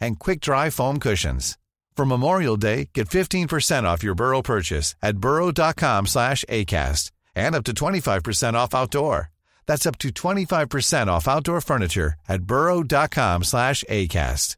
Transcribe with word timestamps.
and 0.00 0.18
quick-dry 0.18 0.70
foam 0.70 0.98
cushions. 0.98 1.58
For 1.96 2.04
Memorial 2.04 2.56
Day, 2.56 2.90
get 2.92 3.08
15% 3.08 3.84
off 3.84 4.02
your 4.04 4.14
Burrow 4.14 4.42
purchase 4.42 4.94
at 5.02 5.18
burrow.com 5.18 6.06
slash 6.06 6.44
ACAST 6.48 7.10
and 7.34 7.54
up 7.54 7.64
to 7.64 7.72
25% 7.72 8.54
off 8.54 8.74
outdoor. 8.74 9.30
That's 9.66 9.86
up 9.86 9.98
to 9.98 10.10
25% 10.10 11.08
off 11.08 11.26
outdoor 11.26 11.60
furniture 11.60 12.14
at 12.28 12.42
burrow.com 12.42 13.44
slash 13.44 13.82
ACAST. 13.88 14.56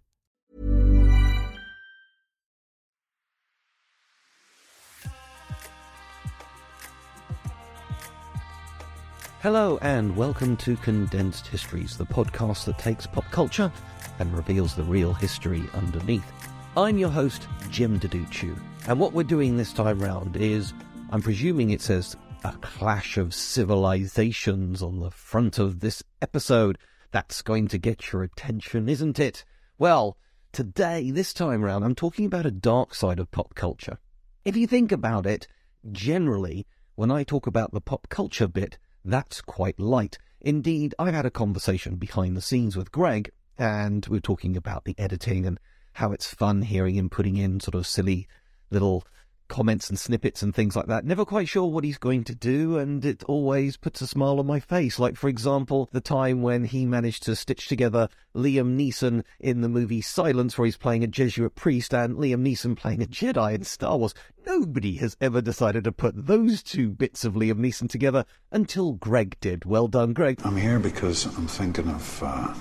Hello 9.41 9.79
and 9.82 10.16
welcome 10.16 10.57
to 10.57 10.74
Condensed 10.79 11.46
Histories, 11.46 11.96
the 11.96 12.05
podcast 12.05 12.65
that 12.65 12.77
takes 12.77 13.07
pop 13.07 13.24
culture 13.30 13.73
and 14.19 14.33
reveals 14.33 14.75
the 14.75 14.83
real 14.83 15.13
history 15.13 15.63
underneath. 15.75 16.31
I'm 16.77 16.99
your 16.99 17.11
host, 17.11 17.49
Jem 17.71 17.99
Duducu, 17.99 18.59
and 18.87 18.99
what 18.99 19.13
we're 19.13 19.23
doing 19.23 19.57
this 19.57 19.73
time 19.73 19.99
round 19.99 20.37
is, 20.37 20.73
I'm 21.10 21.23
presuming 21.23 21.71
it 21.71 21.80
says 21.80 22.16
a 22.45 22.52
clash 22.52 23.16
of 23.16 23.35
civilizations 23.35 24.83
on 24.83 25.01
the 25.01 25.10
front 25.10 25.59
of 25.59 25.80
this 25.80 26.02
episode. 26.23 26.79
That's 27.10 27.43
going 27.43 27.69
to 27.69 27.79
get 27.79 28.13
your 28.13 28.23
attention, 28.23 28.88
isn't 28.88 29.19
it? 29.19 29.45
Well, 29.79 30.16
today, 30.53 31.10
this 31.10 31.32
time 31.32 31.63
round, 31.63 31.85
I'm 31.85 31.95
talking 31.95 32.27
about 32.27 32.47
a 32.47 32.51
dark 32.51 32.95
side 32.95 33.19
of 33.19 33.30
pop 33.30 33.55
culture. 33.55 33.99
If 34.45 34.57
you 34.57 34.66
think 34.66 34.93
about 34.93 35.27
it, 35.27 35.47
generally, 35.91 36.66
when 36.95 37.10
I 37.10 37.25
talk 37.25 37.47
about 37.47 37.73
the 37.73 37.80
pop 37.80 38.09
culture 38.09 38.49
bit, 38.49 38.79
that's 39.05 39.41
quite 39.41 39.80
light. 39.80 40.19
Indeed, 40.41 40.95
I 40.99 41.10
had 41.10 41.27
a 41.27 41.30
conversation 41.30 41.97
behind 41.97 42.37
the 42.37 42.41
scenes 42.41 42.77
with 42.77 42.93
Greg, 42.93 43.30
and 43.59 44.06
we 44.06 44.18
are 44.18 44.23
talking 44.23 44.56
about 44.56 44.84
the 44.84 44.95
editing 44.98 45.45
and 45.46 45.59
how 45.95 46.12
it's 46.12 46.32
fun 46.32 46.62
hearing 46.62 46.95
him 46.95 47.10
putting 47.10 47.37
in 47.37 47.60
sort 47.60 47.74
of 47.74 47.87
silly 47.87 48.28
little 48.70 49.04
comments 49.48 49.88
and 49.88 49.98
snippets 49.98 50.42
and 50.42 50.54
things 50.54 50.76
like 50.76 50.87
that. 50.87 51.04
Never 51.04 51.24
quite 51.24 51.48
sure 51.48 51.70
what 51.70 51.84
he's 51.84 51.98
going 51.98 52.23
to 52.24 52.34
do, 52.34 52.79
and 52.79 53.04
it 53.04 53.24
always 53.24 53.76
puts 53.76 54.01
a 54.01 54.06
smile 54.06 54.38
on 54.38 54.46
my 54.46 54.60
face. 54.60 54.98
Like, 54.98 55.16
for 55.16 55.29
example, 55.29 55.88
the 55.90 56.01
time 56.01 56.42
when 56.42 56.64
he 56.64 56.86
managed 56.86 57.24
to 57.24 57.34
stitch 57.34 57.66
together 57.66 58.09
Liam 58.36 58.76
Neeson 58.76 59.24
in 59.40 59.62
the 59.62 59.68
movie 59.68 60.02
Silence, 60.02 60.56
where 60.56 60.66
he's 60.66 60.76
playing 60.76 61.02
a 61.02 61.09
Jesuit 61.09 61.54
priest, 61.54 61.92
and 61.92 62.16
Liam 62.16 62.46
Neeson 62.46 62.76
playing 62.76 63.02
a 63.02 63.06
Jedi 63.06 63.54
in 63.54 63.64
Star 63.64 63.96
Wars. 63.96 64.14
Nobody 64.47 64.97
has 64.97 65.16
ever 65.20 65.41
decided 65.41 65.84
to 65.84 65.92
put 65.92 66.26
those 66.26 66.62
two 66.62 66.91
bits 66.91 67.25
of 67.25 67.34
Liam 67.34 67.59
Neeson 67.59 67.88
together 67.88 68.25
until 68.53 68.92
Greg 68.92 69.36
did. 69.41 69.64
Well 69.64 69.88
done, 69.88 70.12
Greg. 70.12 70.41
I'm 70.44 70.56
here 70.56 70.78
because 70.78 71.25
I'm 71.36 71.48
thinking 71.48 71.88
of, 71.88 72.22
uh, 72.22 72.54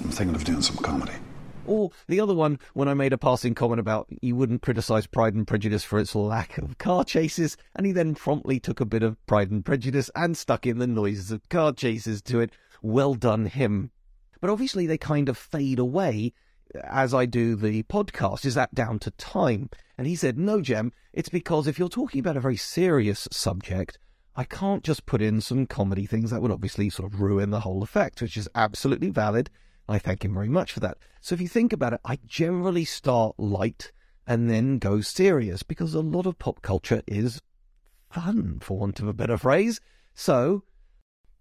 I'm 0.00 0.10
thinking 0.10 0.34
of 0.34 0.44
doing 0.44 0.62
some 0.62 0.76
comedy. 0.76 1.12
Or 1.66 1.90
the 2.06 2.20
other 2.20 2.34
one, 2.34 2.60
when 2.74 2.88
I 2.88 2.94
made 2.94 3.12
a 3.12 3.18
passing 3.18 3.54
comment 3.54 3.80
about 3.80 4.06
you 4.22 4.36
wouldn't 4.36 4.62
criticise 4.62 5.06
Pride 5.06 5.34
and 5.34 5.46
Prejudice 5.46 5.82
for 5.82 5.98
its 5.98 6.14
lack 6.14 6.58
of 6.58 6.78
car 6.78 7.04
chases, 7.04 7.56
and 7.74 7.84
he 7.84 7.92
then 7.92 8.14
promptly 8.14 8.60
took 8.60 8.80
a 8.80 8.84
bit 8.84 9.02
of 9.02 9.24
Pride 9.26 9.50
and 9.50 9.64
Prejudice 9.64 10.10
and 10.14 10.36
stuck 10.36 10.66
in 10.66 10.78
the 10.78 10.86
noises 10.86 11.32
of 11.32 11.48
car 11.48 11.72
chases 11.72 12.22
to 12.22 12.40
it. 12.40 12.52
Well 12.82 13.14
done, 13.14 13.46
him. 13.46 13.90
But 14.40 14.50
obviously, 14.50 14.86
they 14.86 14.98
kind 14.98 15.28
of 15.28 15.36
fade 15.36 15.78
away 15.78 16.32
as 16.84 17.14
I 17.14 17.26
do 17.26 17.56
the 17.56 17.82
podcast. 17.84 18.44
Is 18.44 18.54
that 18.54 18.74
down 18.74 18.98
to 19.00 19.10
time? 19.12 19.70
And 19.98 20.06
he 20.06 20.14
said, 20.14 20.38
No, 20.38 20.60
Jem, 20.60 20.92
it's 21.12 21.28
because 21.28 21.66
if 21.66 21.78
you're 21.78 21.88
talking 21.88 22.20
about 22.20 22.36
a 22.36 22.40
very 22.40 22.56
serious 22.56 23.26
subject, 23.32 23.98
I 24.36 24.44
can't 24.44 24.84
just 24.84 25.06
put 25.06 25.22
in 25.22 25.40
some 25.40 25.66
comedy 25.66 26.06
things 26.06 26.30
that 26.30 26.42
would 26.42 26.50
obviously 26.50 26.90
sort 26.90 27.12
of 27.12 27.20
ruin 27.20 27.50
the 27.50 27.60
whole 27.60 27.82
effect, 27.82 28.20
which 28.20 28.36
is 28.36 28.48
absolutely 28.54 29.10
valid. 29.10 29.50
I 29.88 29.98
thank 29.98 30.24
him 30.24 30.34
very 30.34 30.48
much 30.48 30.72
for 30.72 30.80
that. 30.80 30.98
So 31.20 31.34
if 31.34 31.40
you 31.40 31.48
think 31.48 31.72
about 31.72 31.92
it, 31.92 32.00
I 32.04 32.18
generally 32.26 32.84
start 32.84 33.38
light 33.38 33.92
and 34.26 34.50
then 34.50 34.78
go 34.78 35.00
serious 35.00 35.62
because 35.62 35.94
a 35.94 36.00
lot 36.00 36.26
of 36.26 36.38
pop 36.38 36.62
culture 36.62 37.02
is 37.06 37.40
fun, 38.10 38.58
for 38.60 38.78
want 38.78 39.00
of 39.00 39.08
a 39.08 39.12
better 39.12 39.38
phrase. 39.38 39.80
So 40.14 40.64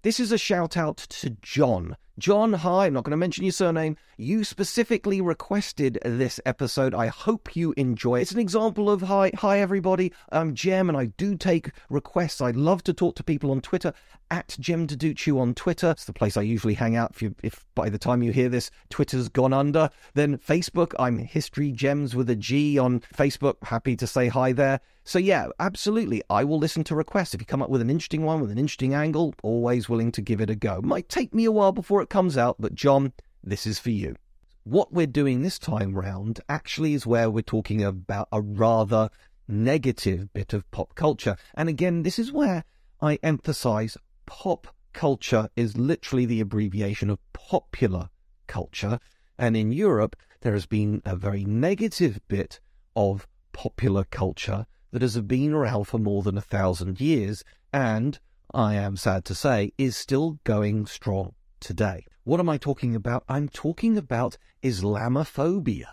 this 0.03 0.19
is 0.19 0.31
a 0.31 0.37
shout 0.37 0.77
out 0.77 0.97
to 0.97 1.31
John. 1.41 1.97
John, 2.17 2.53
hi, 2.53 2.85
I'm 2.85 2.93
not 2.93 3.03
going 3.03 3.11
to 3.11 3.17
mention 3.17 3.43
your 3.43 3.51
surname. 3.51 3.97
You 4.15 4.45
specifically 4.45 5.19
requested 5.19 5.99
this 6.05 6.39
episode. 6.45 6.93
I 6.93 7.07
hope 7.07 7.57
you 7.57 7.73
enjoy 7.75 8.19
it. 8.19 8.21
It's 8.21 8.31
an 8.31 8.39
example 8.39 8.89
of 8.89 9.01
hi, 9.01 9.31
hi 9.35 9.59
everybody. 9.59 10.13
I'm 10.31 10.55
Jem 10.55 10.87
and 10.87 10.97
I 10.97 11.07
do 11.07 11.35
take 11.35 11.71
requests. 11.89 12.39
I 12.39 12.51
love 12.51 12.85
to 12.85 12.93
talk 12.93 13.15
to 13.15 13.23
people 13.23 13.51
on 13.51 13.59
Twitter 13.59 13.91
at 14.31 14.55
Jem 14.61 14.87
Duducu 14.87 15.37
on 15.39 15.53
Twitter. 15.55 15.91
It's 15.91 16.05
the 16.05 16.13
place 16.13 16.37
I 16.37 16.41
usually 16.43 16.73
hang 16.73 16.95
out. 16.95 17.11
If, 17.11 17.21
you, 17.21 17.35
if 17.43 17.65
by 17.75 17.89
the 17.89 17.99
time 17.99 18.23
you 18.23 18.31
hear 18.31 18.47
this, 18.47 18.71
Twitter's 18.89 19.27
gone 19.27 19.51
under, 19.51 19.89
then 20.13 20.37
Facebook, 20.37 20.93
I'm 20.97 21.17
History 21.17 21.73
Gems 21.73 22.15
with 22.15 22.29
a 22.29 22.35
G 22.35 22.79
on 22.79 23.01
Facebook. 23.13 23.55
Happy 23.61 23.97
to 23.97 24.07
say 24.07 24.29
hi 24.29 24.53
there. 24.53 24.79
So 25.07 25.19
yeah, 25.19 25.49
absolutely. 25.59 26.23
I 26.31 26.43
will 26.43 26.57
listen 26.57 26.83
to 26.85 26.95
requests. 26.95 27.35
If 27.35 27.41
you 27.41 27.45
come 27.45 27.61
up 27.61 27.69
with 27.69 27.81
an 27.81 27.91
interesting 27.91 28.23
one 28.23 28.41
with 28.41 28.49
an 28.49 28.57
interesting 28.57 28.95
angle, 28.95 29.35
always 29.43 29.87
willing 29.87 30.11
to 30.13 30.21
give 30.21 30.41
it 30.41 30.49
a 30.49 30.55
go. 30.55 30.81
Might 30.81 31.09
take 31.09 31.31
me 31.31 31.45
a 31.45 31.51
while 31.51 31.71
before 31.71 32.01
it 32.01 32.04
comes 32.05 32.37
out, 32.37 32.57
but 32.59 32.75
John, 32.75 33.13
this 33.43 33.67
is 33.67 33.79
for 33.79 33.91
you. 33.91 34.15
What 34.63 34.91
we're 34.91 35.05
doing 35.05 35.41
this 35.41 35.59
time 35.59 35.93
round 35.93 36.39
actually 36.49 36.93
is 36.93 37.05
where 37.05 37.29
we're 37.29 37.41
talking 37.41 37.83
about 37.83 38.27
a 38.31 38.41
rather 38.41 39.09
negative 39.47 40.33
bit 40.33 40.53
of 40.53 40.69
pop 40.71 40.95
culture. 40.95 41.37
And 41.53 41.69
again, 41.69 42.03
this 42.03 42.17
is 42.17 42.31
where 42.31 42.63
I 43.01 43.19
emphasize 43.21 43.97
pop 44.25 44.67
culture 44.93 45.49
is 45.55 45.77
literally 45.77 46.25
the 46.25 46.41
abbreviation 46.41 47.09
of 47.09 47.19
popular 47.33 48.09
culture. 48.47 48.99
And 49.37 49.55
in 49.55 49.71
Europe, 49.71 50.15
there 50.41 50.53
has 50.53 50.65
been 50.65 51.01
a 51.05 51.15
very 51.15 51.45
negative 51.45 52.19
bit 52.27 52.59
of 52.95 53.27
popular 53.53 54.05
culture 54.05 54.65
that 54.91 55.01
has 55.01 55.19
been 55.21 55.53
around 55.53 55.83
for 55.83 55.99
more 55.99 56.23
than 56.23 56.37
a 56.37 56.41
thousand 56.41 56.99
years 57.01 57.43
and, 57.73 58.19
I 58.53 58.75
am 58.75 58.95
sad 58.95 59.25
to 59.25 59.35
say, 59.35 59.73
is 59.77 59.97
still 59.97 60.39
going 60.43 60.85
strong 60.85 61.33
today. 61.59 62.05
What 62.23 62.39
am 62.39 62.49
I 62.49 62.57
talking 62.57 62.95
about? 62.95 63.23
I'm 63.29 63.49
talking 63.49 63.97
about 63.97 64.37
Islamophobia, 64.63 65.87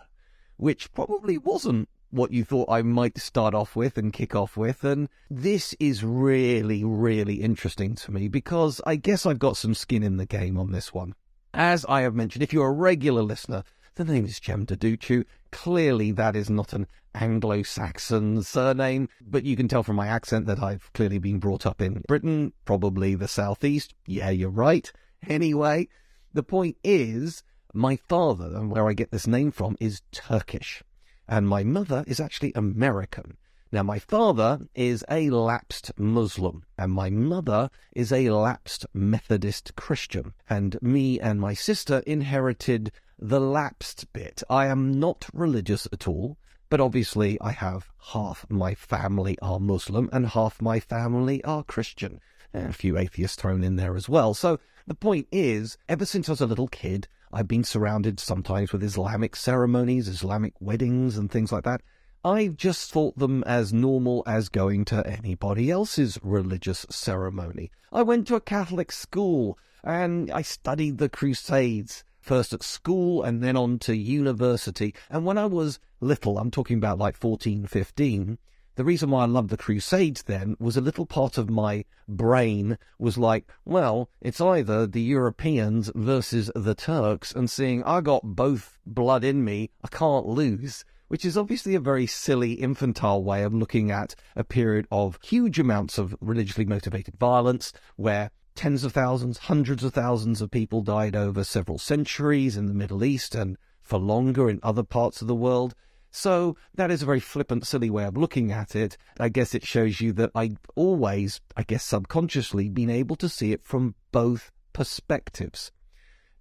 which 0.56 0.92
probably 0.92 1.38
wasn't 1.38 1.88
what 2.10 2.30
you 2.30 2.44
thought 2.44 2.70
I 2.70 2.82
might 2.82 3.18
start 3.18 3.54
off 3.54 3.74
with 3.74 3.96
and 3.96 4.12
kick 4.12 4.34
off 4.34 4.56
with. 4.56 4.84
And 4.84 5.08
this 5.30 5.74
is 5.80 6.04
really, 6.04 6.84
really 6.84 7.36
interesting 7.42 7.94
to 7.96 8.12
me 8.12 8.28
because 8.28 8.80
I 8.86 8.96
guess 8.96 9.26
I've 9.26 9.38
got 9.38 9.56
some 9.56 9.74
skin 9.74 10.02
in 10.02 10.18
the 10.18 10.26
game 10.26 10.58
on 10.58 10.72
this 10.72 10.92
one. 10.92 11.14
As 11.54 11.84
I 11.86 12.02
have 12.02 12.14
mentioned, 12.14 12.42
if 12.42 12.52
you're 12.52 12.68
a 12.68 12.72
regular 12.72 13.22
listener, 13.22 13.64
the 13.94 14.04
name 14.04 14.24
is 14.24 14.40
Jem 14.40 14.64
Duducu. 14.64 15.24
Clearly, 15.50 16.12
that 16.12 16.34
is 16.34 16.48
not 16.48 16.72
an 16.72 16.86
Anglo 17.14 17.62
Saxon 17.62 18.42
surname, 18.42 19.08
but 19.20 19.44
you 19.44 19.54
can 19.54 19.68
tell 19.68 19.82
from 19.82 19.96
my 19.96 20.06
accent 20.06 20.46
that 20.46 20.62
I've 20.62 20.90
clearly 20.94 21.18
been 21.18 21.38
brought 21.38 21.66
up 21.66 21.82
in 21.82 22.02
Britain, 22.08 22.54
probably 22.64 23.14
the 23.14 23.28
southeast. 23.28 23.94
Yeah, 24.06 24.30
you're 24.30 24.48
right. 24.48 24.90
Anyway, 25.28 25.88
the 26.32 26.42
point 26.42 26.76
is, 26.82 27.42
my 27.72 27.96
father, 27.96 28.54
and 28.56 28.70
where 28.70 28.88
I 28.88 28.92
get 28.92 29.10
this 29.10 29.26
name 29.26 29.50
from, 29.50 29.76
is 29.80 30.02
Turkish 30.12 30.82
and 31.28 31.48
my 31.48 31.64
mother 31.64 32.04
is 32.06 32.20
actually 32.20 32.52
American. 32.54 33.36
Now, 33.70 33.82
my 33.82 33.98
father 33.98 34.60
is 34.74 35.02
a 35.10 35.30
lapsed 35.30 35.92
Muslim, 35.98 36.64
and 36.76 36.92
my 36.92 37.08
mother 37.08 37.70
is 37.94 38.12
a 38.12 38.28
lapsed 38.28 38.84
Methodist 38.92 39.74
Christian. 39.74 40.34
And 40.50 40.76
me 40.82 41.18
and 41.18 41.40
my 41.40 41.54
sister 41.54 42.02
inherited 42.06 42.92
the 43.18 43.40
lapsed 43.40 44.12
bit. 44.12 44.42
I 44.50 44.66
am 44.66 45.00
not 45.00 45.26
religious 45.32 45.88
at 45.90 46.06
all, 46.06 46.36
but 46.68 46.80
obviously 46.80 47.40
I 47.40 47.52
have 47.52 47.88
half 48.12 48.44
my 48.50 48.74
family 48.74 49.38
are 49.40 49.58
Muslim 49.58 50.10
and 50.12 50.26
half 50.26 50.60
my 50.60 50.80
family 50.80 51.42
are 51.44 51.64
Christian. 51.64 52.20
A 52.54 52.72
few 52.72 52.98
atheists 52.98 53.36
thrown 53.36 53.64
in 53.64 53.76
there 53.76 53.96
as 53.96 54.08
well. 54.08 54.34
So 54.34 54.58
the 54.86 54.94
point 54.94 55.26
is, 55.32 55.78
ever 55.88 56.04
since 56.04 56.28
I 56.28 56.32
was 56.32 56.40
a 56.40 56.46
little 56.46 56.68
kid, 56.68 57.08
I've 57.32 57.48
been 57.48 57.64
surrounded 57.64 58.20
sometimes 58.20 58.72
with 58.72 58.82
Islamic 58.82 59.36
ceremonies, 59.36 60.06
Islamic 60.06 60.54
weddings, 60.60 61.16
and 61.16 61.30
things 61.30 61.50
like 61.50 61.64
that. 61.64 61.80
I've 62.24 62.56
just 62.56 62.92
thought 62.92 63.18
them 63.18 63.42
as 63.44 63.72
normal 63.72 64.22
as 64.26 64.48
going 64.48 64.84
to 64.86 65.06
anybody 65.06 65.70
else's 65.70 66.18
religious 66.22 66.86
ceremony. 66.90 67.70
I 67.90 68.02
went 68.02 68.28
to 68.28 68.36
a 68.36 68.40
Catholic 68.40 68.92
school 68.92 69.58
and 69.82 70.30
I 70.30 70.42
studied 70.42 70.98
the 70.98 71.08
Crusades. 71.08 72.04
first 72.20 72.52
at 72.52 72.62
school 72.62 73.24
and 73.24 73.42
then 73.42 73.56
on 73.56 73.78
to 73.80 73.96
university. 73.96 74.94
And 75.10 75.24
when 75.26 75.38
I 75.38 75.46
was 75.46 75.80
little, 76.00 76.38
I'm 76.38 76.52
talking 76.52 76.78
about 76.78 76.98
like 76.98 77.16
14, 77.16 77.66
15, 77.66 78.38
the 78.74 78.84
reason 78.84 79.10
why 79.10 79.22
I 79.22 79.26
loved 79.26 79.50
the 79.50 79.56
Crusades 79.56 80.22
then 80.22 80.56
was 80.58 80.76
a 80.76 80.80
little 80.80 81.04
part 81.04 81.36
of 81.36 81.50
my 81.50 81.84
brain 82.08 82.78
was 82.98 83.18
like, 83.18 83.50
well, 83.64 84.08
it's 84.20 84.40
either 84.40 84.86
the 84.86 85.02
Europeans 85.02 85.90
versus 85.94 86.50
the 86.54 86.74
Turks, 86.74 87.32
and 87.32 87.50
seeing 87.50 87.82
I 87.84 88.00
got 88.00 88.22
both 88.36 88.78
blood 88.86 89.24
in 89.24 89.44
me, 89.44 89.70
I 89.84 89.88
can't 89.88 90.26
lose. 90.26 90.84
Which 91.08 91.26
is 91.26 91.36
obviously 91.36 91.74
a 91.74 91.80
very 91.80 92.06
silly, 92.06 92.54
infantile 92.54 93.22
way 93.22 93.42
of 93.42 93.52
looking 93.52 93.90
at 93.90 94.14
a 94.34 94.44
period 94.44 94.86
of 94.90 95.18
huge 95.22 95.58
amounts 95.58 95.98
of 95.98 96.16
religiously 96.22 96.64
motivated 96.64 97.16
violence, 97.18 97.74
where 97.96 98.30
tens 98.54 98.84
of 98.84 98.92
thousands, 98.94 99.36
hundreds 99.36 99.84
of 99.84 99.92
thousands 99.92 100.40
of 100.40 100.50
people 100.50 100.80
died 100.80 101.14
over 101.14 101.44
several 101.44 101.78
centuries 101.78 102.56
in 102.56 102.66
the 102.66 102.74
Middle 102.74 103.04
East 103.04 103.34
and 103.34 103.58
for 103.82 103.98
longer 103.98 104.48
in 104.48 104.60
other 104.62 104.82
parts 104.82 105.20
of 105.20 105.28
the 105.28 105.34
world. 105.34 105.74
So 106.12 106.58
that 106.74 106.90
is 106.90 107.02
a 107.02 107.06
very 107.06 107.20
flippant, 107.20 107.66
silly 107.66 107.88
way 107.88 108.04
of 108.04 108.18
looking 108.18 108.52
at 108.52 108.76
it. 108.76 108.98
I 109.18 109.30
guess 109.30 109.54
it 109.54 109.66
shows 109.66 110.00
you 110.00 110.12
that 110.12 110.30
I 110.34 110.52
always, 110.76 111.40
I 111.56 111.62
guess 111.62 111.82
subconsciously, 111.82 112.68
been 112.68 112.90
able 112.90 113.16
to 113.16 113.30
see 113.30 113.52
it 113.52 113.64
from 113.64 113.94
both 114.12 114.52
perspectives. 114.74 115.72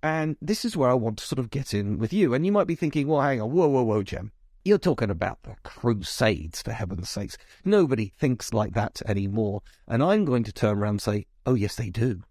And 0.04 0.36
this 0.42 0.66
is 0.66 0.76
where 0.76 0.90
I 0.90 0.96
want 0.96 1.20
to 1.20 1.26
sort 1.26 1.40
of 1.40 1.50
get 1.50 1.74
in 1.74 2.00
with 2.00 2.12
you. 2.12 2.34
And 2.34 2.46
you 2.46 2.52
might 2.52 2.68
be 2.68 2.76
thinking, 2.76 3.08
well, 3.08 3.22
hang 3.22 3.42
on, 3.42 3.52
whoa, 3.52 3.70
whoa, 3.70 3.84
whoa, 3.84 4.04
Jem. 4.04 4.34
You're 4.66 4.78
talking 4.78 5.10
about 5.10 5.42
the 5.44 5.56
Crusades, 5.64 6.62
for 6.62 6.74
heaven's 6.74 7.10
sakes. 7.10 7.38
Nobody 7.64 8.14
thinks 8.20 8.54
like 8.54 8.74
that 8.74 9.02
anymore. 9.06 9.62
And 9.88 10.04
I'm 10.04 10.26
going 10.26 10.44
to 10.44 10.54
turn 10.54 10.78
around 10.78 10.90
and 10.90 11.02
say, 11.02 11.26
oh, 11.46 11.54
yes, 11.54 11.76
they 11.76 11.90
do. 11.90 12.24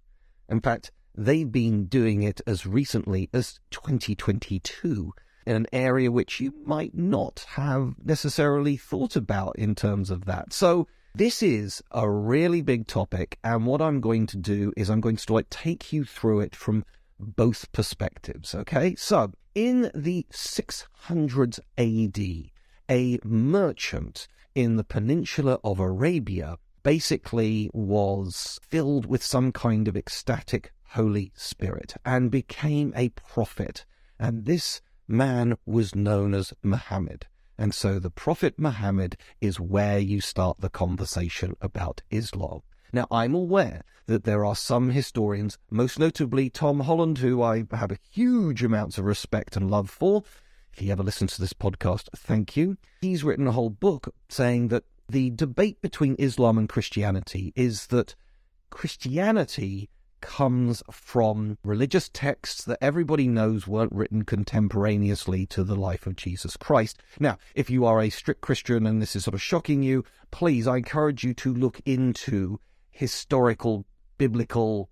In 0.48 0.60
fact, 0.60 0.92
they've 1.16 1.50
been 1.50 1.86
doing 1.86 2.22
it 2.22 2.42
as 2.46 2.66
recently 2.66 3.30
as 3.32 3.58
2022 3.70 5.12
in 5.46 5.56
an 5.56 5.66
area 5.72 6.10
which 6.10 6.40
you 6.40 6.52
might 6.64 6.94
not 6.94 7.46
have 7.50 7.94
necessarily 8.04 8.76
thought 8.76 9.16
about 9.16 9.56
in 9.56 9.74
terms 9.74 10.10
of 10.10 10.24
that. 10.26 10.52
So 10.52 10.86
this 11.14 11.42
is 11.42 11.82
a 11.90 12.08
really 12.08 12.62
big 12.62 12.86
topic, 12.86 13.38
and 13.42 13.66
what 13.66 13.82
I'm 13.82 14.00
going 14.00 14.26
to 14.28 14.36
do 14.36 14.72
is 14.76 14.88
I'm 14.88 15.00
going 15.00 15.16
to 15.16 15.44
take 15.50 15.92
you 15.92 16.04
through 16.04 16.40
it 16.40 16.54
from 16.54 16.84
both 17.18 17.70
perspectives. 17.72 18.54
Okay, 18.54 18.94
so 18.94 19.32
in 19.54 19.90
the 19.94 20.26
600s 20.32 21.58
AD, 21.76 22.50
a 22.88 23.18
merchant 23.24 24.28
in 24.54 24.76
the 24.76 24.84
peninsula 24.84 25.58
of 25.64 25.80
Arabia 25.80 26.58
basically 26.82 27.70
was 27.72 28.58
filled 28.62 29.06
with 29.06 29.22
some 29.22 29.52
kind 29.52 29.88
of 29.88 29.96
ecstatic 29.96 30.72
Holy 30.90 31.32
Spirit 31.34 31.94
and 32.04 32.30
became 32.30 32.92
a 32.96 33.10
prophet. 33.10 33.84
And 34.18 34.44
this 34.44 34.80
man 35.10 35.56
was 35.66 35.94
known 35.94 36.34
as 36.34 36.54
Muhammad. 36.62 37.26
And 37.58 37.74
so 37.74 37.98
the 37.98 38.10
Prophet 38.10 38.54
Muhammad 38.58 39.16
is 39.40 39.60
where 39.60 39.98
you 39.98 40.20
start 40.20 40.60
the 40.60 40.70
conversation 40.70 41.56
about 41.60 42.02
Islam. 42.10 42.62
Now, 42.92 43.06
I'm 43.10 43.34
aware 43.34 43.82
that 44.06 44.24
there 44.24 44.44
are 44.44 44.56
some 44.56 44.90
historians, 44.90 45.58
most 45.70 45.98
notably 45.98 46.48
Tom 46.48 46.80
Holland, 46.80 47.18
who 47.18 47.42
I 47.42 47.64
have 47.72 47.92
a 47.92 47.98
huge 48.10 48.64
amounts 48.64 48.98
of 48.98 49.04
respect 49.04 49.56
and 49.56 49.70
love 49.70 49.90
for. 49.90 50.22
If 50.72 50.78
he 50.78 50.90
ever 50.90 51.02
listens 51.02 51.34
to 51.34 51.40
this 51.40 51.52
podcast, 51.52 52.08
thank 52.16 52.56
you. 52.56 52.78
He's 53.02 53.24
written 53.24 53.46
a 53.46 53.52
whole 53.52 53.70
book 53.70 54.14
saying 54.28 54.68
that 54.68 54.84
the 55.08 55.30
debate 55.30 55.82
between 55.82 56.16
Islam 56.18 56.56
and 56.56 56.68
Christianity 56.68 57.52
is 57.56 57.88
that 57.88 58.14
Christianity 58.70 59.90
comes 60.20 60.82
from 60.90 61.58
religious 61.64 62.08
texts 62.08 62.64
that 62.64 62.78
everybody 62.80 63.26
knows 63.28 63.66
weren't 63.66 63.92
written 63.92 64.24
contemporaneously 64.24 65.46
to 65.46 65.64
the 65.64 65.76
life 65.76 66.06
of 66.06 66.16
Jesus 66.16 66.56
Christ. 66.56 67.02
Now, 67.18 67.38
if 67.54 67.70
you 67.70 67.84
are 67.84 68.00
a 68.00 68.10
strict 68.10 68.40
Christian 68.40 68.86
and 68.86 69.00
this 69.00 69.16
is 69.16 69.24
sort 69.24 69.34
of 69.34 69.42
shocking 69.42 69.82
you, 69.82 70.04
please, 70.30 70.66
I 70.66 70.78
encourage 70.78 71.24
you 71.24 71.34
to 71.34 71.54
look 71.54 71.80
into 71.84 72.60
historical, 72.90 73.86
biblical 74.18 74.90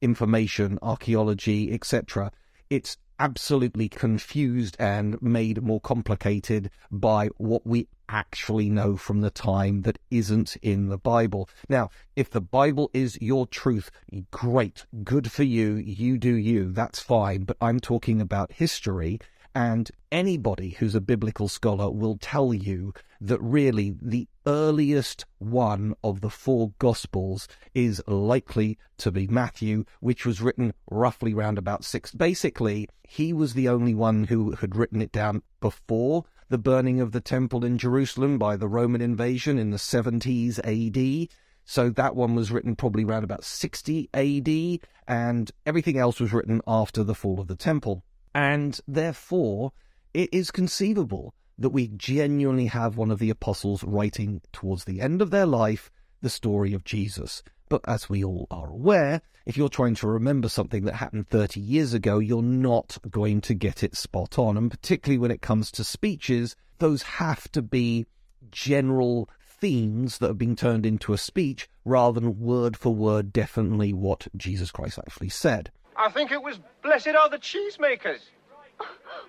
information, 0.00 0.78
archaeology, 0.82 1.72
etc. 1.72 2.30
It's 2.70 2.96
absolutely 3.18 3.88
confused 3.88 4.76
and 4.78 5.20
made 5.20 5.62
more 5.62 5.80
complicated 5.80 6.70
by 6.90 7.28
what 7.36 7.66
we 7.66 7.88
actually 8.08 8.70
know 8.70 8.96
from 8.96 9.20
the 9.20 9.30
time 9.30 9.82
that 9.82 9.98
isn't 10.10 10.56
in 10.56 10.88
the 10.88 10.98
Bible. 10.98 11.48
Now, 11.68 11.90
if 12.16 12.30
the 12.30 12.40
Bible 12.40 12.90
is 12.94 13.18
your 13.20 13.46
truth, 13.46 13.90
great, 14.30 14.86
good 15.04 15.30
for 15.30 15.42
you, 15.42 15.74
you 15.74 16.18
do 16.18 16.34
you, 16.34 16.72
that's 16.72 17.00
fine, 17.00 17.44
but 17.44 17.56
I'm 17.60 17.80
talking 17.80 18.20
about 18.20 18.52
history. 18.52 19.20
And 19.54 19.90
anybody 20.12 20.70
who's 20.70 20.94
a 20.94 21.00
biblical 21.00 21.48
scholar 21.48 21.90
will 21.90 22.16
tell 22.20 22.54
you 22.54 22.94
that 23.20 23.40
really 23.40 23.94
the 24.00 24.28
earliest 24.48 25.26
one 25.36 25.94
of 26.02 26.22
the 26.22 26.30
four 26.30 26.72
Gospels 26.78 27.46
is 27.74 28.02
likely 28.06 28.78
to 28.96 29.12
be 29.12 29.26
Matthew, 29.26 29.84
which 30.00 30.24
was 30.24 30.40
written 30.40 30.72
roughly 30.90 31.34
round 31.34 31.58
about 31.58 31.84
six. 31.84 32.12
Basically, 32.12 32.88
he 33.02 33.34
was 33.34 33.52
the 33.52 33.68
only 33.68 33.94
one 33.94 34.24
who 34.24 34.52
had 34.52 34.74
written 34.74 35.02
it 35.02 35.12
down 35.12 35.42
before 35.60 36.24
the 36.48 36.56
burning 36.56 36.98
of 36.98 37.12
the 37.12 37.20
temple 37.20 37.62
in 37.62 37.76
Jerusalem 37.76 38.38
by 38.38 38.56
the 38.56 38.68
Roman 38.68 39.02
invasion 39.02 39.58
in 39.58 39.70
the 39.70 39.76
70s 39.76 40.58
AD. 40.64 41.28
So 41.66 41.90
that 41.90 42.16
one 42.16 42.34
was 42.34 42.50
written 42.50 42.74
probably 42.74 43.04
around 43.04 43.24
about 43.24 43.44
60 43.44 44.08
AD, 44.14 44.88
and 45.06 45.50
everything 45.66 45.98
else 45.98 46.18
was 46.20 46.32
written 46.32 46.62
after 46.66 47.04
the 47.04 47.14
fall 47.14 47.38
of 47.38 47.48
the 47.48 47.54
temple. 47.54 48.02
And 48.34 48.80
therefore, 48.88 49.72
it 50.14 50.30
is 50.32 50.50
conceivable 50.50 51.34
that 51.58 51.70
we 51.70 51.88
genuinely 51.88 52.66
have 52.66 52.96
one 52.96 53.10
of 53.10 53.18
the 53.18 53.30
apostles 53.30 53.82
writing 53.84 54.40
towards 54.52 54.84
the 54.84 55.00
end 55.00 55.20
of 55.20 55.30
their 55.30 55.46
life 55.46 55.90
the 56.22 56.30
story 56.30 56.72
of 56.72 56.84
Jesus. 56.84 57.42
But 57.68 57.82
as 57.86 58.08
we 58.08 58.24
all 58.24 58.46
are 58.50 58.70
aware, 58.70 59.20
if 59.46 59.56
you're 59.56 59.68
trying 59.68 59.94
to 59.96 60.08
remember 60.08 60.48
something 60.48 60.84
that 60.84 60.94
happened 60.94 61.28
30 61.28 61.60
years 61.60 61.94
ago, 61.94 62.18
you're 62.18 62.42
not 62.42 62.98
going 63.10 63.40
to 63.42 63.54
get 63.54 63.82
it 63.82 63.96
spot 63.96 64.38
on. 64.38 64.56
And 64.56 64.70
particularly 64.70 65.18
when 65.18 65.30
it 65.30 65.42
comes 65.42 65.70
to 65.72 65.84
speeches, 65.84 66.56
those 66.78 67.02
have 67.02 67.50
to 67.52 67.62
be 67.62 68.06
general 68.50 69.28
themes 69.40 70.18
that 70.18 70.28
have 70.28 70.38
been 70.38 70.56
turned 70.56 70.86
into 70.86 71.12
a 71.12 71.18
speech 71.18 71.68
rather 71.84 72.20
than 72.20 72.40
word 72.40 72.76
for 72.76 72.94
word 72.94 73.32
definitely 73.32 73.92
what 73.92 74.28
Jesus 74.36 74.70
Christ 74.70 74.98
actually 74.98 75.30
said. 75.30 75.70
I 75.96 76.10
think 76.10 76.30
it 76.30 76.42
was 76.42 76.60
Blessed 76.82 77.08
are 77.08 77.28
the 77.28 77.38
cheesemakers. 77.38 78.20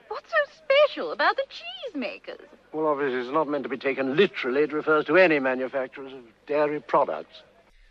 What's 0.08 0.32
so 0.32 0.64
special 0.64 1.12
about 1.12 1.36
the 1.36 1.46
cheesemakers? 1.50 2.42
Well, 2.72 2.88
obviously, 2.88 3.20
it's 3.20 3.32
not 3.32 3.48
meant 3.48 3.64
to 3.64 3.70
be 3.70 3.78
taken 3.78 4.16
literally. 4.16 4.62
It 4.64 4.74
refers 4.74 5.06
to 5.06 5.18
any 5.18 5.40
manufacturers 5.40 6.14
of 6.14 6.22
dairy 6.48 6.80
products. 6.80 7.44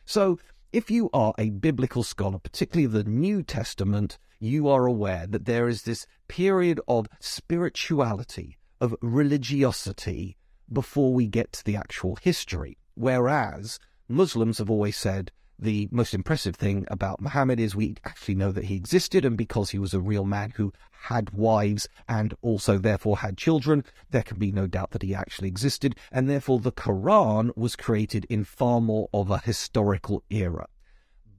So, 0.04 0.38
if 0.72 0.90
you 0.90 1.08
are 1.12 1.34
a 1.38 1.50
biblical 1.50 2.02
scholar, 2.02 2.38
particularly 2.38 2.84
of 2.84 2.92
the 2.92 3.04
New 3.04 3.42
Testament, 3.42 4.18
you 4.38 4.68
are 4.68 4.86
aware 4.86 5.26
that 5.26 5.46
there 5.46 5.68
is 5.68 5.82
this 5.82 6.06
period 6.28 6.80
of 6.86 7.06
spirituality, 7.20 8.58
of 8.80 8.94
religiosity, 9.00 10.36
before 10.72 11.14
we 11.14 11.26
get 11.26 11.52
to 11.52 11.64
the 11.64 11.76
actual 11.76 12.16
history. 12.16 12.78
Whereas 12.94 13.78
Muslims 14.08 14.58
have 14.58 14.70
always 14.70 14.96
said 14.96 15.32
the 15.58 15.88
most 15.90 16.14
impressive 16.14 16.56
thing 16.56 16.86
about 16.88 17.20
Muhammad 17.20 17.58
is 17.58 17.74
we 17.74 17.96
actually 18.04 18.34
know 18.34 18.52
that 18.52 18.64
he 18.64 18.76
existed, 18.76 19.24
and 19.24 19.36
because 19.36 19.70
he 19.70 19.78
was 19.78 19.92
a 19.92 20.00
real 20.00 20.24
man 20.24 20.52
who 20.56 20.72
had 20.90 21.30
wives 21.30 21.88
and 22.08 22.34
also 22.42 22.78
therefore 22.78 23.18
had 23.18 23.36
children, 23.36 23.84
there 24.10 24.22
can 24.22 24.38
be 24.38 24.52
no 24.52 24.66
doubt 24.66 24.90
that 24.90 25.02
he 25.02 25.14
actually 25.14 25.48
existed, 25.48 25.96
and 26.12 26.28
therefore 26.28 26.60
the 26.60 26.72
Quran 26.72 27.56
was 27.56 27.76
created 27.76 28.26
in 28.28 28.44
far 28.44 28.80
more 28.80 29.08
of 29.12 29.30
a 29.30 29.38
historical 29.38 30.22
era. 30.30 30.66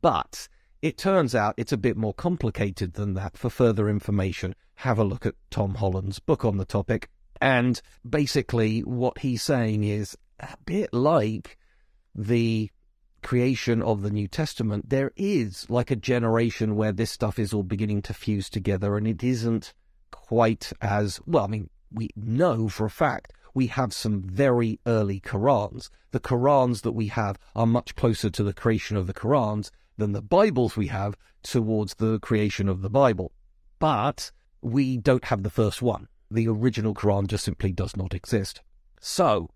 But 0.02 0.48
it 0.82 0.98
turns 0.98 1.36
out 1.36 1.56
it's 1.58 1.74
a 1.74 1.78
bit 1.78 1.98
more 1.98 2.14
complicated 2.14 2.94
than 2.94 3.14
that. 3.16 3.38
For 3.38 3.50
further 3.50 3.90
information, 3.90 4.56
have 4.76 4.98
a 4.98 5.04
look 5.04 5.26
at 5.26 5.36
Tom 5.50 5.76
Holland's 5.76 6.20
book 6.20 6.46
on 6.46 6.58
the 6.58 6.66
topic. 6.66 7.10
And 7.42 7.82
basically, 8.10 8.80
what 8.82 9.20
he's 9.20 9.44
saying 9.44 9.84
is 9.84 10.18
a 10.40 10.56
bit 10.66 10.94
like 10.94 11.58
the 12.16 12.70
creation 13.22 13.82
of 13.82 14.02
the 14.02 14.10
New 14.10 14.28
Testament, 14.28 14.90
there 14.90 15.12
is 15.16 15.70
like 15.70 15.92
a 15.92 15.96
generation 15.96 16.76
where 16.76 16.92
this 16.92 17.12
stuff 17.12 17.40
is 17.40 17.54
all 17.54 17.64
beginning 17.64 18.02
to 18.04 18.14
fuse 18.14 18.50
together 18.50 18.98
and 18.98 19.08
it 19.08 19.24
isn't 19.24 19.74
quite 20.12 20.72
as 20.82 21.20
well. 21.26 21.46
I 21.46 21.48
mean, 21.48 21.70
we 21.92 22.10
know 22.16 22.70
for 22.70 22.86
a 22.86 22.90
fact 22.90 23.34
we 23.54 23.68
have 23.68 23.94
some 23.94 24.22
very 24.22 24.80
early 24.86 25.20
Qurans. 25.20 25.90
The 26.12 26.20
Qurans 26.20 26.82
that 26.82 26.92
we 26.92 27.08
have 27.08 27.38
are 27.56 27.66
much 27.66 27.96
closer 27.96 28.30
to 28.30 28.44
the 28.44 28.54
creation 28.54 28.96
of 28.96 29.08
the 29.08 29.14
Qurans 29.14 29.70
than 29.98 30.14
the 30.14 30.22
Bibles 30.22 30.78
we 30.78 30.88
have 30.88 31.16
towards 31.44 31.96
the 31.96 32.20
creation 32.20 32.70
of 32.70 32.82
the 32.82 32.90
Bible. 32.90 33.32
But 33.80 34.32
we 34.62 34.98
don't 34.98 35.26
have 35.26 35.44
the 35.44 35.50
first 35.50 35.82
one. 35.82 36.08
The 36.32 36.48
original 36.48 36.94
Quran 36.94 37.28
just 37.28 37.44
simply 37.44 37.72
does 37.72 37.98
not 37.98 38.14
exist. 38.14 38.62
So, 39.00 39.50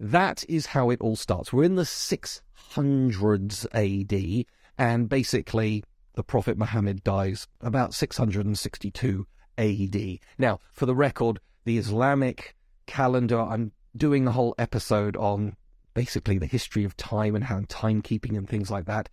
that 0.00 0.44
is 0.48 0.66
how 0.66 0.90
it 0.90 1.00
all 1.00 1.16
starts. 1.16 1.52
We're 1.52 1.64
in 1.64 1.74
the 1.74 1.82
600s 1.82 3.66
AD, 3.72 4.46
and 4.78 5.08
basically, 5.08 5.84
the 6.14 6.22
Prophet 6.22 6.56
Muhammad 6.58 7.02
dies 7.04 7.46
about 7.60 7.94
662 7.94 9.26
AD. 9.56 10.18
Now, 10.38 10.60
for 10.72 10.86
the 10.86 10.94
record, 10.94 11.40
the 11.64 11.78
Islamic 11.78 12.56
calendar, 12.86 13.40
I'm 13.40 13.72
doing 13.96 14.26
a 14.26 14.32
whole 14.32 14.54
episode 14.58 15.16
on 15.16 15.56
basically 15.94 16.38
the 16.38 16.46
history 16.46 16.84
of 16.84 16.96
time 16.96 17.34
and 17.34 17.44
how 17.44 17.60
timekeeping 17.60 18.36
and 18.36 18.48
things 18.48 18.70
like 18.70 18.86
that. 18.86 19.08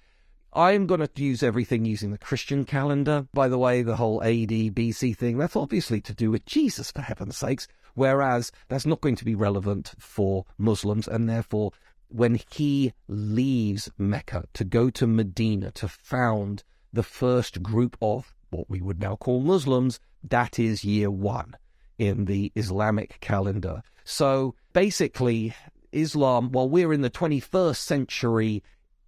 I'm 0.54 0.88
going 0.88 1.06
to 1.06 1.10
use 1.22 1.44
everything 1.44 1.84
using 1.84 2.12
the 2.12 2.18
Christian 2.18 2.63
calendar. 2.63 3.27
By 3.34 3.50
the 3.50 3.58
way, 3.58 3.82
the 3.82 3.98
whole 3.98 4.24
AD, 4.24 4.50
BC 4.50 5.18
thing, 5.18 5.38
that's 5.38 5.56
obviously 5.56 6.00
to 6.01 6.13
do 6.13 6.32
with 6.32 6.46
Jesus, 6.46 6.92
for 6.92 7.01
heaven's 7.01 7.38
sakes. 7.38 7.68
Whereas 7.96 8.52
that's 8.68 8.86
not 8.86 9.02
going 9.02 9.16
to 9.16 9.25
be 9.25 9.36
relevant 9.36 9.94
for 9.98 10.46
Muslims, 10.58 11.08
and 11.08 11.28
therefore, 11.28 11.72
when 12.10 12.40
he 12.52 12.94
leaves 13.08 13.90
Mecca 13.98 14.46
to 14.54 14.64
go 14.64 14.90
to 14.92 15.08
Medina 15.08 15.72
to 15.72 15.88
found 15.88 16.64
the 16.94 17.04
first 17.04 17.64
group 17.64 17.98
of 18.02 18.34
what 18.52 18.70
we 18.70 18.82
would 18.82 19.02
now 19.02 19.16
call 19.16 19.42
Muslims, 19.42 20.00
that 20.24 20.60
is 20.60 20.84
year 20.84 21.10
one 21.10 21.56
in 21.98 22.25
the 22.25 22.52
Islamic 22.56 23.20
calendar. 23.22 23.82
So 24.04 24.56
basically, 24.74 25.54
Islam, 25.92 26.52
while 26.52 26.70
we're 26.70 26.94
in 26.94 27.02
the 27.02 27.10
21st 27.10 27.78
century 27.78 28.64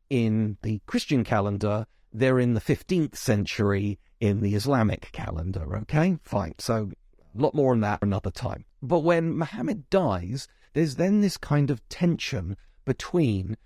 in 0.10 0.58
the 0.62 0.82
Christian 0.86 1.24
calendar, 1.24 1.86
they're 2.14 2.40
in 2.40 2.54
the 2.54 2.62
15th 2.62 3.16
century 3.16 4.00
in 4.20 4.42
the 4.42 4.56
Islamic 4.56 5.12
calendar. 5.12 5.78
Okay, 5.78 6.18
fine. 6.24 6.56
So 6.58 6.92
a 7.38 7.42
lot 7.42 7.56
more 7.56 7.72
on 7.72 7.82
that 7.82 8.02
another 8.02 8.32
time. 8.32 8.66
But 8.82 9.00
when 9.00 9.38
Muhammad 9.38 9.90
dies, 9.90 10.48
there's 10.74 10.96
then 10.96 11.22
this 11.22 11.38
kind 11.38 11.70
of 11.72 11.88
tension 11.90 12.58
between 12.86 13.58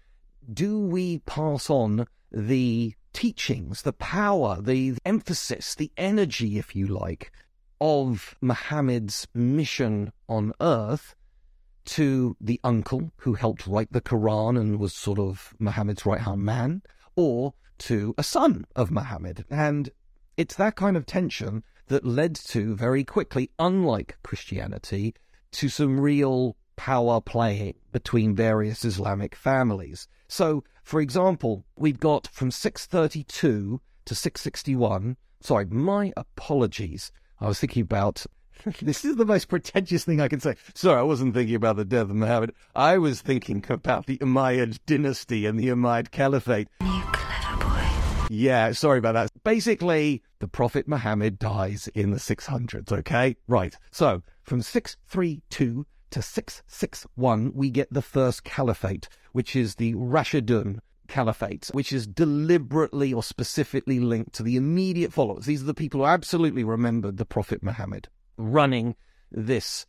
do 0.51 0.79
we 0.79 1.19
pass 1.19 1.69
on 1.69 2.07
the 2.31 2.95
teachings, 3.13 3.81
the 3.83 3.93
power, 3.93 4.61
the 4.61 4.95
emphasis, 5.05 5.75
the 5.75 5.91
energy, 5.97 6.57
if 6.57 6.75
you 6.75 6.87
like, 6.87 7.31
of 7.79 8.35
Muhammad's 8.41 9.27
mission 9.33 10.11
on 10.29 10.53
earth 10.61 11.15
to 11.83 12.35
the 12.39 12.59
uncle 12.63 13.11
who 13.17 13.33
helped 13.33 13.67
write 13.67 13.91
the 13.91 14.01
Quran 14.01 14.59
and 14.59 14.79
was 14.79 14.93
sort 14.93 15.19
of 15.19 15.53
Muhammad's 15.59 16.05
right 16.05 16.21
hand 16.21 16.41
man, 16.41 16.81
or 17.15 17.53
to 17.79 18.13
a 18.17 18.23
son 18.23 18.65
of 18.75 18.91
Muhammad. 18.91 19.45
And 19.49 19.89
it's 20.37 20.55
that 20.55 20.75
kind 20.75 20.95
of 20.95 21.05
tension 21.05 21.63
that 21.91 22.05
led 22.05 22.33
to 22.35 22.73
very 22.73 23.03
quickly, 23.03 23.51
unlike 23.59 24.17
Christianity, 24.23 25.13
to 25.51 25.67
some 25.67 25.99
real 25.99 26.55
power 26.77 27.19
playing 27.19 27.75
between 27.91 28.33
various 28.33 28.85
Islamic 28.85 29.35
families. 29.35 30.07
So, 30.29 30.63
for 30.83 31.01
example, 31.01 31.65
we've 31.77 31.99
got 31.99 32.27
from 32.27 32.49
632 32.49 33.81
to 34.05 34.15
661. 34.15 35.17
Sorry, 35.41 35.65
my 35.65 36.13
apologies. 36.15 37.11
I 37.41 37.47
was 37.47 37.59
thinking 37.59 37.83
about 37.83 38.25
this 38.81 39.03
is 39.03 39.17
the 39.17 39.25
most 39.25 39.49
pretentious 39.49 40.05
thing 40.05 40.21
I 40.21 40.29
can 40.29 40.39
say. 40.39 40.55
Sorry, 40.73 40.97
I 40.97 41.03
wasn't 41.03 41.33
thinking 41.33 41.55
about 41.55 41.75
the 41.75 41.83
death 41.83 42.09
of 42.09 42.15
Muhammad. 42.15 42.53
I 42.73 42.99
was 42.99 43.19
thinking 43.19 43.65
about 43.67 44.05
the 44.05 44.17
Umayyad 44.19 44.79
dynasty 44.85 45.45
and 45.45 45.59
the 45.59 45.67
Umayyad 45.67 46.11
Caliphate. 46.11 46.67
Yeah, 48.33 48.71
sorry 48.71 48.99
about 48.99 49.15
that. 49.15 49.29
Basically, 49.43 50.23
the 50.39 50.47
Prophet 50.47 50.87
Muhammad 50.87 51.37
dies 51.37 51.89
in 51.93 52.11
the 52.11 52.17
600s, 52.17 52.89
okay? 52.89 53.35
Right. 53.45 53.75
So, 53.91 54.23
from 54.43 54.61
632 54.61 55.85
to 56.11 56.21
661, 56.21 57.51
we 57.53 57.69
get 57.69 57.91
the 57.91 58.01
first 58.01 58.45
caliphate, 58.45 59.09
which 59.33 59.53
is 59.53 59.75
the 59.75 59.95
Rashidun 59.95 60.79
Caliphate, 61.09 61.71
which 61.73 61.91
is 61.91 62.07
deliberately 62.07 63.13
or 63.13 63.21
specifically 63.21 63.99
linked 63.99 64.31
to 64.35 64.43
the 64.43 64.55
immediate 64.55 65.11
followers. 65.11 65.45
These 65.45 65.63
are 65.63 65.65
the 65.65 65.73
people 65.73 65.99
who 65.99 66.05
absolutely 66.05 66.63
remembered 66.63 67.17
the 67.17 67.25
Prophet 67.25 67.61
Muhammad 67.61 68.07
running 68.37 68.95
this 69.29 69.85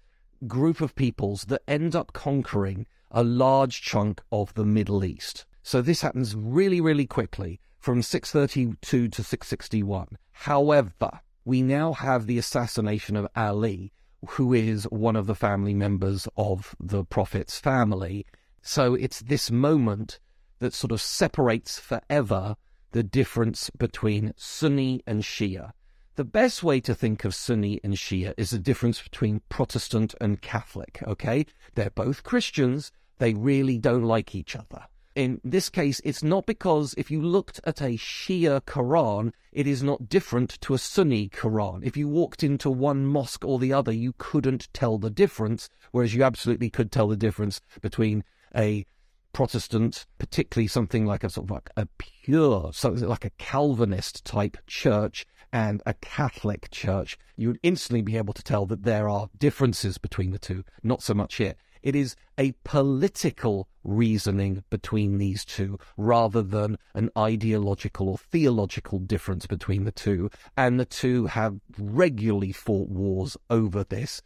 group 0.48 0.80
of 0.80 0.96
peoples 0.96 1.44
that 1.44 1.62
end 1.68 1.94
up 1.94 2.12
conquering 2.12 2.88
a 3.12 3.22
large 3.22 3.82
chunk 3.82 4.20
of 4.32 4.52
the 4.54 4.64
Middle 4.64 5.04
East. 5.04 5.46
So 5.62 5.80
this 5.80 6.02
happens 6.02 6.34
really, 6.34 6.80
really 6.80 7.06
quickly 7.06 7.60
from 7.82 8.00
632 8.00 9.08
to 9.08 9.22
661. 9.24 10.16
However, 10.30 11.20
we 11.44 11.62
now 11.62 11.92
have 11.92 12.26
the 12.26 12.38
assassination 12.38 13.16
of 13.16 13.26
Ali, 13.34 13.92
who 14.28 14.54
is 14.54 14.84
one 14.84 15.16
of 15.16 15.26
the 15.26 15.34
family 15.34 15.74
members 15.74 16.28
of 16.36 16.76
the 16.78 17.04
Prophet's 17.04 17.58
family. 17.58 18.24
So 18.62 18.94
it's 18.94 19.18
this 19.20 19.50
moment 19.50 20.20
that 20.60 20.72
sort 20.72 20.92
of 20.92 21.00
separates 21.00 21.80
forever 21.80 22.54
the 22.92 23.02
difference 23.02 23.68
between 23.70 24.32
Sunni 24.36 25.02
and 25.04 25.22
Shia. 25.22 25.72
The 26.14 26.24
best 26.24 26.62
way 26.62 26.78
to 26.82 26.94
think 26.94 27.24
of 27.24 27.34
Sunni 27.34 27.80
and 27.82 27.94
Shia 27.94 28.32
is 28.36 28.50
the 28.50 28.60
difference 28.60 29.02
between 29.02 29.42
Protestant 29.48 30.14
and 30.20 30.40
Catholic, 30.40 31.02
okay? 31.04 31.46
They're 31.74 31.90
both 31.90 32.22
Christians. 32.22 32.92
They 33.18 33.34
really 33.34 33.78
don't 33.78 34.04
like 34.04 34.36
each 34.36 34.54
other. 34.54 34.84
In 35.14 35.40
this 35.44 35.68
case, 35.68 36.00
it's 36.04 36.22
not 36.22 36.46
because 36.46 36.94
if 36.96 37.10
you 37.10 37.20
looked 37.20 37.60
at 37.64 37.82
a 37.82 37.98
Shia 37.98 38.62
Quran, 38.62 39.32
it 39.52 39.66
is 39.66 39.82
not 39.82 40.08
different 40.08 40.58
to 40.62 40.72
a 40.72 40.78
Sunni 40.78 41.28
Quran. 41.28 41.84
If 41.84 41.98
you 41.98 42.08
walked 42.08 42.42
into 42.42 42.70
one 42.70 43.04
mosque 43.04 43.44
or 43.44 43.58
the 43.58 43.74
other, 43.74 43.92
you 43.92 44.14
couldn't 44.16 44.72
tell 44.72 44.96
the 44.96 45.10
difference, 45.10 45.68
whereas 45.90 46.14
you 46.14 46.22
absolutely 46.22 46.70
could 46.70 46.90
tell 46.90 47.08
the 47.08 47.16
difference 47.16 47.60
between 47.82 48.24
a 48.56 48.86
Protestant, 49.34 50.06
particularly 50.18 50.66
something 50.66 51.04
like 51.04 51.24
a 51.24 51.30
sort 51.30 51.46
of 51.46 51.50
like 51.50 51.70
a 51.76 51.86
pure, 51.98 52.72
something 52.72 53.06
like 53.06 53.24
a 53.24 53.30
Calvinist 53.38 54.24
type 54.24 54.56
church, 54.66 55.26
and 55.52 55.82
a 55.84 55.94
Catholic 55.94 56.70
church, 56.70 57.18
you 57.36 57.48
would 57.48 57.60
instantly 57.62 58.00
be 58.00 58.16
able 58.16 58.32
to 58.32 58.42
tell 58.42 58.64
that 58.66 58.84
there 58.84 59.08
are 59.08 59.28
differences 59.38 59.98
between 59.98 60.30
the 60.30 60.38
two. 60.38 60.64
Not 60.82 61.02
so 61.02 61.12
much 61.12 61.34
here. 61.34 61.54
It 61.82 61.96
is 61.96 62.14
a 62.38 62.52
political 62.64 63.68
reasoning 63.84 64.62
between 64.70 65.18
these 65.18 65.44
two 65.44 65.78
rather 65.96 66.42
than 66.42 66.78
an 66.94 67.10
ideological 67.16 68.08
or 68.08 68.18
theological 68.18 68.98
difference 68.98 69.46
between 69.46 69.84
the 69.84 69.92
two. 69.92 70.30
And 70.56 70.78
the 70.78 70.84
two 70.84 71.26
have 71.26 71.60
regularly 71.78 72.52
fought 72.52 72.88
wars 72.88 73.36
over 73.50 73.84
this 73.84 74.22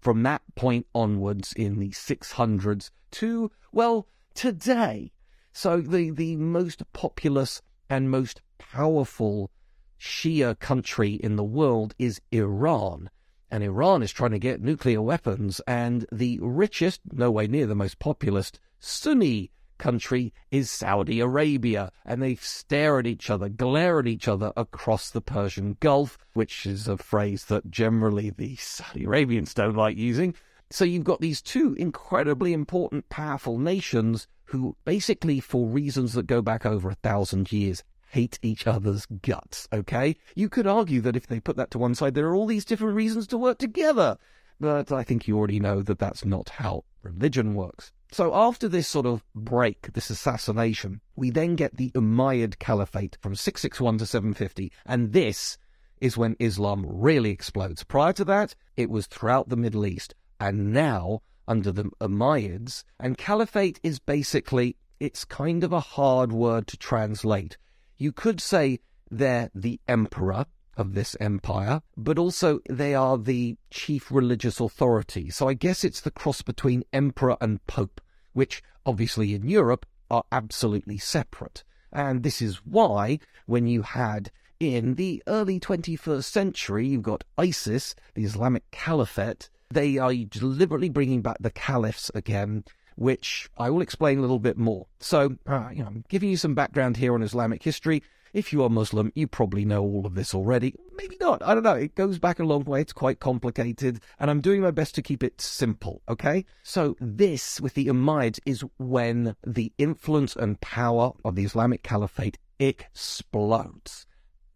from 0.00 0.22
that 0.22 0.42
point 0.54 0.86
onwards 0.94 1.52
in 1.52 1.78
the 1.78 1.90
600s 1.90 2.90
to, 3.12 3.50
well, 3.72 4.06
today. 4.34 5.12
So 5.52 5.80
the, 5.80 6.10
the 6.10 6.36
most 6.36 6.82
populous 6.92 7.60
and 7.88 8.10
most 8.10 8.40
powerful 8.58 9.50
Shia 9.98 10.58
country 10.58 11.14
in 11.14 11.36
the 11.36 11.44
world 11.44 11.94
is 11.98 12.20
Iran. 12.32 13.10
And 13.50 13.64
Iran 13.64 14.02
is 14.02 14.12
trying 14.12 14.30
to 14.30 14.38
get 14.38 14.62
nuclear 14.62 15.02
weapons. 15.02 15.60
And 15.66 16.06
the 16.12 16.38
richest, 16.40 17.00
no 17.12 17.30
way 17.30 17.46
near 17.46 17.66
the 17.66 17.74
most 17.74 17.98
populous, 17.98 18.52
Sunni 18.78 19.50
country 19.78 20.32
is 20.50 20.70
Saudi 20.70 21.20
Arabia. 21.20 21.90
And 22.04 22.22
they 22.22 22.36
stare 22.36 22.98
at 22.98 23.06
each 23.06 23.30
other, 23.30 23.48
glare 23.48 23.98
at 23.98 24.06
each 24.06 24.28
other 24.28 24.52
across 24.56 25.10
the 25.10 25.20
Persian 25.20 25.76
Gulf, 25.80 26.18
which 26.34 26.66
is 26.66 26.86
a 26.86 26.96
phrase 26.96 27.46
that 27.46 27.70
generally 27.70 28.30
the 28.30 28.56
Saudi 28.56 29.04
Arabians 29.04 29.54
don't 29.54 29.76
like 29.76 29.96
using. 29.96 30.34
So 30.70 30.84
you've 30.84 31.04
got 31.04 31.20
these 31.20 31.42
two 31.42 31.74
incredibly 31.74 32.52
important, 32.52 33.08
powerful 33.08 33.58
nations 33.58 34.28
who 34.44 34.76
basically, 34.84 35.40
for 35.40 35.66
reasons 35.66 36.12
that 36.12 36.26
go 36.26 36.42
back 36.42 36.64
over 36.64 36.90
a 36.90 36.94
thousand 36.96 37.50
years, 37.50 37.82
hate 38.10 38.38
each 38.42 38.66
other's 38.66 39.06
guts, 39.06 39.68
okay? 39.72 40.16
You 40.34 40.48
could 40.48 40.66
argue 40.66 41.00
that 41.02 41.16
if 41.16 41.26
they 41.26 41.40
put 41.40 41.56
that 41.56 41.70
to 41.72 41.78
one 41.78 41.94
side, 41.94 42.14
there 42.14 42.26
are 42.26 42.34
all 42.34 42.46
these 42.46 42.64
different 42.64 42.96
reasons 42.96 43.26
to 43.28 43.38
work 43.38 43.58
together. 43.58 44.18
But 44.58 44.92
I 44.92 45.02
think 45.02 45.26
you 45.26 45.38
already 45.38 45.60
know 45.60 45.82
that 45.82 45.98
that's 45.98 46.24
not 46.24 46.50
how 46.50 46.84
religion 47.02 47.54
works. 47.54 47.92
So 48.12 48.34
after 48.34 48.68
this 48.68 48.88
sort 48.88 49.06
of 49.06 49.24
break, 49.34 49.92
this 49.92 50.10
assassination, 50.10 51.00
we 51.14 51.30
then 51.30 51.54
get 51.54 51.76
the 51.76 51.90
Umayyad 51.92 52.58
Caliphate 52.58 53.16
from 53.20 53.36
661 53.36 53.98
to 53.98 54.06
750, 54.06 54.72
and 54.84 55.12
this 55.12 55.56
is 56.00 56.16
when 56.16 56.34
Islam 56.40 56.84
really 56.86 57.30
explodes. 57.30 57.84
Prior 57.84 58.12
to 58.14 58.24
that, 58.24 58.54
it 58.76 58.90
was 58.90 59.06
throughout 59.06 59.48
the 59.48 59.56
Middle 59.56 59.86
East, 59.86 60.14
and 60.40 60.72
now 60.72 61.22
under 61.46 61.70
the 61.70 61.84
Umayyads, 62.00 62.84
and 62.98 63.16
Caliphate 63.16 63.78
is 63.82 63.98
basically, 63.98 64.76
it's 64.98 65.24
kind 65.24 65.62
of 65.64 65.72
a 65.72 65.80
hard 65.80 66.32
word 66.32 66.66
to 66.68 66.76
translate. 66.76 67.56
You 68.00 68.12
could 68.12 68.40
say 68.40 68.78
they're 69.10 69.50
the 69.54 69.78
emperor 69.86 70.46
of 70.74 70.94
this 70.94 71.18
empire, 71.20 71.82
but 71.98 72.18
also 72.18 72.60
they 72.66 72.94
are 72.94 73.18
the 73.18 73.58
chief 73.70 74.10
religious 74.10 74.58
authority. 74.58 75.28
So 75.28 75.48
I 75.48 75.52
guess 75.52 75.84
it's 75.84 76.00
the 76.00 76.10
cross 76.10 76.40
between 76.40 76.84
emperor 76.94 77.36
and 77.42 77.64
pope, 77.66 78.00
which 78.32 78.62
obviously 78.86 79.34
in 79.34 79.46
Europe 79.46 79.84
are 80.10 80.24
absolutely 80.32 80.96
separate. 80.96 81.62
And 81.92 82.22
this 82.22 82.40
is 82.40 82.64
why 82.64 83.18
when 83.44 83.66
you 83.66 83.82
had 83.82 84.30
in 84.58 84.94
the 84.94 85.22
early 85.26 85.60
21st 85.60 86.24
century, 86.24 86.88
you've 86.88 87.02
got 87.02 87.24
ISIS, 87.36 87.94
the 88.14 88.24
Islamic 88.24 88.70
Caliphate, 88.70 89.50
they 89.70 89.98
are 89.98 90.14
deliberately 90.14 90.88
bringing 90.88 91.20
back 91.20 91.36
the 91.38 91.50
caliphs 91.50 92.10
again 92.14 92.64
which 93.00 93.48
I 93.56 93.70
will 93.70 93.80
explain 93.80 94.18
a 94.18 94.20
little 94.20 94.38
bit 94.38 94.58
more. 94.58 94.86
So, 94.98 95.38
uh, 95.46 95.70
you 95.72 95.80
know, 95.82 95.86
I'm 95.86 96.04
giving 96.10 96.28
you 96.28 96.36
some 96.36 96.54
background 96.54 96.98
here 96.98 97.14
on 97.14 97.22
Islamic 97.22 97.62
history. 97.62 98.02
If 98.34 98.52
you 98.52 98.62
are 98.62 98.68
Muslim, 98.68 99.10
you 99.14 99.26
probably 99.26 99.64
know 99.64 99.82
all 99.82 100.04
of 100.04 100.14
this 100.14 100.34
already. 100.34 100.74
Maybe 100.96 101.16
not. 101.18 101.42
I 101.42 101.54
don't 101.54 101.62
know. 101.62 101.76
It 101.76 101.94
goes 101.94 102.18
back 102.18 102.40
a 102.40 102.44
long 102.44 102.62
way. 102.64 102.82
It's 102.82 102.92
quite 102.92 103.18
complicated, 103.18 104.00
and 104.18 104.30
I'm 104.30 104.42
doing 104.42 104.60
my 104.60 104.70
best 104.70 104.94
to 104.96 105.02
keep 105.02 105.22
it 105.22 105.40
simple, 105.40 106.02
okay? 106.10 106.44
So, 106.62 106.94
this 107.00 107.58
with 107.58 107.72
the 107.72 107.86
Umayyads 107.86 108.38
is 108.44 108.62
when 108.76 109.34
the 109.46 109.72
influence 109.78 110.36
and 110.36 110.60
power 110.60 111.12
of 111.24 111.36
the 111.36 111.44
Islamic 111.44 111.82
Caliphate 111.82 112.36
explodes. 112.58 114.06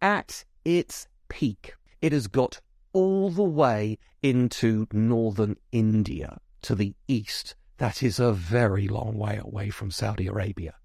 At 0.03 0.45
its 0.63 1.07
peak, 1.29 1.73
it 1.99 2.11
has 2.11 2.27
got 2.27 2.61
all 2.93 3.31
the 3.31 3.43
way 3.43 3.97
into 4.21 4.85
northern 4.91 5.57
India 5.71 6.37
to 6.61 6.75
the 6.75 6.93
east. 7.07 7.55
That 7.77 8.01
is 8.01 8.19
a 8.19 8.31
very 8.31 8.87
long 8.87 9.17
way 9.17 9.37
away 9.37 9.69
from 9.69 9.91
Saudi 9.91 10.27
Arabia. 10.27 10.75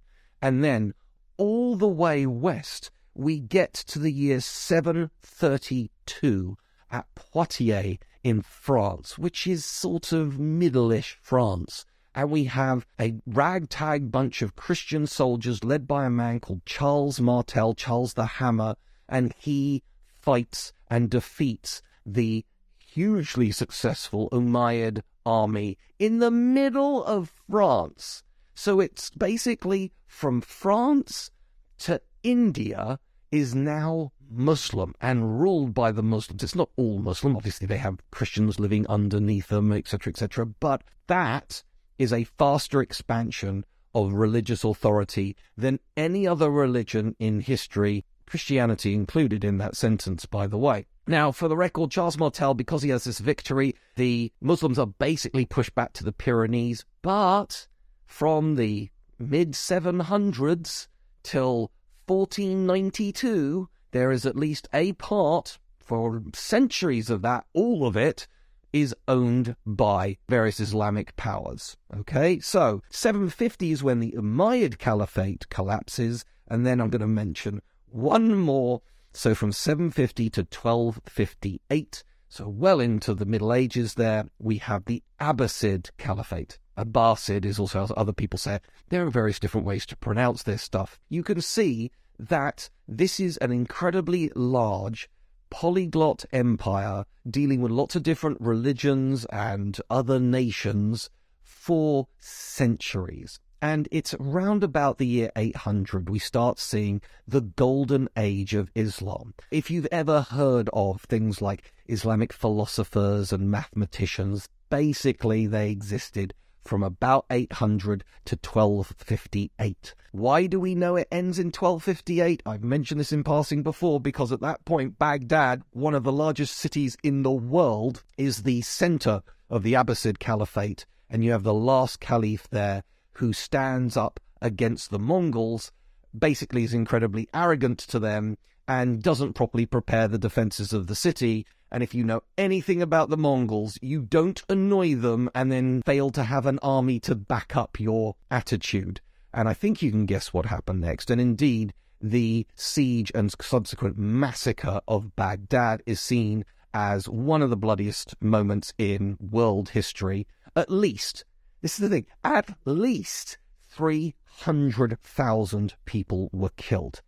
And 0.42 0.64
then 0.64 0.94
all 1.36 1.76
the 1.76 1.88
way 1.88 2.26
west, 2.26 2.90
we 3.14 3.38
get 3.38 3.72
to 3.74 3.98
the 3.98 4.10
year 4.10 4.40
732 4.40 6.56
at 6.90 7.14
Poitiers 7.14 7.98
in 8.22 8.42
France, 8.42 9.18
which 9.18 9.46
is 9.46 9.64
sort 9.64 10.12
of 10.12 10.38
middle-ish 10.38 11.18
France. 11.22 11.86
And 12.14 12.30
we 12.30 12.44
have 12.44 12.86
a 12.98 13.14
ragtag 13.24 14.10
bunch 14.10 14.42
of 14.42 14.56
Christian 14.56 15.06
soldiers 15.06 15.62
led 15.62 15.86
by 15.86 16.06
a 16.06 16.10
man 16.10 16.40
called 16.40 16.66
Charles 16.66 17.20
Martel, 17.20 17.74
Charles 17.74 18.14
the 18.14 18.26
Hammer, 18.26 18.74
and 19.08 19.32
he 19.38 19.84
fights 20.18 20.72
and 20.88 21.08
defeats 21.08 21.82
the 22.04 22.44
hugely 22.78 23.52
successful 23.52 24.28
Umayyad 24.32 25.02
army 25.24 25.78
in 25.98 26.18
the 26.18 26.30
middle 26.30 27.04
of 27.04 27.32
France. 27.50 28.22
So 28.54 28.80
it's 28.80 29.10
basically 29.10 29.92
from 30.06 30.40
France 30.40 31.30
to 31.78 32.00
India 32.22 32.98
is 33.30 33.54
now 33.54 34.12
Muslim 34.28 34.94
and 35.00 35.40
ruled 35.40 35.74
by 35.74 35.92
the 35.92 36.02
Muslims. 36.02 36.42
It's 36.42 36.54
not 36.54 36.70
all 36.76 36.98
Muslim. 36.98 37.36
Obviously, 37.36 37.66
they 37.66 37.78
have 37.78 37.98
Christians 38.10 38.60
living 38.60 38.86
underneath 38.86 39.48
them, 39.48 39.72
etc., 39.72 40.10
etc. 40.10 40.46
But 40.46 40.82
that 41.06 41.62
is 41.98 42.12
a 42.12 42.24
faster 42.24 42.80
expansion 42.80 43.64
of 43.94 44.12
religious 44.12 44.64
authority 44.64 45.36
than 45.56 45.80
any 45.96 46.26
other 46.26 46.50
religion 46.50 47.16
in 47.18 47.40
history, 47.40 48.04
Christianity 48.26 48.94
included 48.94 49.44
in 49.44 49.58
that 49.58 49.76
sentence, 49.76 50.26
by 50.26 50.46
the 50.46 50.58
way. 50.58 50.86
Now, 51.10 51.32
for 51.32 51.48
the 51.48 51.56
record, 51.56 51.90
Charles 51.90 52.16
Martel, 52.16 52.54
because 52.54 52.84
he 52.84 52.90
has 52.90 53.02
this 53.02 53.18
victory, 53.18 53.74
the 53.96 54.32
Muslims 54.40 54.78
are 54.78 54.86
basically 54.86 55.44
pushed 55.44 55.74
back 55.74 55.92
to 55.94 56.04
the 56.04 56.12
Pyrenees, 56.12 56.84
but 57.02 57.66
from 58.06 58.54
the 58.54 58.90
mid 59.18 59.54
700s 59.54 60.86
till 61.24 61.72
1492, 62.06 63.68
there 63.90 64.12
is 64.12 64.24
at 64.24 64.36
least 64.36 64.68
a 64.72 64.92
part 64.92 65.58
for 65.80 66.22
centuries 66.32 67.10
of 67.10 67.22
that, 67.22 67.44
all 67.54 67.84
of 67.84 67.96
it 67.96 68.28
is 68.72 68.94
owned 69.08 69.56
by 69.66 70.16
various 70.28 70.60
Islamic 70.60 71.16
powers. 71.16 71.76
Okay, 71.92 72.38
so 72.38 72.84
750 72.88 73.72
is 73.72 73.82
when 73.82 73.98
the 73.98 74.12
Umayyad 74.12 74.78
Caliphate 74.78 75.48
collapses, 75.48 76.24
and 76.46 76.64
then 76.64 76.80
I'm 76.80 76.88
going 76.88 77.00
to 77.00 77.08
mention 77.08 77.62
one 77.86 78.36
more. 78.36 78.82
So 79.12 79.34
from 79.34 79.52
750 79.52 80.30
to 80.30 80.40
1258, 80.42 82.04
so 82.28 82.48
well 82.48 82.78
into 82.78 83.14
the 83.14 83.26
Middle 83.26 83.52
Ages, 83.52 83.94
there 83.94 84.26
we 84.38 84.58
have 84.58 84.84
the 84.84 85.02
Abbasid 85.20 85.90
Caliphate. 85.98 86.58
Abbasid 86.78 87.44
is 87.44 87.58
also 87.58 87.86
how 87.86 87.94
other 87.94 88.12
people 88.12 88.38
say. 88.38 88.60
There 88.88 89.04
are 89.04 89.10
various 89.10 89.40
different 89.40 89.66
ways 89.66 89.84
to 89.86 89.96
pronounce 89.96 90.44
this 90.44 90.62
stuff. 90.62 91.00
You 91.08 91.24
can 91.24 91.40
see 91.40 91.90
that 92.18 92.70
this 92.86 93.18
is 93.18 93.36
an 93.38 93.50
incredibly 93.50 94.30
large 94.36 95.10
polyglot 95.50 96.24
empire 96.32 97.04
dealing 97.28 97.60
with 97.60 97.72
lots 97.72 97.96
of 97.96 98.04
different 98.04 98.40
religions 98.40 99.24
and 99.26 99.78
other 99.90 100.20
nations 100.20 101.10
for 101.42 102.06
centuries. 102.20 103.40
And 103.62 103.88
it's 103.90 104.14
round 104.18 104.64
about 104.64 104.96
the 104.96 105.06
year 105.06 105.30
800 105.36 106.08
we 106.08 106.18
start 106.18 106.58
seeing 106.58 107.02
the 107.28 107.42
golden 107.42 108.08
age 108.16 108.54
of 108.54 108.70
Islam. 108.74 109.34
If 109.50 109.70
you've 109.70 109.88
ever 109.92 110.22
heard 110.22 110.70
of 110.72 111.02
things 111.02 111.42
like 111.42 111.70
Islamic 111.86 112.32
philosophers 112.32 113.34
and 113.34 113.50
mathematicians, 113.50 114.48
basically 114.70 115.46
they 115.46 115.70
existed 115.70 116.32
from 116.64 116.82
about 116.82 117.26
800 117.30 118.02
to 118.26 118.36
1258. 118.36 119.94
Why 120.12 120.46
do 120.46 120.58
we 120.58 120.74
know 120.74 120.96
it 120.96 121.08
ends 121.12 121.38
in 121.38 121.48
1258? 121.48 122.42
I've 122.46 122.64
mentioned 122.64 123.00
this 123.00 123.12
in 123.12 123.24
passing 123.24 123.62
before 123.62 124.00
because 124.00 124.32
at 124.32 124.40
that 124.40 124.64
point, 124.64 124.98
Baghdad, 124.98 125.62
one 125.72 125.94
of 125.94 126.04
the 126.04 126.12
largest 126.12 126.56
cities 126.56 126.96
in 127.02 127.22
the 127.24 127.30
world, 127.30 128.04
is 128.16 128.42
the 128.42 128.62
center 128.62 129.22
of 129.50 129.62
the 129.62 129.74
Abbasid 129.74 130.18
Caliphate, 130.18 130.86
and 131.10 131.22
you 131.22 131.32
have 131.32 131.42
the 131.42 131.54
last 131.54 132.00
caliph 132.00 132.48
there 132.48 132.84
who 133.20 133.32
stands 133.32 133.96
up 133.96 134.18
against 134.42 134.90
the 134.90 134.98
Mongols, 134.98 135.70
basically 136.18 136.64
is 136.64 136.74
incredibly 136.74 137.28
arrogant 137.32 137.78
to 137.78 137.98
them, 137.98 138.36
and 138.66 139.02
doesn't 139.02 139.34
properly 139.34 139.66
prepare 139.66 140.08
the 140.08 140.18
defenses 140.18 140.72
of 140.72 140.86
the 140.86 140.94
city, 140.94 141.46
and 141.70 141.82
if 141.82 141.94
you 141.94 142.02
know 142.02 142.22
anything 142.36 142.82
about 142.82 143.10
the 143.10 143.16
Mongols, 143.16 143.78
you 143.80 144.02
don't 144.02 144.42
annoy 144.48 144.94
them 144.94 145.30
and 145.34 145.52
then 145.52 145.82
fail 145.82 146.10
to 146.10 146.24
have 146.24 146.46
an 146.46 146.58
army 146.62 146.98
to 147.00 147.14
back 147.14 147.54
up 147.54 147.78
your 147.78 148.16
attitude. 148.30 149.00
And 149.32 149.48
I 149.48 149.54
think 149.54 149.80
you 149.80 149.90
can 149.90 150.06
guess 150.06 150.32
what 150.32 150.46
happened 150.46 150.80
next. 150.80 151.10
And 151.10 151.20
indeed, 151.20 151.72
the 152.00 152.46
siege 152.56 153.12
and 153.14 153.32
subsequent 153.40 153.98
massacre 153.98 154.80
of 154.88 155.14
Baghdad 155.14 155.82
is 155.86 156.00
seen 156.00 156.44
as 156.74 157.08
one 157.08 157.42
of 157.42 157.50
the 157.50 157.56
bloodiest 157.56 158.20
moments 158.20 158.72
in 158.78 159.16
world 159.20 159.68
history. 159.68 160.26
At 160.56 160.70
least, 160.70 161.24
this 161.60 161.74
is 161.74 161.78
the 161.78 161.88
thing, 161.88 162.06
at 162.24 162.56
least 162.64 163.38
300,000 163.70 165.74
people 165.84 166.30
were 166.32 166.50
killed. 166.56 167.02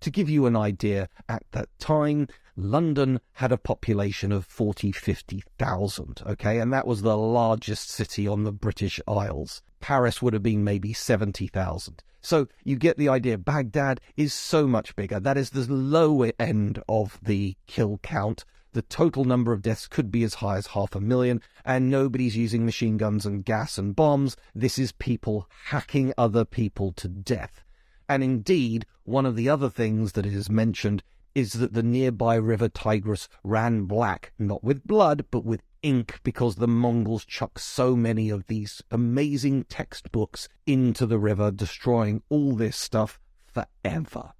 To 0.00 0.10
give 0.10 0.30
you 0.30 0.46
an 0.46 0.56
idea, 0.56 1.08
at 1.28 1.44
that 1.52 1.68
time, 1.78 2.26
London 2.56 3.20
had 3.32 3.52
a 3.52 3.56
population 3.56 4.32
of 4.32 4.46
40, 4.46 4.92
50,000, 4.92 6.22
okay? 6.26 6.58
And 6.58 6.72
that 6.72 6.86
was 6.86 7.02
the 7.02 7.16
largest 7.16 7.90
city 7.90 8.28
on 8.28 8.44
the 8.44 8.52
British 8.52 9.00
Isles. 9.08 9.62
Paris 9.80 10.22
would 10.22 10.34
have 10.34 10.42
been 10.42 10.64
maybe 10.64 10.92
70,000. 10.92 12.02
So 12.20 12.48
you 12.64 12.76
get 12.76 12.96
the 12.96 13.08
idea. 13.08 13.38
Baghdad 13.38 14.00
is 14.16 14.34
so 14.34 14.66
much 14.66 14.96
bigger. 14.96 15.20
That 15.20 15.36
is 15.36 15.50
the 15.50 15.72
lower 15.72 16.32
end 16.38 16.82
of 16.88 17.18
the 17.22 17.56
kill 17.66 17.98
count. 18.02 18.44
The 18.78 18.82
total 18.82 19.24
number 19.24 19.52
of 19.52 19.60
deaths 19.60 19.88
could 19.88 20.08
be 20.08 20.22
as 20.22 20.34
high 20.34 20.56
as 20.56 20.68
half 20.68 20.94
a 20.94 21.00
million, 21.00 21.42
and 21.64 21.90
nobody's 21.90 22.36
using 22.36 22.64
machine 22.64 22.96
guns 22.96 23.26
and 23.26 23.44
gas 23.44 23.76
and 23.76 23.96
bombs. 23.96 24.36
This 24.54 24.78
is 24.78 24.92
people 24.92 25.48
hacking 25.64 26.12
other 26.16 26.44
people 26.44 26.92
to 26.92 27.08
death. 27.08 27.64
And 28.08 28.22
indeed, 28.22 28.86
one 29.02 29.26
of 29.26 29.34
the 29.34 29.48
other 29.48 29.68
things 29.68 30.12
that 30.12 30.24
is 30.24 30.48
mentioned 30.48 31.02
is 31.34 31.54
that 31.54 31.72
the 31.72 31.82
nearby 31.82 32.36
river 32.36 32.68
Tigris 32.68 33.28
ran 33.42 33.86
black, 33.86 34.32
not 34.38 34.62
with 34.62 34.86
blood, 34.86 35.24
but 35.32 35.44
with 35.44 35.64
ink, 35.82 36.20
because 36.22 36.54
the 36.54 36.68
Mongols 36.68 37.24
chucked 37.24 37.58
so 37.58 37.96
many 37.96 38.30
of 38.30 38.46
these 38.46 38.80
amazing 38.92 39.64
textbooks 39.64 40.48
into 40.68 41.04
the 41.04 41.18
river, 41.18 41.50
destroying 41.50 42.22
all 42.28 42.54
this 42.54 42.76
stuff 42.76 43.18
forever. 43.44 44.34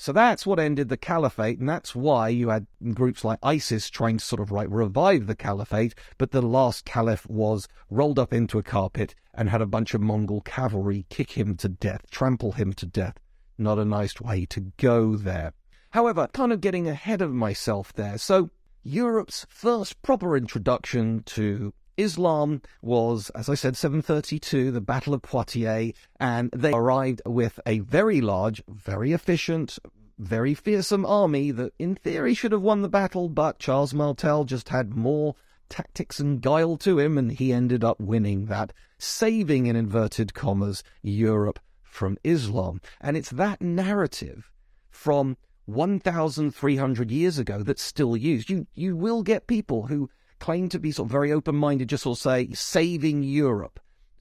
So 0.00 0.14
that's 0.14 0.46
what 0.46 0.58
ended 0.58 0.88
the 0.88 0.96
caliphate, 0.96 1.58
and 1.58 1.68
that's 1.68 1.94
why 1.94 2.30
you 2.30 2.48
had 2.48 2.66
groups 2.94 3.22
like 3.22 3.38
ISIS 3.42 3.90
trying 3.90 4.16
to 4.16 4.24
sort 4.24 4.40
of 4.40 4.50
like 4.50 4.68
revive 4.70 5.26
the 5.26 5.36
caliphate, 5.36 5.94
but 6.16 6.30
the 6.30 6.40
last 6.40 6.86
caliph 6.86 7.28
was 7.28 7.68
rolled 7.90 8.18
up 8.18 8.32
into 8.32 8.58
a 8.58 8.62
carpet 8.62 9.14
and 9.34 9.50
had 9.50 9.60
a 9.60 9.66
bunch 9.66 9.92
of 9.92 10.00
Mongol 10.00 10.40
cavalry 10.40 11.04
kick 11.10 11.32
him 11.32 11.54
to 11.58 11.68
death, 11.68 12.10
trample 12.10 12.52
him 12.52 12.72
to 12.72 12.86
death. 12.86 13.18
Not 13.58 13.78
a 13.78 13.84
nice 13.84 14.18
way 14.22 14.46
to 14.46 14.72
go 14.78 15.16
there. 15.16 15.52
However, 15.90 16.28
kind 16.32 16.50
of 16.50 16.62
getting 16.62 16.88
ahead 16.88 17.20
of 17.20 17.34
myself 17.34 17.92
there. 17.92 18.16
So, 18.16 18.48
Europe's 18.82 19.44
first 19.50 20.00
proper 20.00 20.34
introduction 20.34 21.24
to 21.24 21.74
Islam 21.96 22.62
was, 22.82 23.30
as 23.30 23.48
I 23.48 23.54
said, 23.54 23.76
732, 23.76 24.70
the 24.70 24.80
Battle 24.80 25.14
of 25.14 25.22
Poitiers, 25.22 25.92
and 26.18 26.50
they 26.52 26.72
arrived 26.72 27.22
with 27.26 27.60
a 27.66 27.80
very 27.80 28.20
large, 28.20 28.62
very 28.68 29.12
efficient, 29.12 29.78
very 30.18 30.54
fearsome 30.54 31.06
army 31.06 31.50
that 31.50 31.72
in 31.78 31.94
theory 31.94 32.34
should 32.34 32.52
have 32.52 32.62
won 32.62 32.82
the 32.82 32.88
battle, 32.88 33.28
but 33.28 33.58
Charles 33.58 33.94
Martel 33.94 34.44
just 34.44 34.68
had 34.68 34.94
more 34.94 35.34
tactics 35.68 36.20
and 36.20 36.42
guile 36.42 36.76
to 36.76 36.98
him, 36.98 37.16
and 37.16 37.32
he 37.32 37.52
ended 37.52 37.82
up 37.82 38.00
winning 38.00 38.46
that, 38.46 38.72
saving, 38.98 39.66
in 39.66 39.76
inverted 39.76 40.34
commas, 40.34 40.82
Europe 41.02 41.58
from 41.82 42.18
Islam. 42.24 42.80
And 43.00 43.16
it's 43.16 43.30
that 43.30 43.62
narrative 43.62 44.50
from 44.90 45.36
1,300 45.66 47.10
years 47.10 47.38
ago 47.38 47.62
that's 47.62 47.82
still 47.82 48.16
used. 48.16 48.50
You, 48.50 48.66
you 48.74 48.96
will 48.96 49.22
get 49.22 49.46
people 49.46 49.86
who 49.86 50.10
claim 50.40 50.68
to 50.70 50.78
be 50.80 50.90
sort 50.90 51.06
of 51.06 51.12
very 51.12 51.30
open 51.32 51.54
minded, 51.54 51.88
just 51.88 52.02
sort 52.02 52.18
of 52.18 52.22
say 52.22 52.50
saving 52.52 53.22
Europe. 53.22 53.78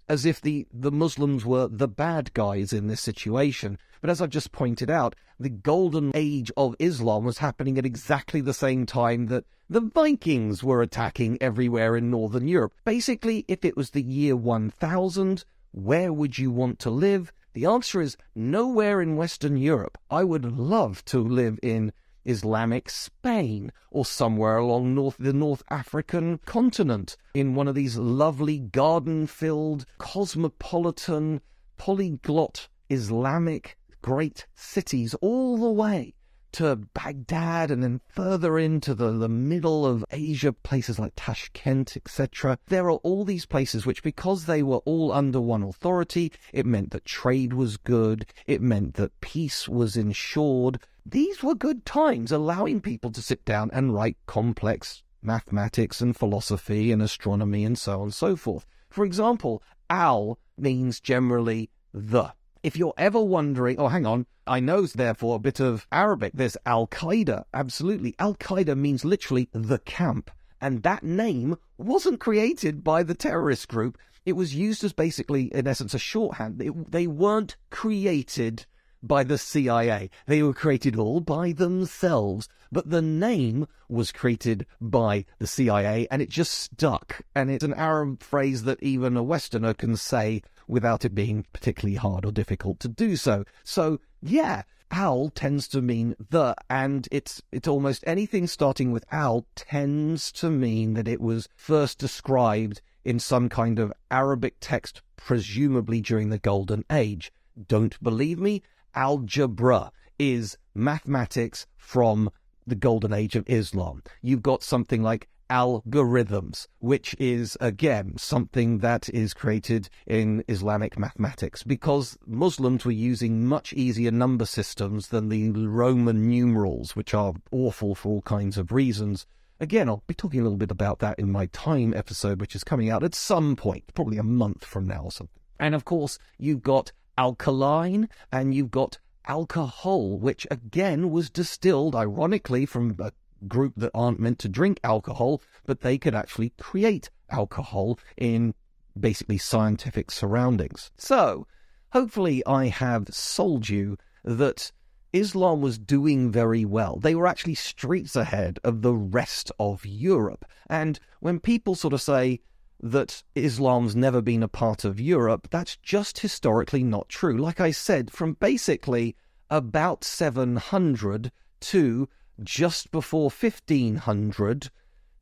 as 0.10 0.26
if 0.26 0.42
the, 0.42 0.68
the 0.74 0.92
Muslims 0.92 1.46
were 1.46 1.68
the 1.68 1.88
bad 1.88 2.34
guys 2.34 2.74
in 2.74 2.88
this 2.88 3.00
situation. 3.00 3.78
But 4.02 4.10
as 4.10 4.22
I've 4.22 4.32
just 4.32 4.52
pointed 4.52 4.90
out, 4.90 5.16
the 5.40 5.50
golden 5.50 6.12
age 6.16 6.52
of 6.58 6.76
Islam 6.80 7.24
was 7.24 7.38
happening 7.38 7.78
at 7.78 7.86
exactly 7.86 8.42
the 8.42 8.54
same 8.54 8.86
time 8.86 9.28
that 9.28 9.46
the 9.70 9.82
Vikings 9.82 10.64
were 10.64 10.82
attacking 10.82 11.38
everywhere 11.40 11.96
in 11.96 12.10
Northern 12.10 12.48
Europe. 12.48 12.74
Basically, 12.86 13.46
if 13.48 13.64
it 13.64 13.78
was 13.78 13.92
the 13.92 14.02
year 14.02 14.36
1000, 14.36 15.46
where 15.72 16.12
would 16.12 16.40
you 16.40 16.50
want 16.50 16.80
to 16.80 16.90
live? 16.90 17.32
The 17.54 17.66
answer 17.66 18.02
is 18.02 18.18
nowhere 18.34 19.02
in 19.02 19.16
Western 19.16 19.58
Europe. 19.58 19.98
I 20.10 20.24
would 20.24 20.58
love 20.58 21.06
to 21.06 21.20
live 21.20 21.60
in 21.62 21.94
Islamic 22.26 22.90
Spain 22.90 23.72
or 23.92 24.06
somewhere 24.06 24.58
along 24.58 24.96
north 24.96 25.16
the 25.20 25.34
North 25.34 25.64
African 25.70 26.40
continent 26.46 27.18
in 27.34 27.56
one 27.56 27.68
of 27.68 27.76
these 27.76 27.98
lovely 27.98 28.60
garden-filled 28.60 29.86
cosmopolitan 29.98 31.42
polyglot 31.78 32.68
Islamic 32.90 33.78
great 34.02 34.48
cities 34.56 35.14
all 35.16 35.58
the 35.58 35.72
way 35.72 36.14
to 36.54 36.76
Baghdad 36.76 37.72
and 37.72 37.84
then 37.84 38.02
further 38.08 38.58
into 38.58 38.94
the, 38.94 39.12
the 39.12 39.30
middle 39.30 39.86
of 39.86 40.06
Asia, 40.12 40.54
places 40.54 41.00
like 41.00 41.14
Tashkent, 41.16 41.96
etc. 41.96 42.58
There 42.68 42.86
are 42.86 43.00
all 43.04 43.26
these 43.26 43.46
places 43.46 43.86
which, 43.86 44.04
because 44.04 44.46
they 44.46 44.64
were 44.64 44.78
all 44.78 45.12
under 45.12 45.42
one 45.42 45.64
authority, 45.64 46.32
it 46.54 46.66
meant 46.66 46.92
that 46.92 47.06
trade 47.06 47.54
was 47.54 47.78
good, 47.78 48.26
it 48.48 48.62
meant 48.62 48.96
that 48.96 49.20
peace 49.22 49.68
was 49.68 49.96
ensured. 49.96 50.80
These 51.06 51.44
were 51.44 51.56
good 51.56 51.86
times, 51.86 52.32
allowing 52.32 52.82
people 52.82 53.12
to 53.12 53.22
sit 53.22 53.46
down 53.46 53.70
and 53.74 53.94
write 53.94 54.18
complex 54.26 55.04
mathematics 55.22 56.02
and 56.02 56.16
philosophy 56.16 56.92
and 56.92 57.02
astronomy 57.02 57.66
and 57.66 57.78
so 57.78 57.98
on 57.98 58.04
and 58.04 58.14
so 58.14 58.36
forth. 58.36 58.66
For 58.90 59.06
example, 59.06 59.62
al 59.90 60.40
means 60.58 61.00
generally 61.00 61.70
the. 61.94 62.34
If 62.62 62.76
you're 62.76 62.94
ever 62.98 63.22
wondering, 63.22 63.80
oh, 63.80 63.88
hang 63.88 64.06
on, 64.06 64.26
I 64.46 64.60
know 64.60 64.86
therefore 64.86 65.38
a 65.38 65.40
bit 65.40 65.62
of 65.62 65.88
Arabic. 65.92 66.34
There's 66.34 66.58
Al 66.66 66.88
Qaeda. 66.88 67.46
Absolutely. 67.54 68.16
Al 68.20 68.36
Qaeda 68.36 68.78
means 68.78 69.06
literally 69.06 69.48
the 69.54 69.80
camp. 69.80 70.30
And 70.60 70.84
that 70.84 71.04
name 71.04 71.58
wasn't 71.78 72.20
created 72.20 72.84
by 72.84 73.04
the 73.04 73.14
terrorist 73.16 73.70
group. 73.70 73.98
It 74.26 74.34
was 74.34 74.56
used 74.56 74.84
as 74.84 74.92
basically, 74.92 75.46
in 75.54 75.68
essence, 75.68 75.94
a 75.94 76.00
shorthand. 76.00 76.62
It, 76.62 76.92
they 76.92 77.08
weren't 77.08 77.56
created 77.70 78.66
by 79.02 79.24
the 79.24 79.38
CIA. 79.38 80.10
They 80.26 80.44
were 80.44 80.54
created 80.54 80.98
all 80.98 81.22
by 81.22 81.54
themselves, 81.54 82.50
but 82.72 82.90
the 82.90 83.02
name 83.02 83.68
was 83.88 84.12
created 84.12 84.66
by 84.80 85.26
the 85.40 85.48
CIA 85.48 86.08
and 86.12 86.22
it 86.22 86.30
just 86.30 86.54
stuck. 86.54 87.22
And 87.36 87.50
it's 87.50 87.64
an 87.64 87.74
Arab 87.74 88.22
phrase 88.22 88.64
that 88.64 88.82
even 88.84 89.18
a 89.18 89.24
Westerner 89.24 89.74
can 89.74 89.96
say 89.96 90.42
without 90.68 91.04
it 91.04 91.16
being 91.16 91.46
particularly 91.52 91.96
hard 91.96 92.26
or 92.26 92.32
difficult 92.32 92.80
to 92.82 92.88
do 92.88 93.16
so. 93.16 93.44
So, 93.64 94.00
yeah, 94.22 94.64
al 94.92 95.30
tends 95.30 95.68
to 95.70 95.82
mean 95.82 96.16
the, 96.30 96.56
and 96.70 97.08
it's 97.12 97.42
it's 97.52 97.68
almost 97.68 98.04
anything 98.08 98.48
starting 98.48 98.92
with 98.92 99.06
al 99.12 99.46
tends 99.56 100.32
to 100.34 100.50
mean 100.50 100.94
that 100.94 101.08
it 101.08 101.22
was 101.22 101.50
first 101.56 101.98
described 101.98 102.82
in 103.04 103.20
some 103.20 103.50
kind 103.50 103.80
of 103.80 103.94
Arabic 104.12 104.56
text, 104.60 105.02
presumably 105.16 106.02
during 106.02 106.30
the 106.30 106.38
Golden 106.38 106.84
Age. 106.92 107.32
Don't 107.68 108.02
believe 108.04 108.40
me? 108.40 108.62
Algebra 108.94 109.92
is 110.18 110.58
mathematics 110.76 111.66
from 111.78 112.30
the 112.70 112.76
Golden 112.76 113.14
Age 113.14 113.36
of 113.36 113.44
Islam. 113.48 114.04
You've 114.22 114.44
got 114.44 114.64
something 114.64 115.04
like 115.04 115.28
algorithms, 115.50 116.68
which 116.80 117.16
is 117.20 117.58
again 117.60 118.14
something 118.18 118.80
that 118.80 119.10
is 119.10 119.34
created 119.34 119.90
in 120.06 120.44
Islamic 120.48 120.98
mathematics 120.98 121.64
because 121.64 122.18
Muslims 122.26 122.86
were 122.86 122.92
using 122.92 123.46
much 123.46 123.74
easier 123.74 124.12
number 124.12 124.46
systems 124.46 125.08
than 125.08 125.30
the 125.30 125.52
Roman 125.52 126.28
numerals, 126.28 126.96
which 126.96 127.14
are 127.14 127.34
awful 127.52 127.96
for 127.96 128.10
all 128.10 128.22
kinds 128.22 128.58
of 128.58 128.72
reasons. 128.72 129.26
Again, 129.60 129.90
I'll 129.90 130.04
be 130.08 130.14
talking 130.14 130.40
a 130.40 130.44
little 130.44 130.58
bit 130.58 130.72
about 130.72 131.00
that 131.00 131.20
in 131.20 131.32
my 131.32 131.48
time 131.48 131.94
episode, 131.94 132.40
which 132.40 132.56
is 132.56 132.64
coming 132.64 132.90
out 132.90 133.04
at 133.04 133.16
some 133.16 133.56
point, 133.56 133.84
probably 133.94 134.18
a 134.18 134.24
month 134.24 134.64
from 134.64 134.88
now 134.88 135.04
or 135.04 135.12
something. 135.12 135.42
And 135.60 135.76
of 135.76 135.84
course, 135.84 136.18
you've 136.38 136.64
got 136.64 136.94
alkaline 137.18 138.08
and 138.32 138.54
you've 138.54 138.72
got 138.72 139.00
alcohol, 139.30 140.18
which 140.18 140.46
again 140.52 141.12
was 141.12 141.30
distilled, 141.30 141.96
ironically, 141.96 142.66
from 142.66 142.96
a 143.00 143.14
group 143.48 143.74
that 143.78 143.92
aren't 143.94 144.20
meant 144.20 144.40
to 144.40 144.50
drink 144.50 144.80
alcohol, 144.84 145.42
but 145.66 145.82
they 145.82 145.98
could 145.98 146.16
actually 146.16 146.52
create 146.60 147.10
alcohol 147.30 148.00
in 148.18 148.54
basically 149.00 149.38
scientific 149.38 150.12
surroundings. 150.12 150.92
So, 150.98 151.48
hopefully, 151.92 152.44
I 152.46 152.68
have 152.68 153.08
sold 153.14 153.70
you 153.70 153.98
that 154.26 154.72
Islam 155.14 155.62
was 155.62 155.78
doing 155.78 156.32
very 156.32 156.66
well. 156.66 156.98
They 156.98 157.16
were 157.16 157.28
actually 157.28 157.56
streets 157.56 158.16
ahead 158.16 158.60
of 158.64 158.82
the 158.82 158.94
rest 158.94 159.52
of 159.60 159.86
Europe. 159.86 160.44
And 160.70 161.00
when 161.20 161.40
people 161.40 161.76
sort 161.76 161.94
of 161.94 162.02
say 162.02 162.42
that 162.82 163.24
Islam's 163.36 163.96
never 163.96 164.22
been 164.22 164.44
a 164.44 164.48
part 164.48 164.86
of 164.86 165.00
Europe, 165.00 165.48
that's 165.52 165.78
just 165.78 166.20
historically 166.20 166.84
not 166.84 167.10
true. 167.10 167.38
Like 167.38 167.60
I 167.60 167.72
said, 167.72 168.12
from 168.12 168.34
basically 168.34 169.16
about 169.50 170.04
700 170.04 171.32
to 171.62 172.10
just 172.42 172.92
before 172.92 173.30
1500, 173.30 174.70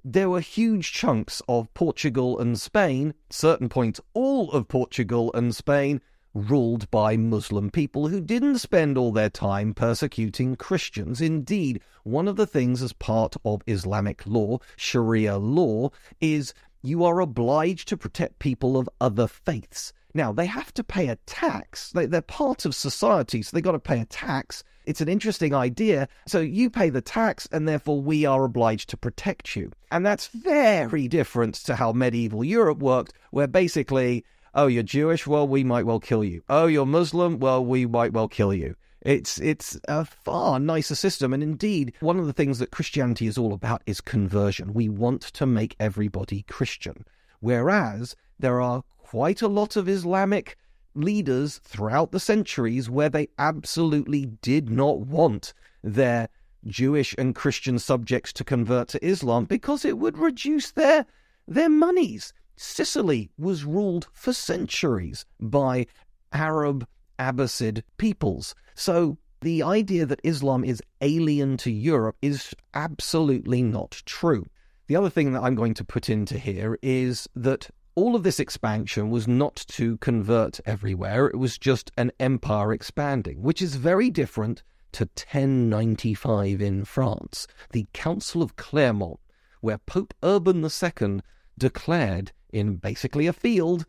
there 0.03 0.29
were 0.29 0.39
huge 0.39 0.93
chunks 0.93 1.41
of 1.49 1.73
Portugal 1.73 2.39
and 2.39 2.59
Spain, 2.59 3.13
certain 3.29 3.69
points 3.69 3.99
all 4.13 4.51
of 4.51 4.67
Portugal 4.67 5.31
and 5.33 5.55
Spain, 5.55 5.99
ruled 6.33 6.89
by 6.91 7.17
Muslim 7.17 7.71
people 7.71 8.07
who 8.07 8.21
didn't 8.21 8.59
spend 8.59 8.97
all 8.97 9.11
their 9.11 9.29
time 9.29 9.73
persecuting 9.73 10.55
Christians. 10.55 11.19
Indeed, 11.19 11.81
one 12.03 12.27
of 12.27 12.35
the 12.35 12.45
things 12.45 12.81
as 12.81 12.93
part 12.93 13.35
of 13.43 13.61
Islamic 13.65 14.25
law, 14.27 14.59
Sharia 14.75 15.37
law, 15.37 15.89
is 16.21 16.53
you 16.81 17.03
are 17.03 17.19
obliged 17.19 17.87
to 17.89 17.97
protect 17.97 18.39
people 18.39 18.77
of 18.77 18.89
other 19.01 19.27
faiths. 19.27 19.93
Now, 20.13 20.31
they 20.31 20.45
have 20.45 20.73
to 20.73 20.83
pay 20.83 21.09
a 21.09 21.17
tax. 21.27 21.91
They, 21.91 22.05
are 22.05 22.21
part 22.21 22.65
of 22.65 22.73
society, 22.73 23.41
so 23.41 23.55
they've 23.55 23.63
got 23.63 23.73
to 23.73 23.79
pay 23.79 23.99
a 23.99 24.05
tax. 24.05 24.63
It's 24.85 25.01
an 25.01 25.09
interesting 25.09 25.53
idea. 25.53 26.07
So 26.25 26.39
you 26.39 26.69
pay 26.69 26.89
the 26.89 27.01
tax, 27.01 27.47
and 27.51 27.67
therefore 27.67 28.01
we 28.01 28.25
are 28.25 28.43
obliged 28.43 28.89
to 28.89 28.97
protect 28.97 29.55
you. 29.55 29.71
And 29.91 30.05
that's 30.05 30.27
very 30.27 31.07
different 31.07 31.55
to 31.65 31.75
how 31.75 31.91
medieval 31.91 32.43
Europe 32.43 32.79
worked, 32.79 33.13
where 33.31 33.47
basically, 33.47 34.25
oh, 34.55 34.67
you're 34.67 34.83
Jewish? 34.83 35.27
Well, 35.27 35.47
we 35.47 35.63
might 35.63 35.85
well 35.85 35.99
kill 35.99 36.23
you. 36.23 36.41
Oh, 36.49 36.67
you're 36.67 36.85
Muslim? 36.85 37.39
Well, 37.39 37.63
we 37.63 37.85
might 37.85 38.13
well 38.13 38.27
kill 38.27 38.53
you. 38.53 38.75
It's 39.01 39.39
it's 39.39 39.79
a 39.87 40.05
far 40.05 40.59
nicer 40.59 40.95
system, 40.95 41.33
and 41.33 41.43
indeed, 41.43 41.93
one 41.99 42.19
of 42.19 42.25
the 42.25 42.33
things 42.33 42.59
that 42.59 42.71
Christianity 42.71 43.27
is 43.27 43.37
all 43.37 43.53
about 43.53 43.83
is 43.85 44.01
conversion. 44.01 44.73
We 44.73 44.89
want 44.89 45.21
to 45.21 45.45
make 45.45 45.75
everybody 45.79 46.43
Christian, 46.43 47.05
whereas 47.39 48.15
there 48.39 48.59
are 48.59 48.83
quite 48.97 49.41
a 49.41 49.47
lot 49.47 49.75
of 49.75 49.87
Islamic 49.87 50.57
leaders 50.95 51.59
throughout 51.59 52.11
the 52.11 52.19
centuries 52.19 52.89
where 52.89 53.09
they 53.09 53.27
absolutely 53.37 54.25
did 54.41 54.69
not 54.69 55.01
want 55.01 55.53
their 55.83 56.27
Jewish 56.65 57.13
and 57.19 57.35
Christian 57.35 57.77
subjects 57.77 58.33
to 58.33 58.43
convert 58.43 58.87
to 58.89 59.05
Islam 59.05 59.45
because 59.45 59.85
it 59.85 59.97
would 59.99 60.17
reduce 60.17 60.71
their 60.71 61.05
their 61.47 61.69
monies. 61.69 62.33
Sicily 62.55 63.29
was 63.37 63.63
ruled 63.63 64.07
for 64.11 64.33
centuries 64.33 65.25
by 65.39 65.85
Arab 66.33 66.87
Abbasid 67.19 67.83
peoples. 67.97 68.55
So 68.75 69.17
the 69.41 69.63
idea 69.63 70.05
that 70.05 70.21
Islam 70.23 70.63
is 70.63 70.81
alien 71.01 71.57
to 71.57 71.71
Europe 71.71 72.17
is 72.21 72.53
absolutely 72.73 73.61
not 73.61 74.01
true. 74.05 74.45
The 74.87 74.95
other 74.95 75.09
thing 75.09 75.33
that 75.33 75.43
I'm 75.43 75.55
going 75.55 75.73
to 75.75 75.83
put 75.83 76.09
into 76.09 76.37
here 76.39 76.77
is 76.81 77.27
that 77.35 77.69
all 77.95 78.15
of 78.15 78.23
this 78.23 78.39
expansion 78.39 79.09
was 79.09 79.27
not 79.27 79.55
to 79.69 79.97
convert 79.97 80.59
everywhere, 80.65 81.25
it 81.27 81.37
was 81.37 81.57
just 81.57 81.91
an 81.97 82.11
empire 82.19 82.71
expanding, 82.71 83.41
which 83.41 83.61
is 83.61 83.75
very 83.75 84.09
different 84.09 84.63
to 84.93 85.03
1095 85.05 86.61
in 86.61 86.85
France, 86.85 87.47
the 87.71 87.87
Council 87.93 88.41
of 88.41 88.55
Clermont, 88.55 89.19
where 89.61 89.79
Pope 89.79 90.13
Urban 90.23 90.63
II 90.63 91.21
declared 91.57 92.31
in 92.53 92.75
basically 92.75 93.27
a 93.27 93.33
field 93.33 93.85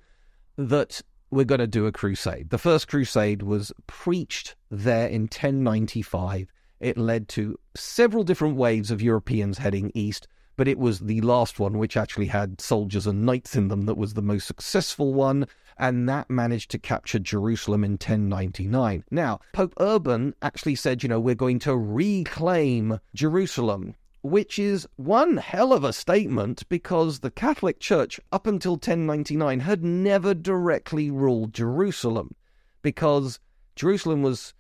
that 0.57 1.03
we're 1.31 1.45
going 1.45 1.61
to 1.61 1.67
do 1.67 1.87
a 1.87 1.93
crusade. 1.93 2.51
The 2.51 2.59
first 2.59 2.89
crusade 2.89 3.43
was 3.43 3.73
preached 3.87 4.57
there 4.71 5.09
in 5.09 5.23
1095. 5.23 6.49
It 6.81 6.97
led 6.97 7.29
to 7.29 7.59
several 7.77 8.25
different 8.25 8.57
waves 8.57 8.91
of 8.91 9.03
Europeans 9.03 9.59
heading 9.59 9.91
east 9.95 10.29
but 10.59 10.69
it 10.69 10.79
was 10.79 10.99
the 10.99 11.21
last 11.21 11.61
one 11.61 11.79
which 11.79 11.97
actually 11.97 12.27
had 12.27 12.61
soldiers 12.61 13.07
and 13.07 13.25
knights 13.25 13.55
in 13.55 13.69
them 13.69 13.87
that 13.87 13.97
was 13.97 14.15
the 14.15 14.21
most 14.21 14.45
successful 14.45 15.15
one, 15.15 15.47
and 15.79 16.09
that 16.09 16.29
managed 16.29 16.73
to 16.73 16.79
capture 16.81 17.21
Jerusalem 17.21 17.85
in 17.85 17.93
1099. 17.93 19.05
Now, 19.13 19.39
Pope 19.53 19.73
Urban 19.79 20.35
actually 20.43 20.75
said, 20.75 21.05
you 21.05 21.09
know, 21.09 21.21
we're 21.21 21.37
going 21.37 21.61
to 21.61 21.77
reclaim 21.77 22.99
Jerusalem. 23.15 23.95
Which 24.23 24.59
is 24.59 24.87
one 24.97 25.37
hell 25.37 25.73
of 25.73 25.85
a 25.85 25.93
statement 25.93 26.69
because 26.69 27.21
the 27.21 27.31
Catholic 27.31 27.81
Church, 27.81 28.21
up 28.33 28.47
until 28.47 28.73
1099, 28.73 29.61
had 29.61 29.85
never 29.85 30.35
directly 30.35 31.11
ruled 31.11 31.55
Jerusalem 31.55 32.35
because 32.83 33.39
Jerusalem 33.77 34.23
was 34.23 34.55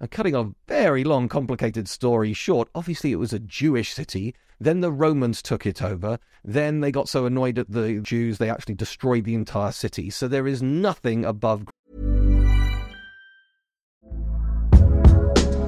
uh, 0.00 0.06
cutting 0.10 0.34
a 0.34 0.50
very 0.68 1.04
long, 1.04 1.28
complicated 1.28 1.88
story 1.88 2.32
short. 2.32 2.68
Obviously, 2.74 3.12
it 3.12 3.16
was 3.16 3.32
a 3.32 3.38
Jewish 3.38 3.92
city. 3.92 4.34
Then 4.58 4.80
the 4.80 4.92
Romans 4.92 5.42
took 5.42 5.66
it 5.66 5.82
over. 5.82 6.18
Then 6.44 6.80
they 6.80 6.90
got 6.90 7.08
so 7.08 7.26
annoyed 7.26 7.58
at 7.58 7.70
the 7.70 8.00
Jews, 8.00 8.38
they 8.38 8.50
actually 8.50 8.74
destroyed 8.74 9.24
the 9.24 9.34
entire 9.34 9.72
city. 9.72 10.10
So 10.10 10.28
there 10.28 10.46
is 10.46 10.62
nothing 10.62 11.24
above 11.24 11.66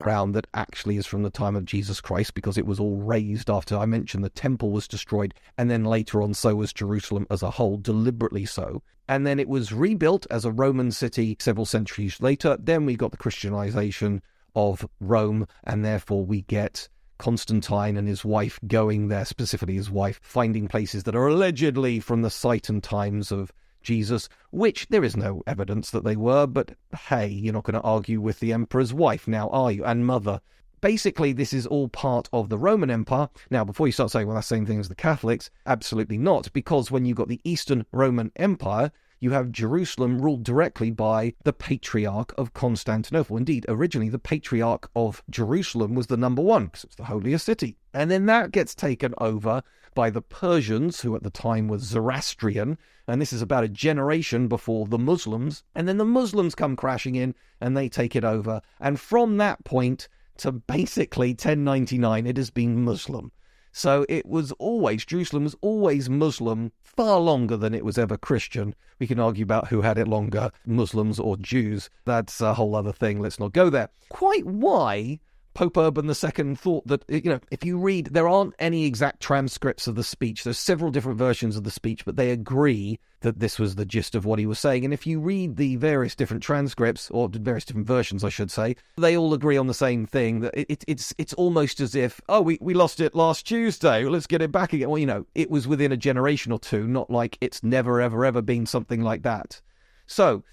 Crown 0.00 0.32
that 0.32 0.46
actually 0.54 0.96
is 0.96 1.06
from 1.06 1.22
the 1.22 1.30
time 1.30 1.56
of 1.56 1.64
Jesus 1.64 2.00
Christ 2.00 2.34
because 2.34 2.56
it 2.56 2.66
was 2.66 2.78
all 2.78 2.96
razed 2.96 3.50
after 3.50 3.76
I 3.76 3.86
mentioned 3.86 4.22
the 4.22 4.30
temple 4.30 4.70
was 4.70 4.86
destroyed 4.86 5.34
and 5.56 5.70
then 5.70 5.84
later 5.84 6.22
on 6.22 6.34
so 6.34 6.54
was 6.54 6.72
Jerusalem 6.72 7.26
as 7.30 7.42
a 7.42 7.50
whole 7.50 7.76
deliberately 7.76 8.46
so. 8.46 8.82
And 9.08 9.26
then 9.26 9.40
it 9.40 9.48
was 9.48 9.72
rebuilt 9.72 10.26
as 10.30 10.44
a 10.44 10.52
Roman 10.52 10.92
city 10.92 11.36
several 11.40 11.66
centuries 11.66 12.20
later. 12.20 12.56
Then 12.60 12.86
we 12.86 12.96
got 12.96 13.10
the 13.10 13.16
Christianization 13.16 14.22
of 14.54 14.86
Rome 15.00 15.46
and 15.64 15.84
therefore 15.84 16.24
we 16.24 16.42
get 16.42 16.88
Constantine 17.18 17.96
and 17.96 18.06
his 18.06 18.24
wife 18.24 18.60
going 18.66 19.08
there 19.08 19.24
specifically 19.24 19.74
his 19.74 19.90
wife 19.90 20.20
finding 20.22 20.68
places 20.68 21.02
that 21.02 21.16
are 21.16 21.26
allegedly 21.26 21.98
from 21.98 22.22
the 22.22 22.30
site 22.30 22.68
and 22.68 22.82
times 22.82 23.32
of 23.32 23.52
Jesus, 23.82 24.28
which 24.50 24.86
there 24.88 25.04
is 25.04 25.16
no 25.16 25.42
evidence 25.46 25.90
that 25.90 26.04
they 26.04 26.16
were, 26.16 26.46
but 26.46 26.76
hey, 27.08 27.26
you're 27.26 27.52
not 27.52 27.64
going 27.64 27.74
to 27.74 27.80
argue 27.80 28.20
with 28.20 28.40
the 28.40 28.52
emperor's 28.52 28.92
wife 28.92 29.28
now, 29.28 29.48
are 29.50 29.72
you? 29.72 29.84
And 29.84 30.06
mother. 30.06 30.40
Basically, 30.80 31.32
this 31.32 31.52
is 31.52 31.66
all 31.66 31.88
part 31.88 32.28
of 32.32 32.48
the 32.48 32.58
Roman 32.58 32.90
Empire. 32.90 33.28
Now, 33.50 33.64
before 33.64 33.88
you 33.88 33.92
start 33.92 34.10
saying, 34.10 34.26
well, 34.26 34.36
that's 34.36 34.48
the 34.48 34.56
same 34.56 34.66
thing 34.66 34.78
as 34.78 34.88
the 34.88 34.94
Catholics, 34.94 35.50
absolutely 35.66 36.18
not, 36.18 36.52
because 36.52 36.90
when 36.90 37.04
you've 37.04 37.16
got 37.16 37.28
the 37.28 37.40
Eastern 37.42 37.84
Roman 37.90 38.30
Empire, 38.36 38.92
you 39.20 39.32
have 39.32 39.50
Jerusalem 39.50 40.20
ruled 40.22 40.44
directly 40.44 40.92
by 40.92 41.34
the 41.42 41.52
Patriarch 41.52 42.32
of 42.38 42.54
Constantinople. 42.54 43.36
Indeed, 43.36 43.66
originally 43.68 44.08
the 44.08 44.18
Patriarch 44.18 44.88
of 44.94 45.22
Jerusalem 45.28 45.94
was 45.94 46.06
the 46.06 46.16
number 46.16 46.42
one 46.42 46.66
because 46.66 46.84
it's 46.84 46.94
the 46.94 47.04
holiest 47.04 47.44
city. 47.44 47.76
And 47.92 48.10
then 48.10 48.26
that 48.26 48.52
gets 48.52 48.76
taken 48.76 49.14
over 49.18 49.62
by 49.98 50.10
the 50.10 50.22
Persians, 50.22 51.00
who 51.00 51.16
at 51.16 51.24
the 51.24 51.28
time 51.28 51.66
were 51.66 51.76
Zoroastrian, 51.76 52.78
and 53.08 53.20
this 53.20 53.32
is 53.32 53.42
about 53.42 53.64
a 53.64 53.68
generation 53.68 54.46
before 54.46 54.86
the 54.86 54.96
Muslims. 54.96 55.64
And 55.74 55.88
then 55.88 55.98
the 55.98 56.04
Muslims 56.04 56.54
come 56.54 56.76
crashing 56.76 57.16
in 57.16 57.34
and 57.60 57.76
they 57.76 57.88
take 57.88 58.14
it 58.14 58.22
over. 58.22 58.62
And 58.78 59.00
from 59.00 59.38
that 59.38 59.64
point 59.64 60.06
to 60.36 60.52
basically 60.52 61.30
1099, 61.30 62.28
it 62.28 62.36
has 62.36 62.48
been 62.48 62.84
Muslim. 62.84 63.32
So 63.72 64.06
it 64.08 64.24
was 64.24 64.52
always, 64.52 65.04
Jerusalem 65.04 65.42
was 65.42 65.56
always 65.62 66.08
Muslim 66.08 66.70
far 66.84 67.18
longer 67.18 67.56
than 67.56 67.74
it 67.74 67.84
was 67.84 67.98
ever 67.98 68.16
Christian. 68.16 68.76
We 69.00 69.08
can 69.08 69.18
argue 69.18 69.42
about 69.42 69.66
who 69.66 69.80
had 69.80 69.98
it 69.98 70.06
longer, 70.06 70.52
Muslims 70.64 71.18
or 71.18 71.36
Jews. 71.38 71.90
That's 72.04 72.40
a 72.40 72.54
whole 72.54 72.76
other 72.76 72.92
thing. 72.92 73.18
Let's 73.18 73.40
not 73.40 73.52
go 73.52 73.68
there. 73.68 73.88
Quite 74.10 74.46
why 74.46 75.18
Pope 75.58 75.76
Urban 75.76 76.06
II 76.06 76.54
thought 76.54 76.86
that, 76.86 77.02
you 77.08 77.20
know, 77.24 77.40
if 77.50 77.64
you 77.64 77.80
read, 77.80 78.10
there 78.12 78.28
aren't 78.28 78.54
any 78.60 78.84
exact 78.84 79.18
transcripts 79.20 79.88
of 79.88 79.96
the 79.96 80.04
speech. 80.04 80.44
There's 80.44 80.56
several 80.56 80.92
different 80.92 81.18
versions 81.18 81.56
of 81.56 81.64
the 81.64 81.70
speech, 81.72 82.04
but 82.04 82.14
they 82.14 82.30
agree 82.30 83.00
that 83.22 83.40
this 83.40 83.58
was 83.58 83.74
the 83.74 83.84
gist 83.84 84.14
of 84.14 84.24
what 84.24 84.38
he 84.38 84.46
was 84.46 84.60
saying. 84.60 84.84
And 84.84 84.94
if 84.94 85.04
you 85.04 85.18
read 85.18 85.56
the 85.56 85.74
various 85.74 86.14
different 86.14 86.44
transcripts, 86.44 87.10
or 87.10 87.28
various 87.28 87.64
different 87.64 87.88
versions, 87.88 88.22
I 88.22 88.28
should 88.28 88.52
say, 88.52 88.76
they 88.98 89.16
all 89.16 89.34
agree 89.34 89.56
on 89.56 89.66
the 89.66 89.74
same 89.74 90.06
thing. 90.06 90.42
That 90.42 90.54
it, 90.56 90.66
it, 90.68 90.84
it's 90.86 91.12
it's 91.18 91.34
almost 91.34 91.80
as 91.80 91.96
if, 91.96 92.20
oh, 92.28 92.40
we, 92.40 92.58
we 92.60 92.72
lost 92.72 93.00
it 93.00 93.16
last 93.16 93.44
Tuesday. 93.44 94.04
Let's 94.04 94.28
get 94.28 94.42
it 94.42 94.52
back 94.52 94.72
again. 94.72 94.88
Well, 94.88 95.00
you 95.00 95.06
know, 95.06 95.26
it 95.34 95.50
was 95.50 95.66
within 95.66 95.90
a 95.90 95.96
generation 95.96 96.52
or 96.52 96.60
two, 96.60 96.86
not 96.86 97.10
like 97.10 97.36
it's 97.40 97.64
never, 97.64 98.00
ever, 98.00 98.24
ever 98.24 98.42
been 98.42 98.64
something 98.64 99.02
like 99.02 99.22
that. 99.22 99.60
So 100.06 100.44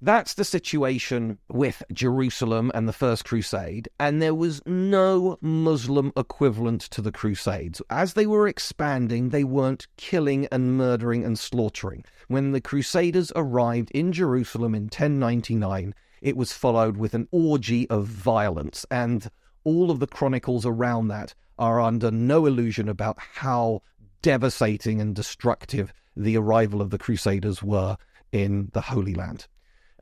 that's 0.00 0.34
the 0.34 0.44
situation 0.44 1.38
with 1.48 1.82
Jerusalem 1.92 2.70
and 2.72 2.88
the 2.88 2.92
First 2.92 3.24
Crusade, 3.24 3.88
and 3.98 4.22
there 4.22 4.34
was 4.34 4.62
no 4.64 5.38
Muslim 5.40 6.12
equivalent 6.16 6.82
to 6.82 7.02
the 7.02 7.10
Crusades. 7.10 7.82
As 7.90 8.14
they 8.14 8.26
were 8.26 8.46
expanding, 8.46 9.30
they 9.30 9.42
weren't 9.42 9.88
killing 9.96 10.46
and 10.52 10.76
murdering 10.76 11.24
and 11.24 11.36
slaughtering. 11.36 12.04
When 12.28 12.52
the 12.52 12.60
Crusaders 12.60 13.32
arrived 13.34 13.90
in 13.90 14.12
Jerusalem 14.12 14.74
in 14.74 14.84
1099, 14.84 15.94
it 16.22 16.36
was 16.36 16.52
followed 16.52 16.96
with 16.96 17.14
an 17.14 17.26
orgy 17.32 17.90
of 17.90 18.06
violence, 18.06 18.86
and 18.92 19.28
all 19.64 19.90
of 19.90 19.98
the 19.98 20.06
chronicles 20.06 20.64
around 20.64 21.08
that 21.08 21.34
are 21.58 21.80
under 21.80 22.12
no 22.12 22.46
illusion 22.46 22.88
about 22.88 23.18
how 23.18 23.82
devastating 24.22 25.00
and 25.00 25.16
destructive 25.16 25.92
the 26.16 26.36
arrival 26.36 26.80
of 26.80 26.90
the 26.90 26.98
Crusaders 26.98 27.64
were 27.64 27.96
in 28.30 28.70
the 28.74 28.80
Holy 28.80 29.14
Land. 29.14 29.48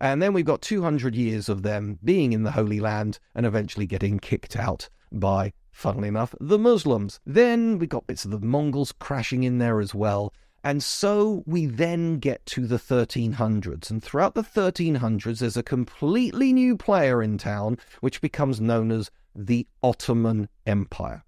And 0.01 0.21
then 0.21 0.33
we've 0.33 0.45
got 0.45 0.63
200 0.63 1.15
years 1.15 1.49
of 1.49 1.63
them 1.63 1.99
being 2.05 2.33
in 2.33 2.43
the 2.43 2.51
Holy 2.51 2.81
Land 2.81 3.19
and 3.35 3.47
eventually 3.47 3.87
getting 3.87 4.19
kicked 4.19 4.57
out 4.57 4.89
by, 5.11 5.53
funnily 5.71 6.09
enough, 6.09 6.35
the 6.41 6.59
Muslims. 6.59 7.21
Then 7.25 7.79
we've 7.79 7.89
got 7.89 8.07
bits 8.07 8.25
of 8.25 8.31
the 8.31 8.41
Mongols 8.41 8.93
crashing 8.93 9.45
in 9.45 9.59
there 9.59 9.81
as 9.81 9.95
well. 9.95 10.35
And 10.63 10.83
so 10.83 11.45
we 11.47 11.67
then 11.67 12.19
get 12.19 12.45
to 12.47 12.67
the 12.67 12.79
1300s. 12.79 13.89
And 13.89 14.03
throughout 14.03 14.35
the 14.35 14.43
1300s, 14.43 15.39
there's 15.39 15.57
a 15.57 15.63
completely 15.63 16.53
new 16.53 16.77
player 16.77 17.23
in 17.23 17.39
town, 17.39 17.79
which 18.01 18.21
becomes 18.21 18.61
known 18.61 18.91
as 18.91 19.11
the 19.35 19.67
Ottoman 19.83 20.49
Empire. 20.67 21.23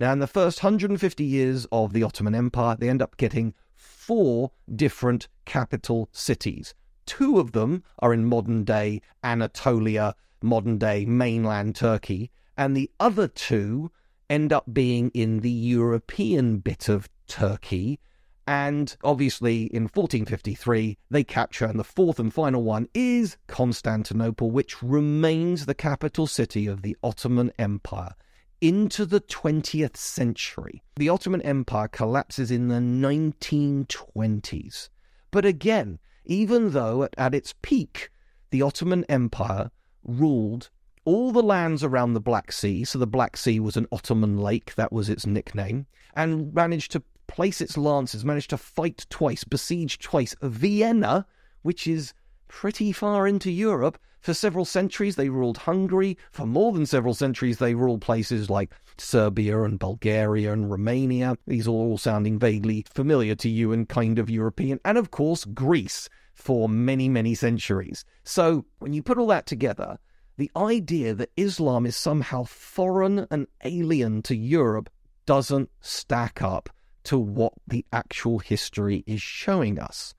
Now, 0.00 0.12
in 0.12 0.20
the 0.20 0.26
first 0.26 0.62
150 0.62 1.24
years 1.24 1.66
of 1.70 1.92
the 1.92 2.02
Ottoman 2.02 2.34
Empire, 2.34 2.76
they 2.78 2.88
end 2.88 3.02
up 3.02 3.16
getting 3.16 3.52
four 3.74 4.52
different 4.74 5.28
capital 5.44 6.08
cities. 6.12 6.74
Two 7.08 7.38
of 7.38 7.52
them 7.52 7.84
are 8.00 8.12
in 8.12 8.26
modern 8.26 8.64
day 8.64 9.00
Anatolia, 9.24 10.14
modern 10.42 10.76
day 10.76 11.06
mainland 11.06 11.74
Turkey, 11.74 12.30
and 12.54 12.76
the 12.76 12.90
other 13.00 13.26
two 13.26 13.90
end 14.28 14.52
up 14.52 14.74
being 14.74 15.10
in 15.14 15.40
the 15.40 15.50
European 15.50 16.58
bit 16.58 16.90
of 16.90 17.08
Turkey. 17.26 17.98
And 18.46 18.94
obviously, 19.02 19.74
in 19.74 19.84
1453, 19.84 20.98
they 21.10 21.24
capture, 21.24 21.64
and 21.64 21.78
the 21.78 21.84
fourth 21.84 22.18
and 22.18 22.30
final 22.32 22.62
one 22.62 22.88
is 22.92 23.38
Constantinople, 23.46 24.50
which 24.50 24.82
remains 24.82 25.64
the 25.64 25.74
capital 25.74 26.26
city 26.26 26.66
of 26.66 26.82
the 26.82 26.94
Ottoman 27.02 27.52
Empire 27.58 28.14
into 28.60 29.06
the 29.06 29.22
20th 29.22 29.96
century. 29.96 30.82
The 30.96 31.08
Ottoman 31.08 31.40
Empire 31.40 31.88
collapses 31.88 32.50
in 32.50 32.68
the 32.68 32.80
1920s. 32.80 34.90
But 35.30 35.46
again, 35.46 36.00
even 36.28 36.70
though 36.70 37.02
at, 37.02 37.14
at, 37.18 37.34
its 37.34 37.54
peak, 37.62 38.10
the 38.50 38.62
Ottoman 38.62 39.04
Empire 39.08 39.70
ruled 40.04 40.70
all 41.04 41.32
the 41.32 41.42
lands 41.42 41.82
around 41.82 42.12
the 42.12 42.20
Black 42.20 42.52
Sea, 42.52 42.84
so 42.84 42.98
the 42.98 43.06
Black 43.06 43.36
Sea 43.36 43.58
was 43.58 43.76
an 43.76 43.86
Ottoman 43.90 44.36
lake, 44.36 44.74
that 44.74 44.92
was 44.92 45.08
its 45.08 45.26
nickname, 45.26 45.86
and 46.14 46.52
managed 46.52 46.92
to 46.92 47.02
place 47.26 47.60
its 47.60 47.78
lances, 47.78 48.24
managed 48.24 48.50
to 48.50 48.58
fight 48.58 49.06
twice, 49.08 49.42
besiege 49.42 49.98
twice. 49.98 50.34
Vienna, 50.42 51.26
which 51.62 51.86
is 51.86 52.12
pretty 52.46 52.92
far 52.92 53.26
into 53.26 53.50
Europe. 53.50 53.98
For 54.20 54.34
several 54.34 54.64
centuries, 54.64 55.16
they 55.16 55.28
ruled 55.28 55.58
Hungary. 55.58 56.18
For 56.32 56.46
more 56.46 56.72
than 56.72 56.86
several 56.86 57.14
centuries, 57.14 57.58
they 57.58 57.74
ruled 57.74 58.00
places 58.00 58.50
like 58.50 58.72
Serbia 58.98 59.62
and 59.62 59.78
Bulgaria 59.78 60.52
and 60.52 60.70
Romania. 60.70 61.36
These 61.46 61.68
are 61.68 61.72
all 61.72 61.98
sounding 61.98 62.38
vaguely 62.38 62.84
familiar 62.92 63.34
to 63.36 63.48
you 63.48 63.72
and 63.72 63.88
kind 63.88 64.18
of 64.18 64.28
European. 64.28 64.80
And 64.84 64.98
of 64.98 65.10
course, 65.10 65.44
Greece 65.44 66.08
for 66.34 66.68
many, 66.68 67.08
many 67.08 67.34
centuries. 67.34 68.04
So 68.24 68.64
when 68.78 68.92
you 68.92 69.02
put 69.02 69.18
all 69.18 69.26
that 69.28 69.46
together, 69.46 69.98
the 70.36 70.50
idea 70.56 71.14
that 71.14 71.32
Islam 71.36 71.84
is 71.84 71.96
somehow 71.96 72.44
foreign 72.44 73.26
and 73.30 73.46
alien 73.64 74.22
to 74.22 74.36
Europe 74.36 74.88
doesn't 75.26 75.70
stack 75.80 76.42
up 76.42 76.70
to 77.04 77.18
what 77.18 77.52
the 77.66 77.84
actual 77.92 78.38
history 78.38 79.02
is 79.06 79.20
showing 79.20 79.78
us. 79.78 80.14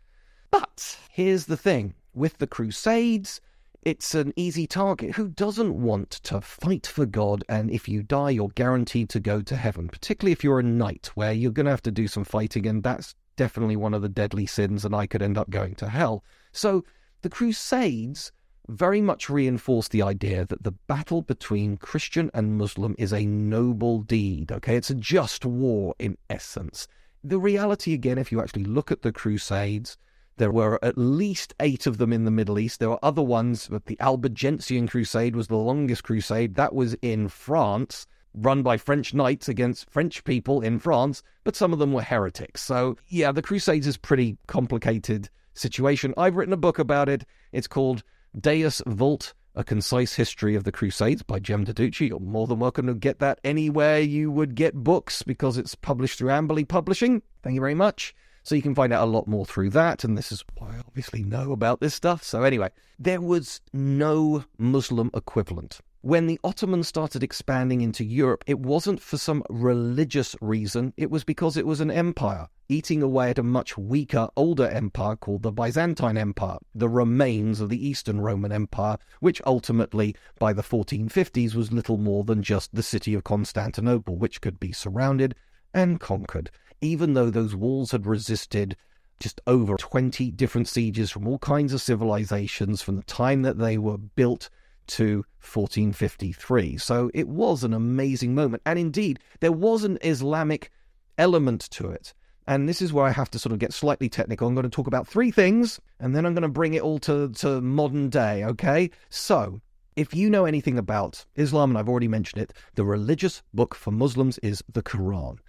But 0.51 0.97
here's 1.09 1.45
the 1.45 1.57
thing 1.57 1.93
with 2.13 2.38
the 2.39 2.47
Crusades, 2.47 3.39
it's 3.84 4.13
an 4.13 4.34
easy 4.36 4.68
target. 4.68 5.15
Who 5.15 5.30
doesn't 5.30 5.74
want 5.74 6.12
to 6.12 6.42
fight 6.42 6.86
for 6.86 7.06
God? 7.06 7.44
And 7.48 7.72
if 7.72 7.88
you 7.88 8.04
die, 8.04 8.32
you're 8.32 8.50
guaranteed 8.50 9.10
to 9.10 9.20
go 9.20 9.42
to 9.42 9.56
heaven, 9.56 9.88
particularly 9.88 10.34
if 10.34 10.44
you're 10.44 10.60
a 10.60 10.63
knight, 10.63 11.12
where 11.15 11.32
you're 11.32 11.52
going 11.52 11.65
to 11.65 11.72
have 11.72 11.82
to 11.84 11.92
do 11.92 12.08
some 12.08 12.24
fighting, 12.26 12.68
and 12.68 12.84
that's 12.84 13.15
definitely 13.38 13.78
one 13.78 13.94
of 13.94 14.02
the 14.02 14.10
deadly 14.10 14.46
sins, 14.46 14.84
and 14.84 14.94
I 14.94 15.08
could 15.08 15.22
end 15.22 15.38
up 15.38 15.50
going 15.50 15.76
to 15.76 15.88
hell. 15.89 16.24
So 16.52 16.84
the 17.22 17.30
Crusades 17.30 18.32
very 18.68 19.02
much 19.02 19.30
reinforce 19.30 19.88
the 19.88 20.02
idea 20.02 20.46
that 20.46 20.63
the 20.63 20.72
battle 20.72 21.22
between 21.22 21.78
Christian 21.78 22.30
and 22.34 22.58
Muslim 22.58 22.96
is 23.00 23.13
a 23.13 23.26
noble 23.26 24.02
deed, 24.02 24.52
okay? 24.52 24.76
It's 24.76 24.92
a 24.92 24.96
just 24.96 25.46
war 25.46 25.96
in 26.00 26.18
essence. 26.30 26.88
The 27.24 27.39
reality, 27.39 27.94
again, 27.94 28.18
if 28.18 28.32
you 28.32 28.42
actually 28.42 28.65
look 28.65 28.92
at 28.92 29.02
the 29.02 29.12
Crusades, 29.12 29.98
there 30.39 30.52
were 30.52 30.84
at 30.84 30.97
least 30.97 31.54
eight 31.60 31.86
of 31.86 31.97
them 31.97 32.13
in 32.13 32.23
the 32.23 32.32
Middle 32.32 32.58
East. 32.58 32.80
There 32.80 32.89
were 32.89 33.06
other 33.06 33.21
ones, 33.21 33.67
but 33.67 33.86
the 33.86 33.99
Albigensian 33.99 34.88
Crusade 34.88 35.36
was 35.36 35.47
the 35.47 35.58
longest 35.58 36.06
crusade. 36.06 36.56
That 36.56 36.73
was 36.73 36.95
in 37.02 37.28
France, 37.28 38.08
run 38.34 38.63
by 38.63 38.78
French 38.78 39.13
knights 39.13 39.49
against 39.49 39.89
French 39.89 40.23
people 40.23 40.62
in 40.62 40.80
France, 40.80 41.21
but 41.43 41.58
some 41.58 41.73
of 41.73 41.80
them 41.80 41.91
were 41.91 42.02
heretics. 42.02 42.62
So, 42.62 42.95
yeah, 43.10 43.34
the 43.34 43.41
Crusades 43.41 43.86
is 43.86 43.97
pretty 43.97 44.38
complicated 44.47 45.30
situation. 45.56 46.13
I've 46.15 46.38
written 46.38 46.54
a 46.54 46.58
book 46.58 46.80
about 46.80 47.10
it. 47.10 47.25
It's 47.52 47.67
called 47.67 48.04
Deus 48.39 48.82
Vult, 48.88 49.34
A 49.56 49.63
Concise 49.65 50.13
History 50.13 50.56
of 50.56 50.63
the 50.63 50.71
Crusades 50.71 51.21
by 51.21 51.39
Jem 51.39 51.65
Duducu. 51.65 52.08
You're 52.08 52.19
more 52.19 52.47
than 52.47 52.60
welcome 52.60 52.88
to 52.88 52.93
get 52.93 53.19
that 53.19 53.41
anywhere 53.43 53.99
you 53.99 54.32
would 54.32 54.56
get 54.56 54.73
books 54.73 55.21
because 55.21 55.58
it's 55.58 55.75
published 55.75 56.17
through 56.17 56.30
Amberley 56.30 56.65
Publishing. 56.65 57.21
Thank 57.43 57.56
you 57.56 57.62
very 57.62 57.75
much. 57.75 58.15
So 58.43 58.56
you 58.56 58.62
can 58.62 58.75
find 58.75 58.93
out 58.93 59.04
a 59.04 59.12
lot 59.12 59.28
more 59.28 59.45
through 59.45 59.71
that. 59.71 60.04
And 60.04 60.17
this 60.17 60.32
is 60.32 60.43
why 60.58 60.69
I 60.69 60.80
obviously 60.80 61.23
know 61.23 61.52
about 61.52 61.80
this 61.80 61.93
stuff. 61.93 62.23
So, 62.23 62.43
anyway, 62.43 62.69
there 62.97 63.21
was 63.21 63.62
no 63.73 64.45
Muslim 64.58 65.12
equivalent. 65.13 65.82
When 66.02 66.28
the 66.28 66.39
Ottomans 66.45 66.88
started 66.88 67.23
expanding 67.23 67.82
into 67.82 68.06
Europe, 68.06 68.45
it 68.47 68.58
wasn't 68.60 69.02
for 69.02 69.17
some 69.17 69.43
religious 69.49 70.34
reason, 70.39 70.93
it 70.95 71.12
was 71.12 71.25
because 71.25 71.58
it 71.58 71.67
was 71.67 71.82
an 71.82 71.91
empire, 71.91 72.47
eating 72.69 73.04
away 73.04 73.32
at 73.32 73.38
a 73.38 73.43
much 73.43 73.78
weaker, 73.78 74.30
older 74.38 74.69
empire 74.69 75.17
called 75.17 75.43
the 75.43 75.52
Byzantine 75.52 76.17
Empire, 76.17 76.60
the 76.73 76.88
remains 76.88 77.60
of 77.60 77.67
the 77.67 77.86
Eastern 77.86 78.21
Roman 78.21 78.54
Empire, 78.54 78.97
which 79.19 79.41
ultimately, 79.45 80.15
by 80.39 80.54
the 80.54 80.63
1450s, 80.63 81.54
was 81.54 81.73
little 81.73 81.97
more 81.97 82.23
than 82.23 82.43
just 82.43 82.73
the 82.73 82.82
city 82.82 83.13
of 83.13 83.25
Constantinople, 83.25 84.15
which 84.15 84.39
could 84.39 84.58
be 84.58 84.71
surrounded 84.71 85.36
and 85.73 85.99
conquered 85.99 86.49
even 86.82 87.13
though 87.13 87.29
those 87.29 87.55
walls 87.55 87.91
had 87.91 88.05
resisted 88.05 88.75
just 89.19 89.41
over 89.47 89.75
20 89.75 90.32
different 90.32 90.67
sieges 90.67 91.12
from 91.12 91.27
all 91.27 91.39
kinds 91.39 91.73
of 91.73 91.82
civilizations 91.82 92.82
from 92.82 92.95
the 92.95 93.03
time 93.03 93.41
that 93.41 93.58
they 93.58 93.77
were 93.77 93.97
built 93.97 94.49
to 94.88 95.17
1453. 95.41 96.77
So 96.77 97.12
it 97.13 97.27
was 97.27 97.63
an 97.63 97.73
amazing 97.73 98.34
moment. 98.34 98.63
And 98.65 98.79
indeed, 98.79 99.19
there 99.41 99.51
was 99.51 99.84
an 99.84 99.97
Islamic 100.01 100.71
element 101.17 101.69
to 101.71 101.89
it. 101.89 102.13
And 102.47 102.67
this 102.67 102.82
is 102.82 102.93
where 102.93 103.05
I 103.05 103.12
have 103.12 103.29
to 103.32 103.39
sort 103.39 103.53
of 103.53 103.60
get 103.60 103.73
slightly 103.73 104.10
technical. 104.10 104.47
I'm 104.47 104.55
going 104.55 104.63
to 104.63 104.69
talk 104.69 104.88
about 104.88 105.08
three 105.08 105.29
things, 105.29 105.79
and 105.99 106.15
then 106.15 106.25
I'm 106.25 106.34
going 106.34 106.41
to 106.41 106.47
bring 106.47 106.73
it 106.73 106.82
all 106.82 106.97
to, 106.99 107.29
to 107.29 107.62
modern 107.62 108.10
day, 108.10 108.43
okay? 108.45 108.89
So, 109.10 109.62
if 109.99 110.15
you 110.15 110.29
know 110.29 110.45
anything 110.45 110.77
about 110.77 111.25
Islam, 111.35 111.71
and 111.71 111.77
I've 111.77 111.89
already 111.89 112.07
mentioned 112.07 112.41
it, 112.41 112.53
the 112.75 112.85
religious 112.85 113.43
book 113.53 113.75
for 113.75 113.91
Muslims 113.91 114.38
is 114.38 114.63
the 114.71 114.81
Quran. 114.81 115.39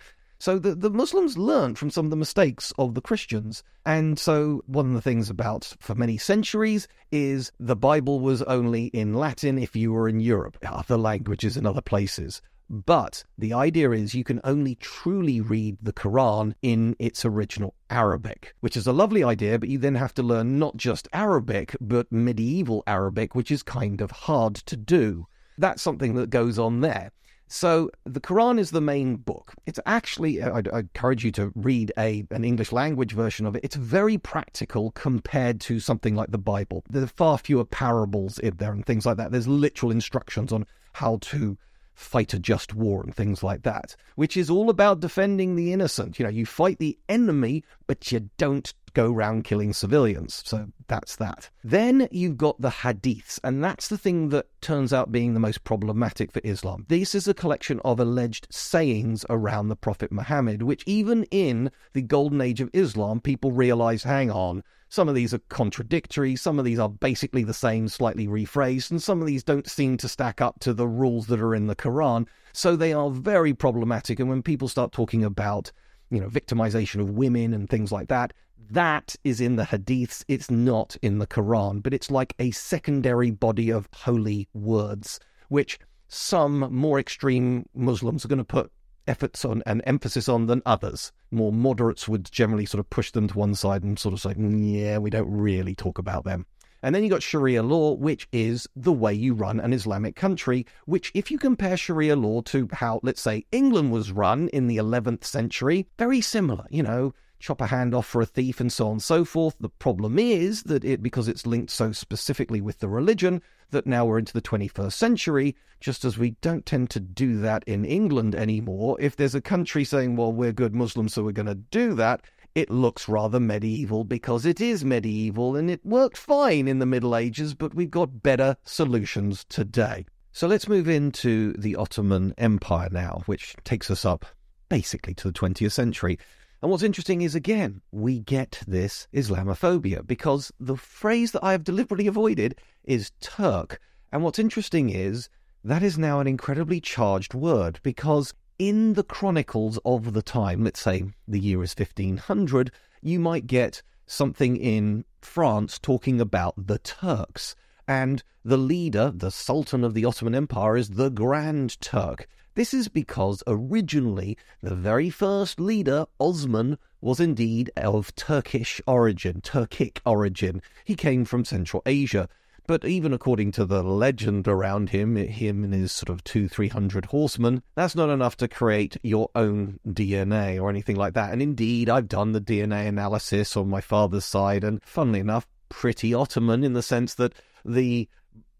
So 0.40 0.58
the, 0.58 0.74
the 0.74 0.90
Muslims 0.90 1.38
learned 1.38 1.78
from 1.78 1.90
some 1.90 2.06
of 2.06 2.10
the 2.10 2.16
mistakes 2.16 2.72
of 2.76 2.94
the 2.94 3.00
Christians. 3.00 3.62
And 3.86 4.18
so 4.18 4.62
one 4.66 4.88
of 4.88 4.94
the 4.94 5.02
things 5.02 5.30
about 5.30 5.76
for 5.78 5.94
many 5.94 6.18
centuries 6.18 6.88
is 7.12 7.52
the 7.60 7.76
Bible 7.76 8.18
was 8.18 8.42
only 8.42 8.86
in 8.86 9.14
Latin 9.14 9.56
if 9.56 9.76
you 9.76 9.92
were 9.92 10.08
in 10.08 10.18
Europe, 10.18 10.58
other 10.66 10.96
languages 10.96 11.56
in 11.56 11.64
other 11.64 11.82
places. 11.82 12.42
But 12.72 13.24
the 13.36 13.52
idea 13.52 13.90
is 13.90 14.14
you 14.14 14.22
can 14.22 14.40
only 14.44 14.76
truly 14.76 15.40
read 15.40 15.78
the 15.82 15.92
Quran 15.92 16.54
in 16.62 16.94
its 17.00 17.24
original 17.24 17.74
Arabic, 17.90 18.54
which 18.60 18.76
is 18.76 18.86
a 18.86 18.92
lovely 18.92 19.24
idea, 19.24 19.58
but 19.58 19.68
you 19.68 19.76
then 19.76 19.96
have 19.96 20.14
to 20.14 20.22
learn 20.22 20.60
not 20.60 20.76
just 20.76 21.08
Arabic, 21.12 21.74
but 21.80 22.12
medieval 22.12 22.84
Arabic, 22.86 23.34
which 23.34 23.50
is 23.50 23.64
kind 23.64 24.00
of 24.00 24.12
hard 24.12 24.54
to 24.54 24.76
do. 24.76 25.26
That's 25.58 25.82
something 25.82 26.14
that 26.14 26.30
goes 26.30 26.60
on 26.60 26.80
there. 26.80 27.10
So 27.48 27.90
the 28.04 28.20
Quran 28.20 28.60
is 28.60 28.70
the 28.70 28.80
main 28.80 29.16
book. 29.16 29.52
It's 29.66 29.80
actually, 29.84 30.40
uh, 30.40 30.52
I, 30.52 30.62
I 30.72 30.78
encourage 30.78 31.24
you 31.24 31.32
to 31.32 31.50
read 31.56 31.92
a 31.98 32.24
an 32.30 32.44
English 32.44 32.70
language 32.70 33.10
version 33.10 33.46
of 33.46 33.56
it. 33.56 33.64
It's 33.64 33.74
very 33.74 34.16
practical 34.16 34.92
compared 34.92 35.60
to 35.62 35.80
something 35.80 36.14
like 36.14 36.30
the 36.30 36.38
Bible. 36.38 36.84
There 36.88 37.02
are 37.02 37.08
far 37.08 37.36
fewer 37.36 37.64
parables 37.64 38.38
in 38.38 38.58
there 38.58 38.70
and 38.70 38.86
things 38.86 39.04
like 39.04 39.16
that. 39.16 39.32
There's 39.32 39.48
literal 39.48 39.90
instructions 39.90 40.52
on 40.52 40.64
how 40.92 41.18
to 41.22 41.58
fight 42.00 42.32
a 42.32 42.38
just 42.38 42.74
war 42.74 43.02
and 43.02 43.14
things 43.14 43.42
like 43.42 43.62
that, 43.62 43.94
which 44.16 44.36
is 44.36 44.48
all 44.48 44.70
about 44.70 45.00
defending 45.00 45.54
the 45.54 45.72
innocent. 45.72 46.18
You 46.18 46.24
know, 46.24 46.30
you 46.30 46.46
fight 46.46 46.78
the 46.78 46.98
enemy, 47.08 47.62
but 47.86 48.10
you 48.10 48.30
don't 48.38 48.72
go 48.94 49.12
around 49.12 49.44
killing 49.44 49.72
civilians. 49.72 50.42
So 50.44 50.68
that's 50.88 51.16
that. 51.16 51.50
Then 51.62 52.08
you've 52.10 52.38
got 52.38 52.60
the 52.60 52.70
hadiths, 52.70 53.38
and 53.44 53.62
that's 53.62 53.88
the 53.88 53.98
thing 53.98 54.30
that 54.30 54.46
turns 54.62 54.92
out 54.92 55.12
being 55.12 55.34
the 55.34 55.40
most 55.40 55.62
problematic 55.62 56.32
for 56.32 56.40
Islam. 56.42 56.86
This 56.88 57.14
is 57.14 57.28
a 57.28 57.34
collection 57.34 57.80
of 57.84 58.00
alleged 58.00 58.48
sayings 58.50 59.24
around 59.28 59.68
the 59.68 59.76
Prophet 59.76 60.10
Muhammad, 60.10 60.62
which 60.62 60.82
even 60.86 61.24
in 61.24 61.70
the 61.92 62.02
golden 62.02 62.40
age 62.40 62.60
of 62.60 62.70
Islam, 62.72 63.20
people 63.20 63.52
realize 63.52 64.02
hang 64.02 64.30
on, 64.30 64.64
some 64.90 65.08
of 65.08 65.14
these 65.14 65.32
are 65.32 65.40
contradictory, 65.48 66.36
some 66.36 66.58
of 66.58 66.66
these 66.66 66.78
are 66.78 66.88
basically 66.90 67.42
the 67.42 67.54
same, 67.54 67.88
slightly 67.88 68.26
rephrased, 68.26 68.90
and 68.90 69.02
some 69.02 69.22
of 69.22 69.26
these 69.26 69.42
don't 69.42 69.68
seem 69.68 69.96
to 69.96 70.08
stack 70.08 70.42
up 70.42 70.60
to 70.60 70.74
the 70.74 70.86
rules 70.86 71.26
that 71.28 71.40
are 71.40 71.54
in 71.54 71.66
the 71.66 71.76
Quran. 71.76 72.26
So 72.52 72.76
they 72.76 72.92
are 72.92 73.10
very 73.10 73.54
problematic. 73.54 74.20
And 74.20 74.28
when 74.28 74.42
people 74.42 74.68
start 74.68 74.92
talking 74.92 75.24
about 75.24 75.72
you 76.10 76.20
know, 76.20 76.28
victimization 76.28 77.00
of 77.00 77.10
women 77.10 77.54
and 77.54 77.70
things 77.70 77.90
like 77.92 78.08
that. 78.08 78.32
That 78.70 79.16
is 79.24 79.40
in 79.40 79.56
the 79.56 79.64
hadiths. 79.64 80.24
It's 80.28 80.50
not 80.50 80.96
in 81.02 81.18
the 81.18 81.26
Quran, 81.26 81.82
but 81.82 81.94
it's 81.94 82.10
like 82.10 82.34
a 82.38 82.50
secondary 82.50 83.30
body 83.30 83.70
of 83.70 83.88
holy 83.94 84.48
words, 84.52 85.18
which 85.48 85.78
some 86.08 86.72
more 86.72 86.98
extreme 86.98 87.66
Muslims 87.74 88.24
are 88.24 88.28
going 88.28 88.38
to 88.38 88.44
put 88.44 88.70
efforts 89.10 89.44
on 89.44 89.62
and 89.66 89.82
emphasis 89.84 90.28
on 90.28 90.46
than 90.46 90.62
others. 90.64 91.12
More 91.30 91.52
moderates 91.52 92.08
would 92.08 92.30
generally 92.30 92.64
sort 92.64 92.78
of 92.78 92.88
push 92.88 93.10
them 93.10 93.26
to 93.28 93.38
one 93.38 93.54
side 93.54 93.82
and 93.82 93.98
sort 93.98 94.14
of 94.14 94.20
say, 94.20 94.34
"Mm, 94.34 94.72
yeah, 94.72 94.98
we 94.98 95.10
don't 95.10 95.30
really 95.30 95.74
talk 95.74 95.98
about 95.98 96.24
them. 96.24 96.46
And 96.82 96.94
then 96.94 97.04
you 97.04 97.10
got 97.10 97.22
Sharia 97.22 97.62
law, 97.62 97.92
which 97.92 98.26
is 98.32 98.66
the 98.74 98.92
way 98.92 99.12
you 99.12 99.34
run 99.34 99.60
an 99.60 99.72
Islamic 99.72 100.16
country, 100.16 100.64
which, 100.86 101.12
if 101.14 101.30
you 101.30 101.38
compare 101.38 101.76
Sharia 101.76 102.16
law 102.16 102.40
to 102.42 102.68
how, 102.72 103.00
let's 103.02 103.20
say, 103.20 103.44
England 103.52 103.92
was 103.92 104.12
run 104.12 104.48
in 104.48 104.66
the 104.66 104.78
11th 104.78 105.24
century, 105.24 105.86
very 105.98 106.20
similar. 106.22 106.64
You 106.70 106.82
know, 106.82 107.12
chop 107.40 107.60
a 107.60 107.66
hand 107.66 107.94
off 107.94 108.06
for 108.06 108.20
a 108.20 108.26
thief 108.26 108.60
and 108.60 108.72
so 108.72 108.86
on 108.86 108.92
and 108.92 109.02
so 109.02 109.24
forth. 109.24 109.56
The 109.58 109.68
problem 109.68 110.18
is 110.18 110.62
that 110.64 110.84
it, 110.84 111.02
because 111.02 111.26
it's 111.26 111.46
linked 111.46 111.70
so 111.70 111.90
specifically 111.90 112.60
with 112.60 112.78
the 112.78 112.88
religion, 112.88 113.42
that 113.70 113.86
now 113.86 114.04
we're 114.04 114.18
into 114.18 114.32
the 114.32 114.42
21st 114.42 114.92
century, 114.92 115.56
just 115.80 116.04
as 116.04 116.18
we 116.18 116.30
don't 116.42 116.66
tend 116.66 116.90
to 116.90 117.00
do 117.00 117.38
that 117.38 117.64
in 117.64 117.84
England 117.84 118.34
anymore. 118.34 118.96
If 119.00 119.16
there's 119.16 119.34
a 119.34 119.40
country 119.40 119.84
saying, 119.84 120.16
well, 120.16 120.32
we're 120.32 120.52
good 120.52 120.74
Muslims, 120.74 121.14
so 121.14 121.24
we're 121.24 121.32
going 121.32 121.46
to 121.46 121.54
do 121.54 121.94
that, 121.94 122.22
it 122.54 122.70
looks 122.70 123.08
rather 123.08 123.40
medieval 123.40 124.04
because 124.04 124.44
it 124.44 124.60
is 124.60 124.84
medieval 124.84 125.56
and 125.56 125.70
it 125.70 125.84
worked 125.84 126.18
fine 126.18 126.68
in 126.68 126.78
the 126.78 126.86
Middle 126.86 127.16
Ages, 127.16 127.54
but 127.54 127.74
we've 127.74 127.90
got 127.90 128.22
better 128.22 128.56
solutions 128.64 129.44
today. 129.48 130.04
So 130.32 130.46
let's 130.46 130.68
move 130.68 130.88
into 130.88 131.54
the 131.54 131.76
Ottoman 131.76 132.34
Empire 132.38 132.88
now, 132.90 133.22
which 133.26 133.56
takes 133.64 133.90
us 133.90 134.04
up 134.04 134.26
basically 134.68 135.14
to 135.14 135.28
the 135.28 135.38
20th 135.38 135.72
century. 135.72 136.18
And 136.62 136.70
what's 136.70 136.82
interesting 136.82 137.22
is, 137.22 137.34
again, 137.34 137.80
we 137.90 138.20
get 138.20 138.62
this 138.68 139.08
Islamophobia 139.14 140.06
because 140.06 140.52
the 140.60 140.76
phrase 140.76 141.32
that 141.32 141.42
I 141.42 141.52
have 141.52 141.64
deliberately 141.64 142.06
avoided 142.06 142.58
is 142.84 143.12
Turk. 143.20 143.80
And 144.12 144.22
what's 144.22 144.38
interesting 144.38 144.90
is 144.90 145.30
that 145.64 145.82
is 145.82 145.96
now 145.96 146.20
an 146.20 146.26
incredibly 146.26 146.80
charged 146.80 147.32
word 147.32 147.80
because 147.82 148.34
in 148.58 148.92
the 148.92 149.02
chronicles 149.02 149.78
of 149.86 150.12
the 150.12 150.20
time, 150.20 150.62
let's 150.62 150.80
say 150.80 151.04
the 151.26 151.40
year 151.40 151.62
is 151.62 151.74
1500, 151.74 152.70
you 153.00 153.18
might 153.18 153.46
get 153.46 153.82
something 154.06 154.56
in 154.56 155.06
France 155.22 155.78
talking 155.78 156.20
about 156.20 156.66
the 156.66 156.78
Turks. 156.78 157.56
And 157.90 158.22
the 158.44 158.56
leader, 158.56 159.10
the 159.12 159.32
Sultan 159.32 159.82
of 159.82 159.94
the 159.94 160.04
Ottoman 160.04 160.36
Empire, 160.36 160.76
is 160.76 160.90
the 160.90 161.10
Grand 161.10 161.80
Turk. 161.80 162.28
This 162.54 162.72
is 162.72 162.86
because 162.86 163.42
originally 163.48 164.38
the 164.62 164.76
very 164.76 165.10
first 165.10 165.58
leader, 165.58 166.06
Osman, 166.20 166.78
was 167.00 167.18
indeed 167.18 167.68
of 167.76 168.14
Turkish 168.14 168.80
origin, 168.86 169.40
Turkic 169.40 169.98
origin. 170.06 170.62
He 170.84 170.94
came 170.94 171.24
from 171.24 171.44
Central 171.44 171.82
Asia. 171.84 172.28
But 172.68 172.84
even 172.84 173.12
according 173.12 173.50
to 173.52 173.64
the 173.64 173.82
legend 173.82 174.46
around 174.46 174.90
him, 174.90 175.16
him 175.16 175.64
and 175.64 175.74
his 175.74 175.90
sort 175.90 176.10
of 176.10 176.22
two, 176.22 176.46
three 176.46 176.68
hundred 176.68 177.06
horsemen, 177.06 177.64
that's 177.74 177.96
not 177.96 178.08
enough 178.08 178.36
to 178.36 178.46
create 178.46 178.98
your 179.02 179.30
own 179.34 179.80
DNA 179.84 180.62
or 180.62 180.70
anything 180.70 180.94
like 180.94 181.14
that. 181.14 181.32
And 181.32 181.42
indeed, 181.42 181.90
I've 181.90 182.06
done 182.06 182.30
the 182.30 182.40
DNA 182.40 182.86
analysis 182.86 183.56
on 183.56 183.68
my 183.68 183.80
father's 183.80 184.24
side, 184.24 184.62
and 184.62 184.80
funnily 184.84 185.18
enough, 185.18 185.48
pretty 185.70 186.12
Ottoman 186.12 186.62
in 186.62 186.74
the 186.74 186.82
sense 186.82 187.14
that 187.14 187.32
the 187.64 188.08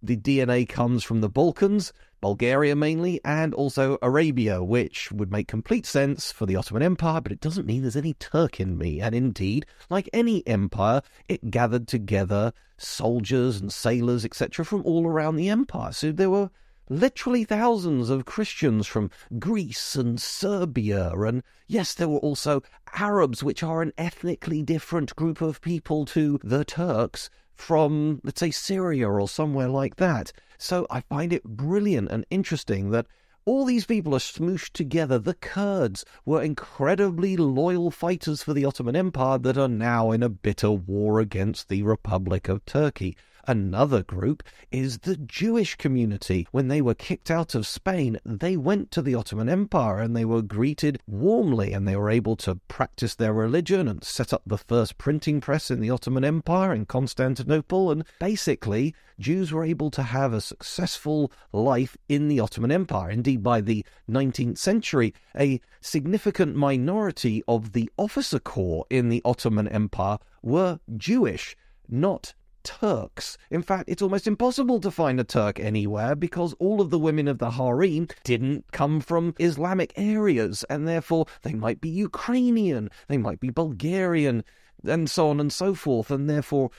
the 0.02 0.16
DNA 0.16 0.66
comes 0.66 1.04
from 1.04 1.20
the 1.20 1.28
Balkans, 1.28 1.92
Bulgaria 2.22 2.74
mainly, 2.74 3.20
and 3.24 3.52
also 3.52 3.98
Arabia, 4.00 4.62
which 4.62 5.12
would 5.12 5.30
make 5.30 5.46
complete 5.46 5.84
sense 5.84 6.32
for 6.32 6.46
the 6.46 6.56
Ottoman 6.56 6.82
Empire, 6.82 7.20
but 7.20 7.32
it 7.32 7.40
doesn't 7.40 7.66
mean 7.66 7.82
there's 7.82 7.96
any 7.96 8.14
Turk 8.14 8.60
in 8.60 8.78
me. 8.78 9.00
And 9.00 9.14
indeed, 9.14 9.66
like 9.90 10.08
any 10.12 10.46
empire, 10.46 11.02
it 11.28 11.50
gathered 11.50 11.86
together 11.86 12.52
soldiers 12.78 13.60
and 13.60 13.72
sailors, 13.72 14.24
etc., 14.24 14.64
from 14.64 14.82
all 14.84 15.06
around 15.06 15.36
the 15.36 15.50
empire. 15.50 15.92
So 15.92 16.12
there 16.12 16.30
were 16.30 16.50
literally 16.88 17.44
thousands 17.44 18.10
of 18.10 18.24
Christians 18.24 18.86
from 18.86 19.10
Greece 19.38 19.94
and 19.94 20.20
Serbia. 20.20 21.12
And 21.12 21.42
yes, 21.66 21.94
there 21.94 22.08
were 22.08 22.18
also 22.18 22.62
Arabs, 22.94 23.42
which 23.42 23.62
are 23.62 23.82
an 23.82 23.92
ethnically 23.96 24.62
different 24.62 25.14
group 25.14 25.40
of 25.40 25.60
people 25.60 26.04
to 26.06 26.40
the 26.42 26.64
Turks 26.64 27.30
from, 27.60 28.20
let's 28.24 28.40
say, 28.40 28.50
Syria 28.50 29.08
or 29.08 29.28
somewhere 29.28 29.68
like 29.68 29.96
that. 29.96 30.32
So 30.58 30.86
I 30.90 31.00
find 31.00 31.32
it 31.32 31.44
brilliant 31.44 32.10
and 32.10 32.26
interesting 32.30 32.90
that 32.90 33.06
all 33.44 33.64
these 33.64 33.86
people 33.86 34.14
are 34.14 34.18
smooshed 34.18 34.72
together. 34.72 35.18
The 35.18 35.34
Kurds 35.34 36.04
were 36.24 36.42
incredibly 36.42 37.36
loyal 37.36 37.90
fighters 37.90 38.42
for 38.42 38.52
the 38.52 38.64
Ottoman 38.64 38.96
Empire 38.96 39.38
that 39.38 39.58
are 39.58 39.68
now 39.68 40.10
in 40.10 40.22
a 40.22 40.28
bitter 40.28 40.70
war 40.70 41.20
against 41.20 41.68
the 41.68 41.82
Republic 41.82 42.48
of 42.48 42.64
Turkey. 42.64 43.16
Another 43.46 44.02
group 44.02 44.42
is 44.70 44.98
the 44.98 45.16
Jewish 45.16 45.76
community. 45.76 46.46
When 46.50 46.68
they 46.68 46.80
were 46.80 46.94
kicked 46.94 47.30
out 47.30 47.54
of 47.54 47.66
Spain, 47.66 48.18
they 48.24 48.56
went 48.56 48.90
to 48.92 49.02
the 49.02 49.14
Ottoman 49.14 49.48
Empire 49.48 49.98
and 49.98 50.14
they 50.14 50.24
were 50.24 50.42
greeted 50.42 51.00
warmly 51.06 51.72
and 51.72 51.86
they 51.86 51.96
were 51.96 52.10
able 52.10 52.36
to 52.36 52.56
practice 52.68 53.14
their 53.14 53.32
religion 53.32 53.88
and 53.88 54.04
set 54.04 54.32
up 54.32 54.42
the 54.46 54.58
first 54.58 54.98
printing 54.98 55.40
press 55.40 55.70
in 55.70 55.80
the 55.80 55.90
Ottoman 55.90 56.24
Empire 56.24 56.74
in 56.74 56.86
Constantinople. 56.86 57.90
And 57.90 58.04
basically, 58.18 58.94
Jews 59.18 59.52
were 59.52 59.64
able 59.64 59.90
to 59.92 60.02
have 60.02 60.32
a 60.32 60.40
successful 60.40 61.30
life 61.52 61.96
in 62.08 62.28
the 62.28 62.40
Ottoman 62.40 62.72
Empire. 62.72 63.10
Indeed, 63.10 63.42
by 63.42 63.60
the 63.60 63.84
19th 64.08 64.58
century, 64.58 65.14
a 65.36 65.60
significant 65.80 66.56
minority 66.56 67.42
of 67.46 67.72
the 67.72 67.90
officer 67.96 68.38
corps 68.38 68.86
in 68.90 69.08
the 69.08 69.22
Ottoman 69.24 69.68
Empire 69.68 70.18
were 70.42 70.80
Jewish, 70.96 71.56
not 71.88 72.34
Turks. 72.62 73.36
In 73.50 73.62
fact, 73.62 73.88
it's 73.88 74.02
almost 74.02 74.26
impossible 74.26 74.80
to 74.80 74.90
find 74.90 75.20
a 75.20 75.24
Turk 75.24 75.58
anywhere 75.60 76.14
because 76.14 76.54
all 76.54 76.80
of 76.80 76.90
the 76.90 76.98
women 76.98 77.28
of 77.28 77.38
the 77.38 77.52
harem 77.52 78.08
didn't 78.24 78.70
come 78.72 79.00
from 79.00 79.34
Islamic 79.38 79.92
areas, 79.96 80.64
and 80.70 80.86
therefore 80.86 81.26
they 81.42 81.54
might 81.54 81.80
be 81.80 81.88
Ukrainian, 81.88 82.90
they 83.08 83.18
might 83.18 83.40
be 83.40 83.50
Bulgarian, 83.50 84.44
and 84.84 85.10
so 85.10 85.28
on 85.28 85.40
and 85.40 85.52
so 85.52 85.74
forth, 85.74 86.10
and 86.10 86.28
therefore 86.28 86.70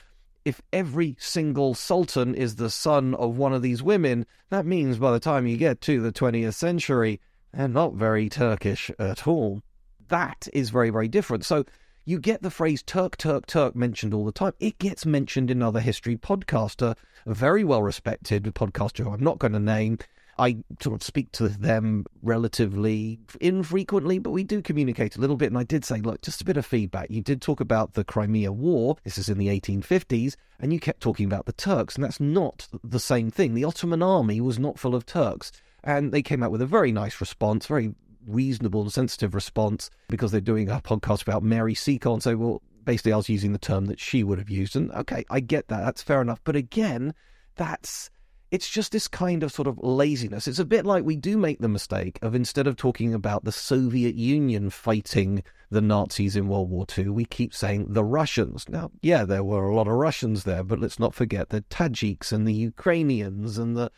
if 0.44 0.60
every 0.72 1.16
single 1.18 1.74
sultan 1.74 2.34
is 2.34 2.56
the 2.56 2.70
son 2.70 3.14
of 3.14 3.36
one 3.36 3.52
of 3.52 3.62
these 3.62 3.82
women, 3.82 4.26
that 4.50 4.66
means 4.66 4.98
by 4.98 5.12
the 5.12 5.20
time 5.20 5.46
you 5.46 5.56
get 5.56 5.80
to 5.82 6.00
the 6.00 6.12
20th 6.12 6.54
century, 6.54 7.20
they're 7.52 7.68
not 7.68 7.94
very 7.94 8.28
Turkish 8.28 8.90
at 8.98 9.26
all. 9.26 9.62
That 10.08 10.48
is 10.52 10.70
very, 10.70 10.90
very 10.90 11.08
different. 11.08 11.44
So 11.44 11.64
you 12.04 12.18
get 12.18 12.42
the 12.42 12.50
phrase 12.50 12.82
Turk, 12.82 13.16
Turk, 13.16 13.46
Turk 13.46 13.76
mentioned 13.76 14.14
all 14.14 14.24
the 14.24 14.32
time. 14.32 14.52
It 14.60 14.78
gets 14.78 15.06
mentioned 15.06 15.50
in 15.50 15.62
other 15.62 15.80
history 15.80 16.16
podcaster, 16.16 16.96
a 17.26 17.34
very 17.34 17.64
well 17.64 17.82
respected 17.82 18.44
podcaster 18.44 19.04
who 19.04 19.10
I'm 19.10 19.22
not 19.22 19.38
going 19.38 19.52
to 19.52 19.60
name. 19.60 19.98
I 20.38 20.56
sort 20.80 20.94
of 20.94 21.02
speak 21.02 21.30
to 21.32 21.48
them 21.48 22.06
relatively 22.22 23.20
infrequently, 23.40 24.18
but 24.18 24.30
we 24.30 24.44
do 24.44 24.62
communicate 24.62 25.16
a 25.16 25.20
little 25.20 25.36
bit. 25.36 25.50
And 25.50 25.58
I 25.58 25.62
did 25.62 25.84
say, 25.84 25.98
look, 26.00 26.22
just 26.22 26.40
a 26.40 26.44
bit 26.44 26.56
of 26.56 26.66
feedback. 26.66 27.10
You 27.10 27.20
did 27.20 27.42
talk 27.42 27.60
about 27.60 27.94
the 27.94 28.02
Crimea 28.02 28.50
War. 28.50 28.96
This 29.04 29.18
is 29.18 29.28
in 29.28 29.38
the 29.38 29.48
1850s, 29.48 30.36
and 30.58 30.72
you 30.72 30.80
kept 30.80 31.00
talking 31.00 31.26
about 31.26 31.46
the 31.46 31.52
Turks, 31.52 31.94
and 31.94 32.02
that's 32.02 32.18
not 32.18 32.66
the 32.82 32.98
same 32.98 33.30
thing. 33.30 33.54
The 33.54 33.64
Ottoman 33.64 34.02
army 34.02 34.40
was 34.40 34.58
not 34.58 34.78
full 34.78 34.94
of 34.94 35.06
Turks. 35.06 35.52
And 35.84 36.12
they 36.12 36.22
came 36.22 36.42
out 36.42 36.52
with 36.52 36.62
a 36.62 36.66
very 36.66 36.92
nice 36.92 37.20
response, 37.20 37.66
very 37.66 37.94
reasonable 38.26 38.82
and 38.82 38.92
sensitive 38.92 39.34
response 39.34 39.90
because 40.08 40.32
they're 40.32 40.40
doing 40.40 40.68
a 40.68 40.80
podcast 40.80 41.22
about 41.22 41.42
Mary 41.42 41.74
Seacole 41.74 42.14
and 42.14 42.22
so 42.22 42.36
well 42.36 42.62
basically 42.84 43.12
I 43.12 43.16
was 43.16 43.28
using 43.28 43.52
the 43.52 43.58
term 43.58 43.86
that 43.86 44.00
she 44.00 44.24
would 44.24 44.38
have 44.38 44.50
used. 44.50 44.76
And 44.76 44.90
okay 44.92 45.24
I 45.30 45.40
get 45.40 45.68
that. 45.68 45.84
That's 45.84 46.02
fair 46.02 46.20
enough. 46.20 46.40
But 46.44 46.56
again 46.56 47.14
that's 47.56 48.10
it's 48.50 48.68
just 48.68 48.92
this 48.92 49.08
kind 49.08 49.42
of 49.42 49.50
sort 49.50 49.66
of 49.66 49.78
laziness. 49.82 50.46
It's 50.46 50.58
a 50.58 50.66
bit 50.66 50.84
like 50.84 51.04
we 51.04 51.16
do 51.16 51.38
make 51.38 51.60
the 51.60 51.68
mistake 51.68 52.18
of 52.20 52.34
instead 52.34 52.66
of 52.66 52.76
talking 52.76 53.14
about 53.14 53.44
the 53.44 53.52
Soviet 53.52 54.14
Union 54.14 54.68
fighting 54.68 55.42
the 55.70 55.80
Nazis 55.80 56.36
in 56.36 56.48
World 56.48 56.68
War 56.68 56.84
II 56.96 57.08
we 57.08 57.24
keep 57.24 57.54
saying 57.54 57.86
the 57.88 58.04
Russians. 58.04 58.68
Now 58.68 58.90
yeah 59.00 59.24
there 59.24 59.44
were 59.44 59.68
a 59.68 59.74
lot 59.74 59.88
of 59.88 59.94
Russians 59.94 60.44
there 60.44 60.62
but 60.62 60.80
let's 60.80 60.98
not 60.98 61.14
forget 61.14 61.48
the 61.48 61.62
Tajiks 61.62 62.32
and 62.32 62.46
the 62.46 62.52
Ukrainians 62.52 63.58
and 63.58 63.76
the 63.76 63.90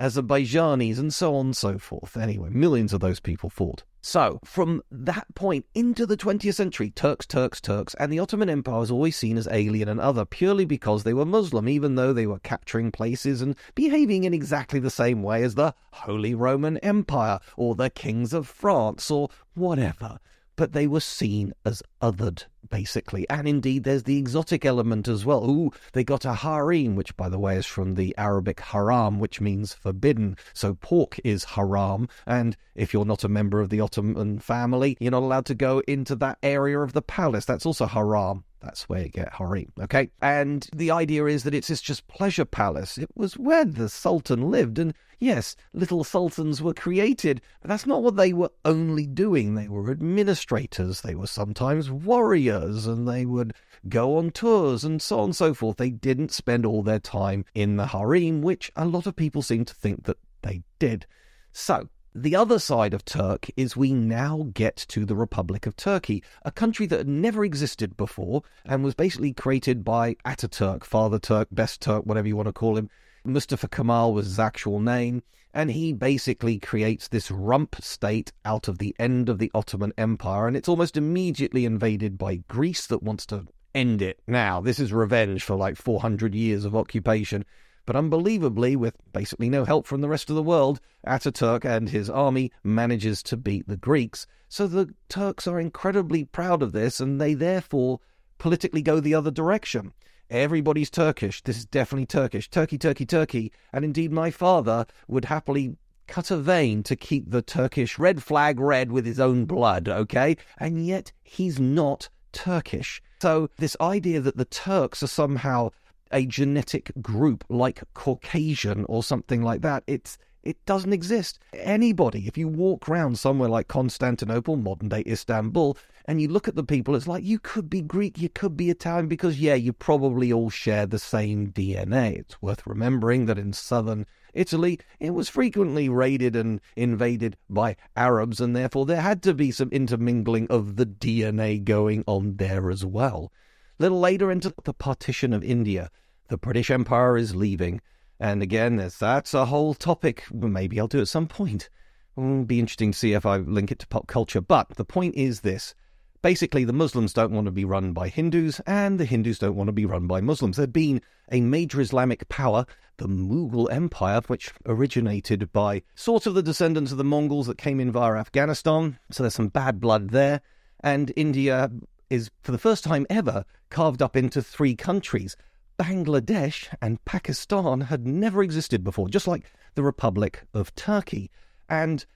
Azerbaijanis, 0.00 0.98
and 0.98 1.12
so 1.12 1.34
on 1.34 1.46
and 1.46 1.56
so 1.56 1.78
forth. 1.78 2.16
Anyway, 2.16 2.48
millions 2.50 2.92
of 2.92 3.00
those 3.00 3.20
people 3.20 3.50
fought. 3.50 3.84
So, 4.00 4.40
from 4.44 4.82
that 4.90 5.32
point 5.34 5.64
into 5.74 6.06
the 6.06 6.16
20th 6.16 6.54
century, 6.54 6.90
Turks, 6.90 7.24
Turks, 7.24 7.60
Turks, 7.60 7.94
and 8.00 8.12
the 8.12 8.18
Ottoman 8.18 8.50
Empire 8.50 8.80
was 8.80 8.90
always 8.90 9.16
seen 9.16 9.38
as 9.38 9.46
alien 9.50 9.88
and 9.88 10.00
other 10.00 10.24
purely 10.24 10.64
because 10.64 11.04
they 11.04 11.14
were 11.14 11.24
Muslim, 11.24 11.68
even 11.68 11.94
though 11.94 12.12
they 12.12 12.26
were 12.26 12.40
capturing 12.40 12.90
places 12.90 13.40
and 13.40 13.54
behaving 13.74 14.24
in 14.24 14.34
exactly 14.34 14.80
the 14.80 14.90
same 14.90 15.22
way 15.22 15.44
as 15.44 15.54
the 15.54 15.74
Holy 15.92 16.34
Roman 16.34 16.78
Empire 16.78 17.38
or 17.56 17.74
the 17.74 17.90
kings 17.90 18.32
of 18.32 18.48
France 18.48 19.10
or 19.10 19.28
whatever 19.54 20.18
but 20.56 20.72
they 20.72 20.86
were 20.86 21.00
seen 21.00 21.52
as 21.64 21.82
othered, 22.00 22.44
basically. 22.70 23.28
And 23.28 23.46
indeed, 23.46 23.84
there's 23.84 24.04
the 24.04 24.18
exotic 24.18 24.64
element 24.64 25.08
as 25.08 25.24
well. 25.24 25.48
Ooh, 25.48 25.70
they 25.92 26.04
got 26.04 26.24
a 26.24 26.34
harem, 26.34 26.96
which, 26.96 27.16
by 27.16 27.28
the 27.28 27.38
way, 27.38 27.56
is 27.56 27.66
from 27.66 27.94
the 27.94 28.14
Arabic 28.18 28.60
haram, 28.60 29.18
which 29.18 29.40
means 29.40 29.74
forbidden. 29.74 30.36
So 30.54 30.74
pork 30.74 31.18
is 31.24 31.44
haram. 31.44 32.08
And 32.26 32.56
if 32.74 32.92
you're 32.92 33.04
not 33.04 33.24
a 33.24 33.28
member 33.28 33.60
of 33.60 33.70
the 33.70 33.80
Ottoman 33.80 34.38
family, 34.38 34.96
you're 35.00 35.10
not 35.10 35.22
allowed 35.22 35.46
to 35.46 35.54
go 35.54 35.80
into 35.86 36.14
that 36.16 36.38
area 36.42 36.80
of 36.80 36.92
the 36.92 37.02
palace. 37.02 37.44
That's 37.44 37.66
also 37.66 37.86
haram. 37.86 38.44
That's 38.60 38.88
where 38.88 39.02
you 39.02 39.08
get 39.08 39.34
harem, 39.34 39.72
okay? 39.80 40.10
And 40.20 40.68
the 40.72 40.92
idea 40.92 41.26
is 41.26 41.42
that 41.42 41.54
it's 41.54 41.68
just 41.80 42.06
pleasure 42.06 42.44
palace. 42.44 42.96
It 42.96 43.10
was 43.16 43.36
where 43.36 43.64
the 43.64 43.88
Sultan 43.88 44.52
lived, 44.52 44.78
and 44.78 44.94
yes, 45.18 45.56
little 45.72 46.04
sultans 46.04 46.62
were 46.62 46.72
created, 46.72 47.40
but 47.60 47.70
that's 47.70 47.88
not 47.88 48.04
what 48.04 48.14
they 48.14 48.32
were 48.32 48.52
only 48.64 49.04
doing. 49.04 49.56
They 49.56 49.66
were 49.66 49.90
administrators, 49.90 51.00
they 51.00 51.16
were 51.16 51.26
sometimes 51.26 51.90
warriors, 51.90 52.51
and 52.52 53.08
they 53.08 53.24
would 53.26 53.54
go 53.88 54.16
on 54.16 54.30
tours 54.30 54.84
and 54.84 55.00
so 55.00 55.18
on 55.18 55.24
and 55.26 55.36
so 55.36 55.54
forth. 55.54 55.76
They 55.76 55.90
didn't 55.90 56.32
spend 56.32 56.64
all 56.64 56.82
their 56.82 56.98
time 56.98 57.44
in 57.54 57.76
the 57.76 57.88
harem, 57.88 58.42
which 58.42 58.70
a 58.76 58.84
lot 58.84 59.06
of 59.06 59.16
people 59.16 59.42
seem 59.42 59.64
to 59.64 59.74
think 59.74 60.04
that 60.04 60.18
they 60.42 60.62
did. 60.78 61.06
So, 61.52 61.88
the 62.14 62.36
other 62.36 62.58
side 62.58 62.92
of 62.92 63.06
Turk 63.06 63.48
is 63.56 63.74
we 63.74 63.94
now 63.94 64.48
get 64.52 64.76
to 64.88 65.06
the 65.06 65.16
Republic 65.16 65.66
of 65.66 65.76
Turkey, 65.76 66.22
a 66.44 66.52
country 66.52 66.86
that 66.86 66.98
had 66.98 67.08
never 67.08 67.42
existed 67.42 67.96
before 67.96 68.42
and 68.66 68.84
was 68.84 68.94
basically 68.94 69.32
created 69.32 69.82
by 69.82 70.14
Ataturk, 70.26 70.84
Father 70.84 71.18
Turk, 71.18 71.48
Best 71.50 71.80
Turk, 71.80 72.04
whatever 72.04 72.28
you 72.28 72.36
want 72.36 72.48
to 72.48 72.52
call 72.52 72.76
him. 72.76 72.90
Mustafa 73.24 73.68
Kemal 73.68 74.12
was 74.12 74.26
his 74.26 74.38
actual 74.38 74.78
name, 74.78 75.22
and 75.54 75.70
he 75.70 75.92
basically 75.92 76.58
creates 76.58 77.08
this 77.08 77.30
rump 77.30 77.76
state 77.80 78.32
out 78.44 78.68
of 78.68 78.78
the 78.78 78.94
end 78.98 79.28
of 79.28 79.38
the 79.38 79.50
Ottoman 79.54 79.92
Empire, 79.98 80.46
and 80.46 80.56
it's 80.56 80.68
almost 80.68 80.96
immediately 80.96 81.64
invaded 81.64 82.18
by 82.18 82.36
Greece 82.48 82.86
that 82.86 83.02
wants 83.02 83.26
to 83.26 83.46
end 83.74 84.02
it. 84.02 84.20
Now, 84.26 84.60
this 84.60 84.78
is 84.78 84.92
revenge 84.92 85.42
for 85.42 85.56
like 85.56 85.76
400 85.76 86.34
years 86.34 86.64
of 86.64 86.76
occupation. 86.76 87.44
But 87.84 87.96
unbelievably, 87.96 88.76
with 88.76 88.96
basically 89.12 89.50
no 89.50 89.64
help 89.64 89.86
from 89.86 90.02
the 90.02 90.08
rest 90.08 90.30
of 90.30 90.36
the 90.36 90.42
world, 90.42 90.80
Ataturk 91.06 91.64
and 91.64 91.88
his 91.88 92.08
army 92.08 92.52
manages 92.62 93.24
to 93.24 93.36
beat 93.36 93.66
the 93.66 93.76
Greeks. 93.76 94.26
So 94.48 94.68
the 94.68 94.94
Turks 95.08 95.48
are 95.48 95.58
incredibly 95.58 96.24
proud 96.24 96.62
of 96.62 96.72
this, 96.72 97.00
and 97.00 97.20
they 97.20 97.34
therefore 97.34 97.98
politically 98.38 98.82
go 98.82 99.00
the 99.00 99.14
other 99.14 99.32
direction. 99.32 99.92
Everybody's 100.32 100.88
Turkish. 100.88 101.42
This 101.42 101.58
is 101.58 101.66
definitely 101.66 102.06
Turkish. 102.06 102.48
Turkey, 102.48 102.78
Turkey, 102.78 103.04
Turkey. 103.04 103.52
And 103.70 103.84
indeed, 103.84 104.10
my 104.10 104.30
father 104.30 104.86
would 105.06 105.26
happily 105.26 105.76
cut 106.06 106.30
a 106.30 106.38
vein 106.38 106.82
to 106.84 106.96
keep 106.96 107.30
the 107.30 107.42
Turkish 107.42 107.98
red 107.98 108.22
flag 108.22 108.58
red 108.58 108.90
with 108.90 109.04
his 109.04 109.20
own 109.20 109.44
blood, 109.44 109.90
okay? 109.90 110.38
And 110.56 110.86
yet, 110.86 111.12
he's 111.22 111.60
not 111.60 112.08
Turkish. 112.32 113.02
So, 113.20 113.50
this 113.58 113.76
idea 113.78 114.20
that 114.20 114.38
the 114.38 114.46
Turks 114.46 115.02
are 115.02 115.06
somehow 115.06 115.68
a 116.10 116.24
genetic 116.24 116.92
group 117.02 117.44
like 117.50 117.82
Caucasian 117.92 118.86
or 118.88 119.02
something 119.02 119.42
like 119.42 119.60
that. 119.60 119.84
It's 119.86 120.16
it 120.42 120.64
doesn't 120.66 120.92
exist. 120.92 121.38
Anybody, 121.52 122.26
if 122.26 122.36
you 122.36 122.48
walk 122.48 122.88
around 122.88 123.18
somewhere 123.18 123.48
like 123.48 123.68
Constantinople, 123.68 124.56
modern 124.56 124.88
day 124.88 125.04
Istanbul, 125.06 125.76
and 126.06 126.20
you 126.20 126.28
look 126.28 126.48
at 126.48 126.56
the 126.56 126.64
people, 126.64 126.96
it's 126.96 127.06
like 127.06 127.22
you 127.22 127.38
could 127.38 127.70
be 127.70 127.80
Greek, 127.80 128.20
you 128.20 128.28
could 128.28 128.56
be 128.56 128.70
Italian, 128.70 129.06
because 129.06 129.38
yeah, 129.38 129.54
you 129.54 129.72
probably 129.72 130.32
all 130.32 130.50
share 130.50 130.86
the 130.86 130.98
same 130.98 131.52
DNA. 131.52 132.18
It's 132.18 132.42
worth 132.42 132.66
remembering 132.66 133.26
that 133.26 133.38
in 133.38 133.52
southern 133.52 134.06
Italy, 134.34 134.80
it 134.98 135.10
was 135.10 135.28
frequently 135.28 135.88
raided 135.88 136.34
and 136.34 136.60
invaded 136.74 137.36
by 137.48 137.76
Arabs, 137.96 138.40
and 138.40 138.56
therefore 138.56 138.86
there 138.86 139.02
had 139.02 139.22
to 139.22 139.34
be 139.34 139.50
some 139.50 139.68
intermingling 139.70 140.48
of 140.48 140.76
the 140.76 140.86
DNA 140.86 141.62
going 141.62 142.02
on 142.06 142.36
there 142.36 142.70
as 142.70 142.84
well. 142.84 143.30
Little 143.78 144.00
later 144.00 144.30
into 144.30 144.52
the 144.64 144.74
partition 144.74 145.32
of 145.32 145.44
India, 145.44 145.90
the 146.28 146.38
British 146.38 146.70
Empire 146.70 147.16
is 147.16 147.36
leaving. 147.36 147.80
And 148.22 148.40
again, 148.40 148.76
that's 148.76 149.34
a 149.34 149.46
whole 149.46 149.74
topic. 149.74 150.22
Maybe 150.32 150.78
I'll 150.78 150.86
do 150.86 151.00
at 151.00 151.08
some 151.08 151.26
point. 151.26 151.68
It'll 152.16 152.44
be 152.44 152.60
interesting 152.60 152.92
to 152.92 152.98
see 152.98 153.14
if 153.14 153.26
I 153.26 153.38
link 153.38 153.72
it 153.72 153.80
to 153.80 153.86
pop 153.88 154.06
culture. 154.06 154.40
But 154.40 154.76
the 154.76 154.84
point 154.84 155.16
is 155.16 155.40
this. 155.40 155.74
Basically, 156.22 156.62
the 156.62 156.72
Muslims 156.72 157.12
don't 157.12 157.32
want 157.32 157.46
to 157.46 157.50
be 157.50 157.64
run 157.64 157.92
by 157.92 158.08
Hindus, 158.08 158.60
and 158.64 159.00
the 159.00 159.06
Hindus 159.06 159.40
don't 159.40 159.56
want 159.56 159.66
to 159.66 159.72
be 159.72 159.86
run 159.86 160.06
by 160.06 160.20
Muslims. 160.20 160.56
There'd 160.56 160.72
been 160.72 161.02
a 161.32 161.40
major 161.40 161.80
Islamic 161.80 162.28
power, 162.28 162.64
the 162.98 163.08
Mughal 163.08 163.68
Empire, 163.72 164.20
which 164.28 164.52
originated 164.66 165.52
by 165.52 165.82
sort 165.96 166.24
of 166.26 166.34
the 166.34 166.44
descendants 166.44 166.92
of 166.92 166.98
the 166.98 167.04
Mongols 167.04 167.48
that 167.48 167.58
came 167.58 167.80
in 167.80 167.90
via 167.90 168.14
Afghanistan. 168.14 169.00
So 169.10 169.24
there's 169.24 169.34
some 169.34 169.48
bad 169.48 169.80
blood 169.80 170.10
there. 170.10 170.42
And 170.78 171.12
India 171.16 171.72
is, 172.08 172.30
for 172.44 172.52
the 172.52 172.58
first 172.58 172.84
time 172.84 173.04
ever, 173.10 173.44
carved 173.68 174.00
up 174.00 174.16
into 174.16 174.42
three 174.42 174.76
countries. 174.76 175.36
Bangladesh 175.82 176.72
and 176.80 177.04
Pakistan 177.04 177.80
had 177.80 178.06
never 178.06 178.40
existed 178.40 178.84
before, 178.84 179.08
just 179.08 179.26
like 179.26 179.50
the 179.74 179.82
Republic 179.82 180.44
of 180.54 180.72
Turkey. 180.76 181.28
And 181.68 182.06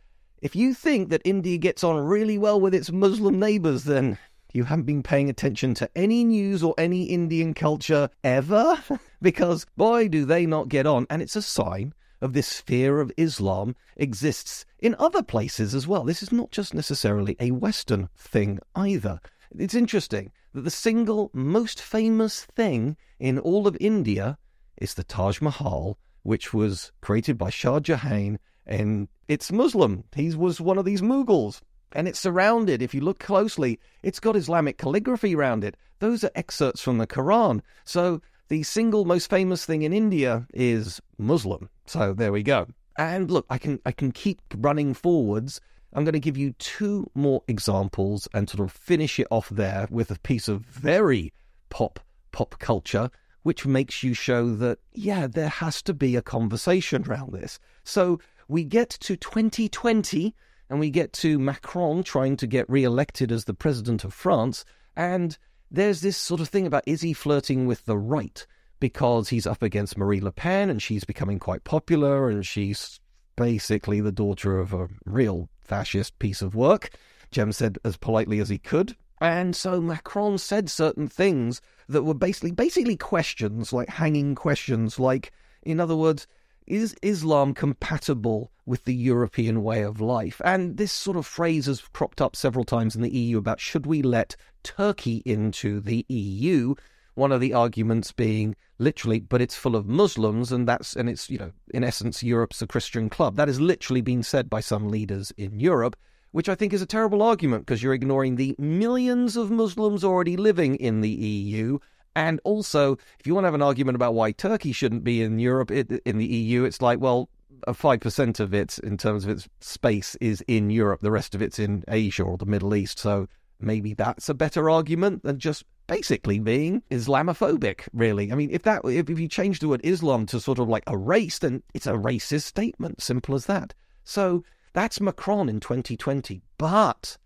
if 0.41 0.55
you 0.55 0.73
think 0.73 1.09
that 1.09 1.21
India 1.25 1.59
gets 1.59 1.83
on 1.83 1.97
really 1.97 2.39
well 2.39 2.61
with 2.61 2.75
its 2.75 2.93
Muslim 2.93 3.41
neighbours, 3.41 3.83
then 3.83 4.19
you 4.53 4.63
haven't 4.63 4.85
been 4.85 5.03
paying 5.03 5.29
attention 5.29 5.75
to 5.75 5.91
any 5.97 6.23
news 6.23 6.63
or 6.63 6.75
any 6.79 7.07
Indian 7.07 7.55
culture 7.55 8.09
ever, 8.23 8.79
because 9.21 9.67
boy, 9.77 10.07
do 10.07 10.25
they 10.25 10.47
not 10.47 10.69
get 10.69 10.87
on. 10.87 11.05
And 11.11 11.21
it's 11.21 11.35
a 11.35 11.43
sign 11.43 11.93
of 12.21 12.35
this 12.35 12.61
fear 12.61 13.01
of 13.01 13.11
Islam 13.17 13.75
exists 13.97 14.65
in 14.79 14.95
other 15.01 15.25
places 15.25 15.75
as 15.75 15.89
well. 15.89 16.05
This 16.05 16.23
is 16.23 16.31
not 16.31 16.53
just 16.53 16.73
necessarily 16.73 17.37
a 17.41 17.51
Western 17.51 18.11
thing 18.17 18.61
either. 18.77 19.21
It's 19.59 19.75
interesting 19.75 20.31
that 20.57 20.63
the 20.63 20.71
single 20.71 21.31
most 21.35 21.83
famous 21.83 22.47
thing 22.47 22.97
in 23.21 23.39
all 23.39 23.67
of 23.67 23.77
India 23.79 24.39
is 24.79 24.95
the 24.95 25.05
Taj 25.05 25.43
Mahal, 25.43 25.99
which 26.23 26.55
was 26.55 26.93
created 27.03 27.37
by 27.37 27.51
Shah 27.51 27.79
Jahan, 27.79 28.39
and 28.67 29.09
it's 29.29 29.53
Muslim. 29.53 30.05
He 30.15 30.35
was 30.35 30.59
one 30.59 30.79
of 30.79 30.87
these 30.87 31.03
Mughals. 31.03 31.61
And 31.93 32.09
it's 32.09 32.19
surrounded, 32.19 32.81
if 32.81 32.95
you 32.95 33.03
look 33.03 33.19
closely, 33.19 33.79
it's 34.03 34.19
got 34.19 34.35
Islamic 34.35 34.79
calligraphy 34.79 35.37
around 35.37 35.63
it. 35.63 35.77
Those 35.99 36.25
are 36.25 36.31
excerpts 36.35 36.81
from 36.81 36.97
the 36.97 37.07
Quran. 37.07 37.61
So 37.85 38.23
the 38.49 38.63
single 38.63 39.05
most 39.05 39.29
famous 39.29 39.67
thing 39.67 39.83
in 39.83 39.93
India 39.93 40.47
is 40.55 41.03
Muslim. 41.19 41.69
So 41.85 42.15
there 42.15 42.33
we 42.33 42.43
go. 42.43 42.67
And 42.97 43.31
look, 43.31 43.45
I 43.51 43.59
can 43.59 43.79
I 43.85 43.93
can 43.93 44.11
keep 44.11 44.41
running 44.57 44.95
forwards 44.95 45.61
I'm 45.93 46.05
going 46.05 46.13
to 46.13 46.21
give 46.21 46.37
you 46.37 46.53
two 46.53 47.11
more 47.15 47.43
examples 47.49 48.29
and 48.35 48.49
sort 48.49 48.65
of 48.69 48.73
finish 48.73 49.19
it 49.19 49.29
off 49.31 49.49
there 49.49 49.87
with 49.91 50.11
a 50.11 50.19
piece 50.19 50.49
of 50.49 50.63
very 50.63 51.33
pop 51.71 52.01
pop 52.33 52.59
culture, 52.59 53.11
which 53.43 53.67
makes 53.67 54.03
you 54.03 54.13
show 54.13 54.55
that, 54.57 54.79
yeah, 54.93 55.27
there 55.27 55.49
has 55.49 55.81
to 55.83 55.95
be 55.95 56.17
a 56.17 56.23
conversation 56.23 57.05
around 57.07 57.33
this. 57.33 57.59
So 57.85 58.21
we 58.49 58.65
get 58.65 58.91
to 58.91 59.17
2020 59.17 60.35
and 60.69 60.81
we 60.81 60.91
get 60.91 61.13
to 61.15 61.39
Macron 61.39 62.03
trying 62.03 62.37
to 62.37 62.47
get 62.47 62.69
re-elected 62.69 63.31
as 63.33 63.45
the 63.45 63.55
president 63.55 64.05
of 64.05 64.13
France, 64.13 64.65
and 64.97 65.39
there's 65.71 66.01
this 66.01 66.17
sort 66.17 66.41
of 66.41 66.49
thing 66.49 66.67
about 66.67 66.85
is 66.87 67.01
he 67.01 67.13
flirting 67.13 67.67
with 67.67 67.85
the 67.87 67.99
right 67.99 68.47
because 68.81 69.29
he's 69.29 69.47
up 69.47 69.63
against 69.63 69.97
Marie 69.97 70.21
Le 70.21 70.33
Pen 70.33 70.71
and 70.71 70.83
she's 70.83 71.05
becoming 71.05 71.39
quite 71.39 71.65
popular 71.65 72.29
and 72.29 72.45
she's 72.45 73.01
basically 73.37 74.01
the 74.01 74.13
daughter 74.13 74.59
of 74.59 74.73
a 74.73 74.89
real 75.05 75.49
fascist 75.67 76.19
piece 76.19 76.43
of 76.43 76.55
work. 76.55 76.91
Jem 77.31 77.53
said 77.53 77.79
as 77.85 77.97
politely 77.97 78.39
as 78.39 78.49
he 78.49 78.59
could. 78.59 78.97
And 79.21 79.57
so 79.57 79.81
Macron 79.81 80.39
said 80.39 80.71
certain 80.71 81.09
things 81.09 81.61
that 81.89 82.03
were 82.03 82.15
basically 82.15 82.53
basically 82.53 82.97
questions, 82.97 83.73
like 83.73 83.89
hanging 83.89 84.35
questions, 84.35 84.99
like, 84.99 85.33
in 85.63 85.81
other 85.81 85.97
words, 85.97 86.27
is 86.67 86.97
Islam 87.03 87.55
compatible 87.55 88.51
with 88.67 88.85
the 88.85 88.95
European 88.95 89.63
way 89.63 89.83
of 89.83 90.01
life? 90.01 90.41
And 90.45 90.77
this 90.77 90.93
sort 90.93 91.17
of 91.17 91.25
phrase 91.25 91.67
has 91.67 91.81
cropped 91.81 92.21
up 92.21 92.35
several 92.35 92.65
times 92.65 92.97
in 92.97 93.03
the 93.03 93.17
EU 93.17 93.39
about 93.39 93.61
should 93.61 93.87
we 93.87 94.03
let 94.03 94.37
Turkey 94.63 95.23
into 95.25 95.81
the 95.81 96.05
EU? 96.09 96.75
One 97.17 97.33
of 97.33 97.41
the 97.41 97.55
arguments 97.55 98.13
being 98.13 98.55
literally, 98.79 99.21
but 99.21 99.41
it's 99.41 99.57
full 99.57 99.75
of 99.75 99.87
Muslims, 99.87 100.53
and 100.53 100.69
that's 100.69 100.95
and 100.95 101.09
it's 101.09 101.29
you 101.31 101.39
know 101.39 101.53
in 101.73 101.83
essence 101.83 102.23
Europe's 102.23 102.61
a 102.63 102.67
Christian 102.67 103.09
club. 103.09 103.37
That 103.37 103.49
has 103.49 103.59
literally 103.59 104.03
been 104.03 104.23
said 104.23 104.49
by 104.51 104.61
some 104.61 104.89
leaders 104.89 105.33
in 105.39 105.59
Europe, 105.59 105.97
which 106.33 106.49
I 106.49 106.55
think 106.55 106.75
is 106.75 106.83
a 106.83 106.87
terrible 106.87 107.23
argument 107.23 107.65
because 107.65 107.83
you're 107.83 107.95
ignoring 107.95 108.37
the 108.37 108.55
millions 108.59 109.37
of 109.37 109.51
Muslims 109.51 110.05
already 110.05 110.37
living 110.37 110.77
in 110.77 111.01
the 111.01 111.09
EU. 111.09 111.79
And 112.15 112.39
also, 112.45 112.99
if 113.19 113.27
you 113.27 113.35
want 113.35 113.45
to 113.45 113.49
have 113.49 113.55
an 113.55 113.63
argument 113.63 113.97
about 113.97 114.15
why 114.15 114.33
Turkey 114.33 114.73
shouldn't 114.73 115.05
be 115.05 115.23
in 115.23 115.39
Europe, 115.39 115.71
in 115.71 116.19
the 116.19 116.27
EU, 116.27 116.65
it's 116.65 116.81
like, 116.81 117.01
well, 117.01 117.29
five 117.73 118.01
percent 118.01 118.41
of 118.41 118.53
it, 118.53 118.79
in 118.81 118.99
terms 118.99 119.25
of 119.25 119.31
its 119.31 119.49
space, 119.61 120.17
is 120.21 120.43
in 120.47 120.71
Europe. 120.71 121.01
The 121.01 121.11
rest 121.11 121.35
of 121.35 121.41
it's 121.41 121.59
in 121.59 121.83
Asia 121.89 122.25
or 122.25 122.37
the 122.37 122.47
Middle 122.47 122.75
East. 122.75 122.99
So 122.99 123.27
maybe 123.59 123.95
that's 123.95 124.29
a 124.29 124.35
better 124.35 124.69
argument 124.69 125.23
than 125.23 125.39
just 125.39 125.65
basically 125.87 126.39
being 126.39 126.83
Islamophobic, 126.91 127.89
really. 127.93 128.33
I 128.33 128.35
mean, 128.35 128.51
if 128.51 128.63
that 128.63 128.83
if, 128.85 129.09
you 129.09 129.29
change 129.29 129.61
the 129.61 129.69
word 129.69 129.81
Islam 129.85 130.27
to 130.27 130.41
sort 130.41 130.59
of 130.59 130.69
like 130.69 130.85
a 130.87 130.97
race, 130.97 131.39
then 131.39 131.63
it's 131.75 131.87
a 131.87 131.93
racist 131.93 132.43
statement. 132.43 133.01
Simple 133.01 133.35
as 133.35 133.47
that. 133.47 133.75
So 134.05 134.45
that's 134.73 135.01
Macron 135.01 135.49
in 135.49 135.61
2020. 135.61 136.43
But 136.59 137.17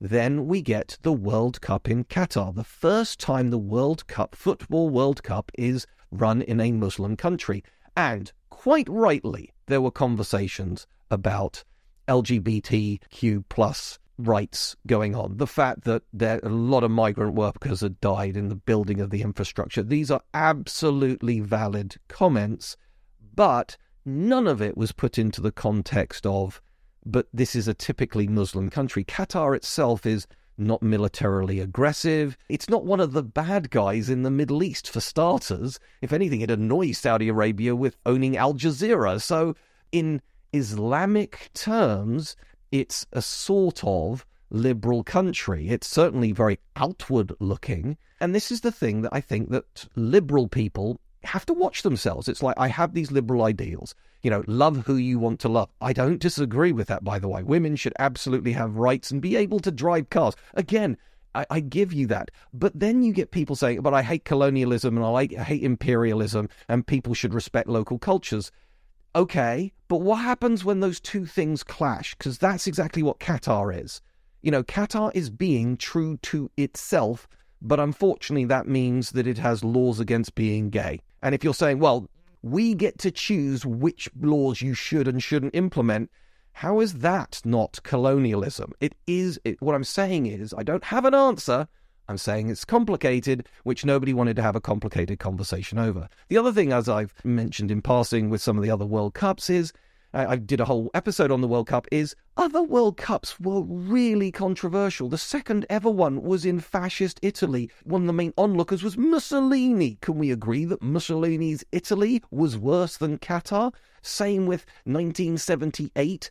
then 0.00 0.46
we 0.46 0.62
get 0.62 0.98
the 1.02 1.12
World 1.12 1.60
Cup 1.60 1.88
in 1.88 2.04
Qatar. 2.04 2.54
The 2.54 2.64
first 2.64 3.18
time 3.18 3.50
the 3.50 3.58
World 3.58 4.06
Cup, 4.06 4.34
Football 4.34 4.90
World 4.90 5.22
Cup, 5.22 5.50
is 5.58 5.86
run 6.10 6.42
in 6.42 6.60
a 6.60 6.72
Muslim 6.72 7.16
country. 7.16 7.64
And 7.96 8.32
quite 8.50 8.88
rightly, 8.88 9.52
there 9.66 9.80
were 9.80 9.90
conversations 9.90 10.86
about 11.10 11.64
LGBTQ 12.08 13.44
plus 13.48 13.98
rights 14.18 14.76
going 14.86 15.14
on. 15.14 15.36
The 15.36 15.46
fact 15.46 15.84
that 15.84 16.02
there 16.12 16.40
a 16.42 16.48
lot 16.48 16.84
of 16.84 16.90
migrant 16.90 17.34
workers 17.34 17.80
had 17.80 18.00
died 18.00 18.36
in 18.36 18.48
the 18.48 18.54
building 18.54 19.00
of 19.00 19.10
the 19.10 19.22
infrastructure. 19.22 19.82
These 19.82 20.10
are 20.10 20.22
absolutely 20.32 21.40
valid 21.40 21.96
comments, 22.08 22.76
but 23.34 23.76
none 24.04 24.46
of 24.46 24.62
it 24.62 24.76
was 24.76 24.92
put 24.92 25.18
into 25.18 25.40
the 25.40 25.52
context 25.52 26.24
of, 26.24 26.60
but 27.04 27.28
this 27.32 27.54
is 27.54 27.68
a 27.68 27.74
typically 27.74 28.26
Muslim 28.26 28.70
country. 28.70 29.04
Qatar 29.04 29.54
itself 29.54 30.06
is 30.06 30.26
not 30.58 30.82
militarily 30.82 31.60
aggressive. 31.60 32.36
It's 32.48 32.68
not 32.68 32.84
one 32.84 33.00
of 33.00 33.12
the 33.12 33.22
bad 33.22 33.70
guys 33.70 34.08
in 34.08 34.22
the 34.22 34.30
Middle 34.30 34.62
East, 34.62 34.88
for 34.88 35.00
starters. 35.00 35.78
If 36.00 36.12
anything, 36.12 36.40
it 36.40 36.50
annoys 36.50 36.98
Saudi 36.98 37.28
Arabia 37.28 37.76
with 37.76 37.96
owning 38.06 38.36
Al 38.36 38.54
Jazeera. 38.54 39.20
So, 39.20 39.54
in 39.92 40.22
Islamic 40.52 41.50
terms, 41.52 42.36
it's 42.72 43.06
a 43.12 43.22
sort 43.22 43.82
of 43.84 44.26
liberal 44.50 45.02
country. 45.02 45.68
It's 45.68 45.86
certainly 45.86 46.32
very 46.32 46.58
outward 46.76 47.32
looking. 47.40 47.96
And 48.20 48.34
this 48.34 48.50
is 48.50 48.60
the 48.60 48.72
thing 48.72 49.02
that 49.02 49.12
I 49.12 49.20
think 49.20 49.50
that 49.50 49.86
liberal 49.96 50.48
people 50.48 51.00
have 51.24 51.46
to 51.46 51.52
watch 51.52 51.82
themselves. 51.82 52.28
It's 52.28 52.42
like, 52.42 52.54
I 52.56 52.68
have 52.68 52.94
these 52.94 53.10
liberal 53.10 53.42
ideals. 53.42 53.94
You 54.22 54.30
know, 54.30 54.44
love 54.46 54.86
who 54.86 54.96
you 54.96 55.18
want 55.18 55.40
to 55.40 55.48
love. 55.48 55.68
I 55.80 55.92
don't 55.92 56.20
disagree 56.20 56.72
with 56.72 56.88
that, 56.88 57.04
by 57.04 57.18
the 57.18 57.28
way. 57.28 57.42
Women 57.42 57.76
should 57.76 57.94
absolutely 57.98 58.52
have 58.52 58.76
rights 58.76 59.10
and 59.10 59.20
be 59.20 59.36
able 59.36 59.60
to 59.60 59.70
drive 59.70 60.10
cars. 60.10 60.34
Again, 60.54 60.96
I, 61.34 61.46
I 61.50 61.60
give 61.60 61.92
you 61.92 62.06
that. 62.08 62.30
But 62.54 62.78
then 62.78 63.02
you 63.02 63.12
get 63.12 63.30
people 63.30 63.56
saying, 63.56 63.82
but 63.82 63.94
I 63.94 64.02
hate 64.02 64.24
colonialism 64.24 64.96
and 64.96 65.04
I, 65.04 65.08
like, 65.10 65.34
I 65.34 65.42
hate 65.42 65.62
imperialism 65.62 66.48
and 66.68 66.86
people 66.86 67.14
should 67.14 67.34
respect 67.34 67.68
local 67.68 67.98
cultures. 67.98 68.50
Okay, 69.16 69.72
but 69.88 70.02
what 70.02 70.16
happens 70.16 70.62
when 70.62 70.80
those 70.80 71.00
two 71.00 71.24
things 71.24 71.64
clash? 71.64 72.14
Because 72.14 72.36
that's 72.36 72.66
exactly 72.66 73.02
what 73.02 73.18
Qatar 73.18 73.82
is. 73.82 74.02
You 74.42 74.50
know, 74.50 74.62
Qatar 74.62 75.10
is 75.14 75.30
being 75.30 75.78
true 75.78 76.18
to 76.18 76.50
itself, 76.58 77.26
but 77.62 77.80
unfortunately, 77.80 78.44
that 78.44 78.68
means 78.68 79.12
that 79.12 79.26
it 79.26 79.38
has 79.38 79.64
laws 79.64 80.00
against 80.00 80.34
being 80.34 80.68
gay. 80.68 81.00
And 81.22 81.34
if 81.34 81.42
you're 81.42 81.54
saying, 81.54 81.78
well, 81.78 82.10
we 82.42 82.74
get 82.74 82.98
to 82.98 83.10
choose 83.10 83.64
which 83.64 84.10
laws 84.20 84.60
you 84.60 84.74
should 84.74 85.08
and 85.08 85.22
shouldn't 85.22 85.54
implement, 85.54 86.10
how 86.52 86.80
is 86.80 86.98
that 86.98 87.40
not 87.42 87.82
colonialism? 87.84 88.72
It 88.80 88.94
is. 89.06 89.40
It, 89.44 89.62
what 89.62 89.74
I'm 89.74 89.84
saying 89.84 90.26
is, 90.26 90.52
I 90.52 90.62
don't 90.62 90.84
have 90.84 91.06
an 91.06 91.14
answer. 91.14 91.68
I'm 92.08 92.18
saying 92.18 92.48
it's 92.48 92.64
complicated, 92.64 93.48
which 93.64 93.84
nobody 93.84 94.14
wanted 94.14 94.36
to 94.36 94.42
have 94.42 94.56
a 94.56 94.60
complicated 94.60 95.18
conversation 95.18 95.78
over. 95.78 96.08
The 96.28 96.38
other 96.38 96.52
thing, 96.52 96.72
as 96.72 96.88
I've 96.88 97.12
mentioned 97.24 97.70
in 97.70 97.82
passing 97.82 98.30
with 98.30 98.40
some 98.40 98.56
of 98.56 98.62
the 98.62 98.70
other 98.70 98.86
World 98.86 99.14
Cups, 99.14 99.50
is 99.50 99.72
I 100.14 100.36
did 100.36 100.60
a 100.60 100.64
whole 100.64 100.90
episode 100.94 101.30
on 101.30 101.42
the 101.42 101.48
World 101.48 101.66
Cup, 101.66 101.86
is 101.92 102.16
other 102.38 102.62
World 102.62 102.96
Cups 102.96 103.38
were 103.38 103.60
really 103.60 104.32
controversial. 104.32 105.10
The 105.10 105.18
second 105.18 105.66
ever 105.68 105.90
one 105.90 106.22
was 106.22 106.46
in 106.46 106.58
fascist 106.60 107.18
Italy. 107.22 107.70
One 107.84 108.02
of 108.02 108.06
the 108.06 108.14
main 108.14 108.32
onlookers 108.38 108.82
was 108.82 108.96
Mussolini. 108.96 109.98
Can 110.00 110.16
we 110.16 110.30
agree 110.30 110.64
that 110.64 110.80
Mussolini's 110.80 111.64
Italy 111.70 112.22
was 112.30 112.56
worse 112.56 112.96
than 112.96 113.18
Qatar? 113.18 113.74
Same 114.00 114.46
with 114.46 114.64
1978. 114.84 116.30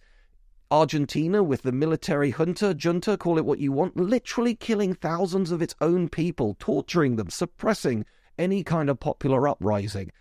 Argentina 0.72 1.44
with 1.44 1.62
the 1.62 1.72
military 1.72 2.32
junta, 2.32 2.74
junta, 2.74 3.18
call 3.18 3.38
it 3.38 3.46
what 3.46 3.60
you 3.60 3.72
want, 3.72 3.96
literally 3.96 4.56
killing 4.56 4.94
thousands 4.94 5.52
of 5.52 5.62
its 5.62 5.76
own 5.82 6.10
people, 6.10 6.56
torturing 6.60 7.16
them, 7.16 7.30
suppressing 7.30 8.06
any 8.38 8.64
kind 8.64 8.90
of 8.90 9.00
popular 9.00 9.48
uprising. 9.48 10.12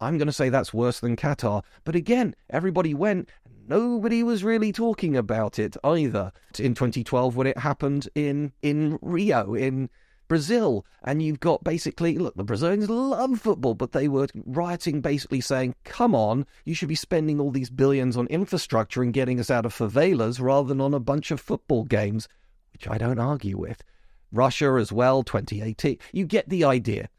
I'm 0.00 0.18
going 0.18 0.26
to 0.26 0.32
say 0.32 0.48
that's 0.48 0.74
worse 0.74 0.98
than 0.98 1.16
Qatar. 1.16 1.62
But 1.84 1.94
again, 1.94 2.34
everybody 2.50 2.92
went. 2.92 3.28
Nobody 3.68 4.24
was 4.24 4.42
really 4.42 4.72
talking 4.72 5.16
about 5.16 5.60
it 5.60 5.76
either 5.84 6.32
in 6.58 6.74
2012 6.74 7.36
when 7.36 7.46
it 7.46 7.58
happened 7.58 8.08
in, 8.16 8.52
in 8.62 8.98
Rio, 9.00 9.54
in 9.54 9.88
Brazil. 10.32 10.86
And 11.02 11.22
you've 11.22 11.40
got 11.40 11.62
basically, 11.62 12.16
look, 12.16 12.34
the 12.36 12.42
Brazilians 12.42 12.88
love 12.88 13.38
football, 13.38 13.74
but 13.74 13.92
they 13.92 14.08
were 14.08 14.28
rioting 14.46 15.02
basically 15.02 15.42
saying, 15.42 15.74
come 15.84 16.14
on, 16.14 16.46
you 16.64 16.74
should 16.74 16.88
be 16.88 16.94
spending 16.94 17.38
all 17.38 17.50
these 17.50 17.68
billions 17.68 18.16
on 18.16 18.26
infrastructure 18.28 19.02
and 19.02 19.12
getting 19.12 19.38
us 19.38 19.50
out 19.50 19.66
of 19.66 19.74
favelas 19.74 20.40
rather 20.40 20.68
than 20.68 20.80
on 20.80 20.94
a 20.94 21.00
bunch 21.00 21.30
of 21.32 21.38
football 21.38 21.84
games, 21.84 22.28
which 22.72 22.88
I 22.88 22.96
don't 22.96 23.18
argue 23.18 23.58
with. 23.58 23.84
Russia 24.32 24.78
as 24.80 24.90
well, 24.90 25.22
2018. 25.22 25.98
You 26.14 26.24
get 26.24 26.48
the 26.48 26.64
idea. 26.64 27.10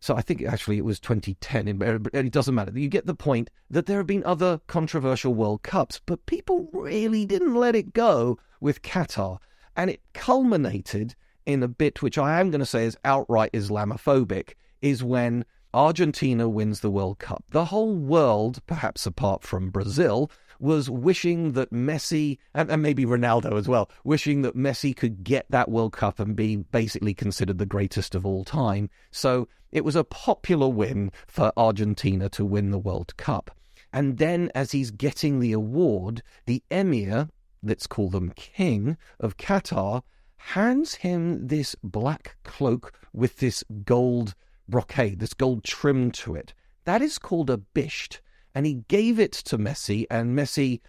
So 0.00 0.16
I 0.16 0.22
think 0.22 0.42
actually 0.42 0.78
it 0.78 0.86
was 0.86 0.98
2010, 0.98 2.08
it 2.14 2.32
doesn't 2.32 2.54
matter. 2.54 2.72
You 2.74 2.88
get 2.88 3.04
the 3.04 3.14
point 3.14 3.50
that 3.68 3.84
there 3.84 3.98
have 3.98 4.06
been 4.06 4.24
other 4.24 4.62
controversial 4.66 5.34
World 5.34 5.62
Cups, 5.62 6.00
but 6.06 6.24
people 6.24 6.70
really 6.72 7.26
didn't 7.26 7.54
let 7.54 7.76
it 7.76 7.92
go 7.92 8.38
with 8.62 8.80
Qatar. 8.80 9.40
And 9.76 9.90
it 9.90 10.00
culminated 10.14 11.14
in 11.46 11.62
a 11.62 11.68
bit 11.68 12.02
which 12.02 12.18
I 12.18 12.40
am 12.40 12.50
going 12.50 12.60
to 12.60 12.66
say 12.66 12.84
is 12.84 12.96
outright 13.04 13.52
Islamophobic, 13.52 14.54
is 14.80 15.02
when 15.02 15.44
Argentina 15.74 16.48
wins 16.48 16.80
the 16.80 16.90
World 16.90 17.18
Cup. 17.18 17.44
The 17.50 17.66
whole 17.66 17.94
world, 17.94 18.60
perhaps 18.66 19.06
apart 19.06 19.42
from 19.42 19.70
Brazil, 19.70 20.30
was 20.58 20.88
wishing 20.88 21.52
that 21.52 21.72
Messi, 21.72 22.38
and, 22.54 22.70
and, 22.70 22.82
maybe 22.82 23.04
Ronaldo 23.04 23.58
as 23.58 23.66
well, 23.66 23.90
wishing 24.04 24.42
that 24.42 24.56
Messi 24.56 24.94
could 24.94 25.24
get 25.24 25.46
that 25.50 25.70
World 25.70 25.92
Cup 25.92 26.20
and 26.20 26.36
be 26.36 26.56
basically 26.56 27.14
considered 27.14 27.58
the 27.58 27.66
greatest 27.66 28.14
of 28.14 28.24
all 28.24 28.44
time. 28.44 28.88
So 29.10 29.48
it 29.72 29.84
was 29.84 29.96
a 29.96 30.04
popular 30.04 30.68
win 30.68 31.10
for 31.26 31.52
Argentina 31.56 32.28
to 32.30 32.44
win 32.44 32.70
the 32.70 32.78
World 32.78 33.16
Cup. 33.16 33.50
And 33.92 34.18
then, 34.18 34.50
as 34.54 34.72
he's 34.72 34.90
getting 34.90 35.40
the 35.40 35.52
award, 35.52 36.22
the 36.46 36.62
emir, 36.70 37.28
let's 37.62 37.86
call 37.86 38.08
them 38.08 38.32
king 38.36 38.96
of 39.18 39.36
Qatar, 39.36 40.02
hands 40.42 40.96
him 40.96 41.46
this 41.46 41.76
black 41.82 42.36
cloak 42.42 42.92
with 43.12 43.36
this 43.38 43.62
gold 43.84 44.34
brocade, 44.68 45.20
this 45.20 45.34
gold 45.34 45.64
trim 45.64 46.10
to 46.10 46.34
it. 46.34 46.52
That 46.84 47.00
is 47.00 47.18
called 47.18 47.48
a 47.48 47.58
bisht. 47.74 48.20
And 48.54 48.66
he 48.66 48.84
gave 48.88 49.18
it 49.18 49.32
to 49.32 49.56
Messi, 49.56 50.04
and 50.10 50.36
Messi 50.36 50.80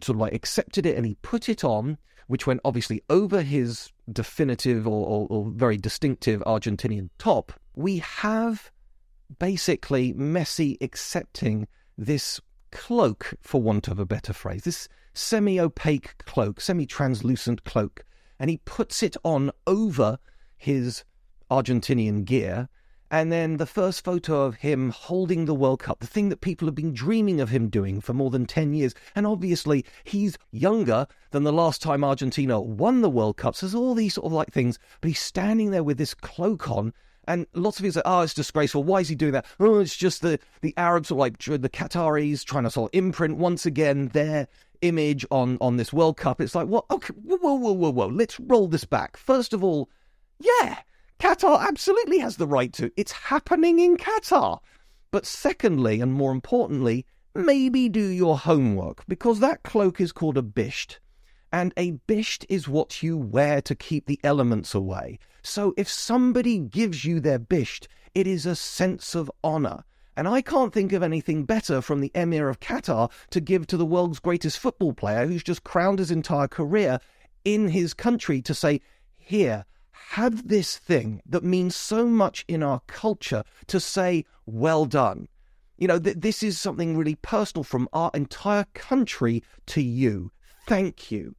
sort 0.00 0.16
of 0.16 0.20
like 0.20 0.32
accepted 0.32 0.86
it 0.86 0.96
and 0.96 1.04
he 1.04 1.16
put 1.16 1.48
it 1.48 1.64
on, 1.64 1.98
which 2.28 2.46
went 2.46 2.60
obviously 2.64 3.02
over 3.10 3.42
his 3.42 3.90
definitive 4.10 4.86
or, 4.86 5.06
or, 5.06 5.26
or 5.28 5.50
very 5.50 5.76
distinctive 5.76 6.40
Argentinian 6.46 7.10
top. 7.18 7.52
We 7.74 7.98
have 7.98 8.70
basically 9.38 10.14
Messi 10.14 10.78
accepting 10.80 11.66
this 11.98 12.40
cloak, 12.72 13.34
for 13.42 13.60
want 13.60 13.88
of 13.88 13.98
a 13.98 14.06
better 14.06 14.32
phrase, 14.32 14.62
this 14.62 14.88
semi 15.12 15.60
opaque 15.60 16.16
cloak, 16.24 16.60
semi 16.60 16.86
translucent 16.86 17.64
cloak, 17.64 18.04
and 18.40 18.50
he 18.50 18.56
puts 18.64 19.04
it 19.04 19.16
on 19.22 19.52
over 19.68 20.18
his 20.56 21.04
Argentinian 21.50 22.24
gear 22.24 22.68
and 23.10 23.32
then 23.32 23.56
the 23.56 23.66
first 23.66 24.04
photo 24.04 24.42
of 24.42 24.56
him 24.56 24.90
holding 24.90 25.44
the 25.44 25.54
World 25.54 25.80
Cup, 25.80 25.98
the 25.98 26.06
thing 26.06 26.28
that 26.28 26.40
people 26.40 26.68
have 26.68 26.76
been 26.76 26.94
dreaming 26.94 27.40
of 27.40 27.48
him 27.48 27.68
doing 27.68 28.00
for 28.00 28.14
more 28.14 28.30
than 28.30 28.46
10 28.46 28.72
years. 28.72 28.94
And 29.16 29.26
obviously, 29.26 29.84
he's 30.04 30.38
younger 30.52 31.08
than 31.32 31.42
the 31.42 31.52
last 31.52 31.82
time 31.82 32.04
Argentina 32.04 32.60
won 32.60 33.00
the 33.00 33.10
World 33.10 33.36
Cup. 33.36 33.56
So 33.56 33.66
there's 33.66 33.74
all 33.74 33.94
these 33.94 34.14
sort 34.14 34.26
of 34.26 34.32
like 34.32 34.52
things. 34.52 34.78
But 35.00 35.08
he's 35.08 35.20
standing 35.20 35.72
there 35.72 35.82
with 35.82 35.98
this 35.98 36.14
cloak 36.14 36.70
on. 36.70 36.92
And 37.26 37.46
lots 37.52 37.78
of 37.78 37.82
people 37.82 37.94
say, 37.94 38.02
oh, 38.04 38.20
it's 38.20 38.34
disgraceful. 38.34 38.84
Why 38.84 39.00
is 39.00 39.08
he 39.08 39.16
doing 39.16 39.32
that? 39.32 39.46
Oh, 39.58 39.80
it's 39.80 39.96
just 39.96 40.22
the, 40.22 40.38
the 40.62 40.74
Arabs, 40.76 41.10
or 41.10 41.18
like 41.18 41.38
the 41.38 41.68
Qataris, 41.68 42.44
trying 42.44 42.64
to 42.64 42.70
sort 42.70 42.94
of 42.94 42.98
imprint 42.98 43.38
once 43.38 43.66
again 43.66 44.08
their 44.08 44.46
image 44.82 45.24
on, 45.30 45.58
on 45.60 45.76
this 45.76 45.92
World 45.92 46.16
Cup. 46.16 46.40
It's 46.40 46.54
like, 46.54 46.68
well, 46.68 46.86
okay, 46.90 47.14
whoa, 47.14 47.36
whoa, 47.36 47.54
whoa, 47.54 47.72
whoa, 47.72 47.90
whoa. 47.90 48.06
Let's 48.06 48.40
roll 48.40 48.68
this 48.68 48.84
back. 48.84 49.16
First 49.16 49.52
of 49.52 49.62
all, 49.62 49.90
yeah, 50.38 50.78
Qatar 51.18 51.66
absolutely 51.66 52.18
has 52.18 52.36
the 52.36 52.46
right 52.46 52.72
to. 52.74 52.90
It's 52.96 53.12
happening 53.12 53.78
in 53.78 53.96
Qatar. 53.96 54.60
But 55.10 55.26
secondly, 55.26 56.00
and 56.00 56.12
more 56.12 56.32
importantly, 56.32 57.04
maybe 57.34 57.88
do 57.88 58.06
your 58.06 58.38
homework 58.38 59.04
because 59.06 59.40
that 59.40 59.62
cloak 59.62 60.00
is 60.00 60.12
called 60.12 60.38
a 60.38 60.42
bisht. 60.42 60.98
And 61.52 61.72
a 61.76 61.92
bisht 62.08 62.44
is 62.48 62.68
what 62.68 63.02
you 63.02 63.18
wear 63.18 63.60
to 63.62 63.74
keep 63.74 64.06
the 64.06 64.20
elements 64.22 64.74
away. 64.74 65.18
So 65.42 65.74
if 65.76 65.88
somebody 65.88 66.58
gives 66.58 67.04
you 67.04 67.18
their 67.20 67.40
bisht, 67.40 67.86
it 68.14 68.26
is 68.26 68.46
a 68.46 68.54
sense 68.54 69.14
of 69.14 69.30
honor. 69.42 69.84
And 70.16 70.28
I 70.28 70.42
can't 70.42 70.72
think 70.72 70.92
of 70.92 71.02
anything 71.02 71.44
better 71.44 71.80
from 71.80 72.00
the 72.00 72.10
Emir 72.14 72.48
of 72.48 72.60
Qatar 72.60 73.10
to 73.30 73.40
give 73.40 73.66
to 73.68 73.76
the 73.76 73.86
world's 73.86 74.18
greatest 74.18 74.58
football 74.58 74.92
player 74.92 75.26
who's 75.26 75.42
just 75.42 75.64
crowned 75.64 75.98
his 75.98 76.10
entire 76.10 76.48
career 76.48 77.00
in 77.44 77.68
his 77.68 77.94
country 77.94 78.42
to 78.42 78.54
say, 78.54 78.80
Here, 79.16 79.64
have 80.10 80.48
this 80.48 80.76
thing 80.76 81.22
that 81.24 81.44
means 81.44 81.76
so 81.76 82.04
much 82.04 82.44
in 82.48 82.64
our 82.64 82.80
culture 82.88 83.44
to 83.68 83.78
say, 83.78 84.24
well 84.44 84.84
done. 84.84 85.28
You 85.78 85.86
know, 85.86 86.00
th- 86.00 86.16
this 86.18 86.42
is 86.42 86.60
something 86.60 86.96
really 86.96 87.14
personal 87.14 87.62
from 87.62 87.88
our 87.92 88.10
entire 88.12 88.66
country 88.74 89.44
to 89.66 89.80
you. 89.80 90.32
Thank 90.66 91.12
you. 91.12 91.36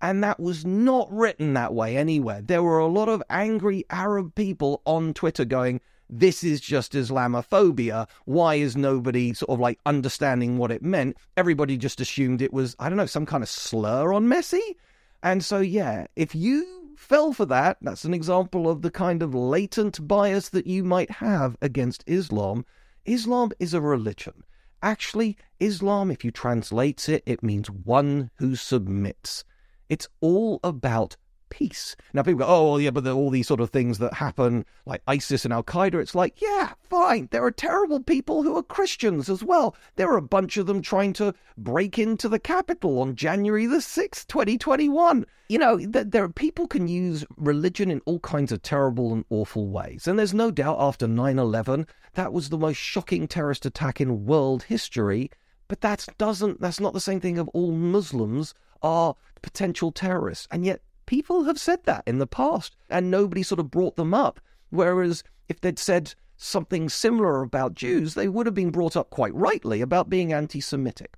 And 0.00 0.24
that 0.24 0.40
was 0.40 0.64
not 0.64 1.12
written 1.12 1.52
that 1.54 1.74
way 1.74 1.96
anywhere. 1.98 2.40
There 2.40 2.62
were 2.62 2.78
a 2.78 2.86
lot 2.86 3.10
of 3.10 3.22
angry 3.28 3.84
Arab 3.90 4.34
people 4.34 4.80
on 4.86 5.12
Twitter 5.12 5.44
going, 5.44 5.82
this 6.08 6.44
is 6.44 6.60
just 6.60 6.92
Islamophobia. 6.92 8.08
Why 8.24 8.56
is 8.56 8.76
nobody 8.76 9.32
sort 9.34 9.50
of 9.50 9.60
like 9.60 9.80
understanding 9.86 10.58
what 10.58 10.70
it 10.70 10.82
meant? 10.82 11.16
Everybody 11.36 11.76
just 11.76 12.00
assumed 12.00 12.42
it 12.42 12.52
was, 12.52 12.76
I 12.78 12.88
don't 12.88 12.98
know, 12.98 13.06
some 13.06 13.26
kind 13.26 13.42
of 13.42 13.48
slur 13.48 14.12
on 14.12 14.26
Messi. 14.26 14.76
And 15.22 15.44
so, 15.44 15.60
yeah, 15.60 16.06
if 16.16 16.34
you 16.34 16.94
fell 16.96 17.32
for 17.32 17.46
that, 17.46 17.78
that's 17.80 18.04
an 18.04 18.14
example 18.14 18.68
of 18.68 18.82
the 18.82 18.90
kind 18.90 19.22
of 19.22 19.34
latent 19.34 20.06
bias 20.06 20.50
that 20.50 20.66
you 20.66 20.84
might 20.84 21.10
have 21.10 21.56
against 21.62 22.04
Islam. 22.06 22.64
Islam 23.04 23.52
is 23.58 23.74
a 23.74 23.80
religion. 23.80 24.44
Actually, 24.82 25.36
Islam, 25.60 26.10
if 26.10 26.24
you 26.24 26.30
translate 26.30 27.08
it, 27.08 27.22
it 27.24 27.42
means 27.42 27.70
one 27.70 28.30
who 28.36 28.54
submits. 28.54 29.44
It's 29.88 30.08
all 30.20 30.60
about 30.62 31.16
peace. 31.54 31.94
Now, 32.12 32.22
people 32.22 32.40
go, 32.40 32.46
oh, 32.48 32.78
yeah, 32.78 32.90
but 32.90 33.06
all 33.06 33.30
these 33.30 33.46
sort 33.46 33.60
of 33.60 33.70
things 33.70 33.98
that 33.98 34.14
happen, 34.14 34.66
like 34.86 35.02
ISIS 35.06 35.44
and 35.44 35.54
Al 35.54 35.62
Qaeda, 35.62 35.94
it's 35.94 36.14
like, 36.14 36.42
yeah, 36.42 36.72
fine. 36.82 37.28
There 37.30 37.44
are 37.44 37.52
terrible 37.52 38.02
people 38.02 38.42
who 38.42 38.56
are 38.56 38.62
Christians 38.62 39.28
as 39.28 39.44
well. 39.44 39.76
There 39.94 40.10
are 40.10 40.16
a 40.16 40.22
bunch 40.22 40.56
of 40.56 40.66
them 40.66 40.82
trying 40.82 41.12
to 41.14 41.32
break 41.56 41.96
into 41.96 42.28
the 42.28 42.40
Capitol 42.40 43.00
on 43.00 43.14
January 43.14 43.66
the 43.66 43.76
6th, 43.76 44.26
2021. 44.26 45.24
You 45.48 45.58
know, 45.58 45.78
there, 45.78 46.24
are 46.24 46.28
people 46.28 46.66
can 46.66 46.88
use 46.88 47.24
religion 47.36 47.88
in 47.90 48.00
all 48.04 48.18
kinds 48.18 48.50
of 48.50 48.62
terrible 48.62 49.12
and 49.12 49.24
awful 49.30 49.68
ways. 49.68 50.08
And 50.08 50.18
there's 50.18 50.34
no 50.34 50.50
doubt 50.50 50.78
after 50.80 51.06
9 51.06 51.38
11, 51.38 51.86
that 52.14 52.32
was 52.32 52.48
the 52.48 52.58
most 52.58 52.78
shocking 52.78 53.28
terrorist 53.28 53.64
attack 53.64 54.00
in 54.00 54.26
world 54.26 54.64
history. 54.64 55.30
But 55.68 55.82
that 55.82 56.04
doesn't, 56.18 56.60
that's 56.60 56.80
not 56.80 56.94
the 56.94 57.00
same 57.00 57.20
thing 57.20 57.38
of 57.38 57.48
all 57.48 57.70
Muslims 57.70 58.54
are 58.82 59.14
potential 59.40 59.92
terrorists. 59.92 60.48
And 60.50 60.64
yet 60.64 60.80
people 61.06 61.44
have 61.44 61.58
said 61.58 61.84
that 61.84 62.04
in 62.06 62.18
the 62.18 62.26
past 62.26 62.76
and 62.88 63.10
nobody 63.10 63.42
sort 63.42 63.60
of 63.60 63.70
brought 63.70 63.96
them 63.96 64.14
up. 64.14 64.40
Whereas 64.70 65.22
if 65.48 65.60
they'd 65.60 65.78
said 65.78 66.14
something 66.36 66.88
similar 66.88 67.42
about 67.42 67.74
Jews, 67.74 68.14
they 68.14 68.28
would 68.28 68.46
have 68.46 68.54
been 68.54 68.70
brought 68.70 68.96
up 68.96 69.10
quite 69.10 69.34
rightly 69.34 69.80
about 69.80 70.08
being 70.10 70.32
anti 70.32 70.60
Semitic. 70.60 71.16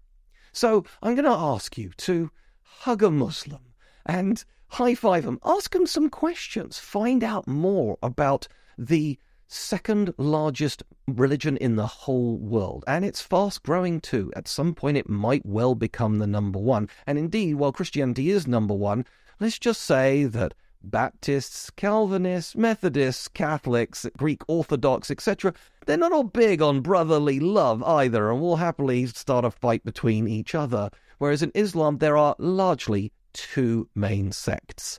So 0.53 0.84
I'm 1.03 1.14
going 1.14 1.24
to 1.24 1.30
ask 1.30 1.76
you 1.76 1.91
to 1.99 2.30
hug 2.62 3.03
a 3.03 3.11
Muslim 3.11 3.61
and 4.05 4.45
high 4.68 4.95
five 4.95 5.24
them, 5.24 5.39
ask 5.45 5.72
them 5.72 5.87
some 5.87 6.09
questions, 6.09 6.78
find 6.78 7.22
out 7.22 7.47
more 7.47 7.99
about 8.03 8.49
the 8.78 9.18
second 9.49 10.12
largest 10.18 10.82
religion 11.07 11.57
in 11.57 11.76
the 11.76 11.87
whole 11.87 12.37
world. 12.37 12.84
And 12.87 13.05
it's 13.05 13.22
fast 13.22 13.62
growing 13.62 14.01
too. 14.01 14.32
At 14.34 14.49
some 14.49 14.74
point, 14.74 14.97
it 14.97 15.09
might 15.09 15.47
well 15.47 15.74
become 15.74 16.18
the 16.18 16.26
number 16.26 16.59
one. 16.59 16.89
And 17.07 17.18
indeed, 17.18 17.55
while 17.55 17.72
Christianity 17.72 18.30
is 18.30 18.47
number 18.47 18.74
one, 18.74 19.07
let's 19.41 19.59
just 19.59 19.82
say 19.82 20.24
that 20.24 20.55
Baptists, 20.82 21.70
Calvinists, 21.70 22.57
Methodists, 22.57 23.28
Catholics, 23.28 24.07
Greek 24.16 24.43
Orthodox, 24.47 25.11
etc., 25.11 25.53
they're 25.84 25.97
not 25.97 26.12
all 26.12 26.24
big 26.24 26.62
on 26.62 26.80
brotherly 26.80 27.41
love 27.41 27.82
either 27.82 28.30
and 28.30 28.41
will 28.41 28.57
happily 28.57 29.07
start 29.07 29.45
a 29.45 29.51
fight 29.51 29.84
between 29.84 30.28
each 30.28 30.55
other. 30.55 30.91
Whereas 31.18 31.43
in 31.43 31.53
Islam, 31.55 31.99
there 31.99 32.16
are 32.16 32.37
largely 32.39 33.12
two 33.32 33.89
main 33.95 34.32
sects 34.32 34.99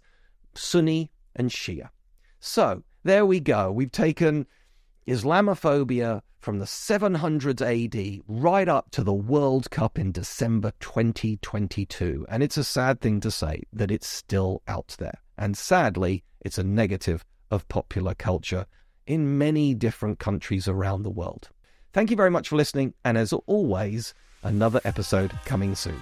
Sunni 0.55 1.11
and 1.35 1.49
Shia. 1.49 1.89
So, 2.39 2.83
there 3.03 3.25
we 3.25 3.39
go. 3.39 3.71
We've 3.71 3.91
taken 3.91 4.47
Islamophobia 5.07 6.21
from 6.47 6.59
the 6.59 6.65
700s 6.65 7.59
AD 7.61 8.23
right 8.25 8.69
up 8.69 8.89
to 8.91 9.03
the 9.03 9.13
World 9.13 9.69
Cup 9.69 9.99
in 9.99 10.13
December 10.13 10.71
2022. 10.79 12.25
And 12.29 12.41
it's 12.41 12.55
a 12.55 12.63
sad 12.63 13.01
thing 13.01 13.19
to 13.19 13.29
say 13.29 13.63
that 13.73 13.91
it's 13.91 14.07
still 14.07 14.61
out 14.65 14.95
there. 14.97 15.19
And 15.37 15.57
sadly, 15.57 16.23
it's 16.39 16.57
a 16.57 16.63
negative 16.63 17.25
of 17.51 17.67
popular 17.67 18.15
culture 18.15 18.65
in 19.05 19.37
many 19.37 19.73
different 19.73 20.19
countries 20.19 20.69
around 20.69 21.03
the 21.03 21.09
world. 21.09 21.49
Thank 21.91 22.11
you 22.11 22.15
very 22.15 22.31
much 22.31 22.47
for 22.47 22.55
listening. 22.55 22.93
And 23.03 23.17
as 23.17 23.33
always, 23.33 24.13
another 24.41 24.79
episode 24.85 25.33
coming 25.43 25.75
soon. 25.75 26.01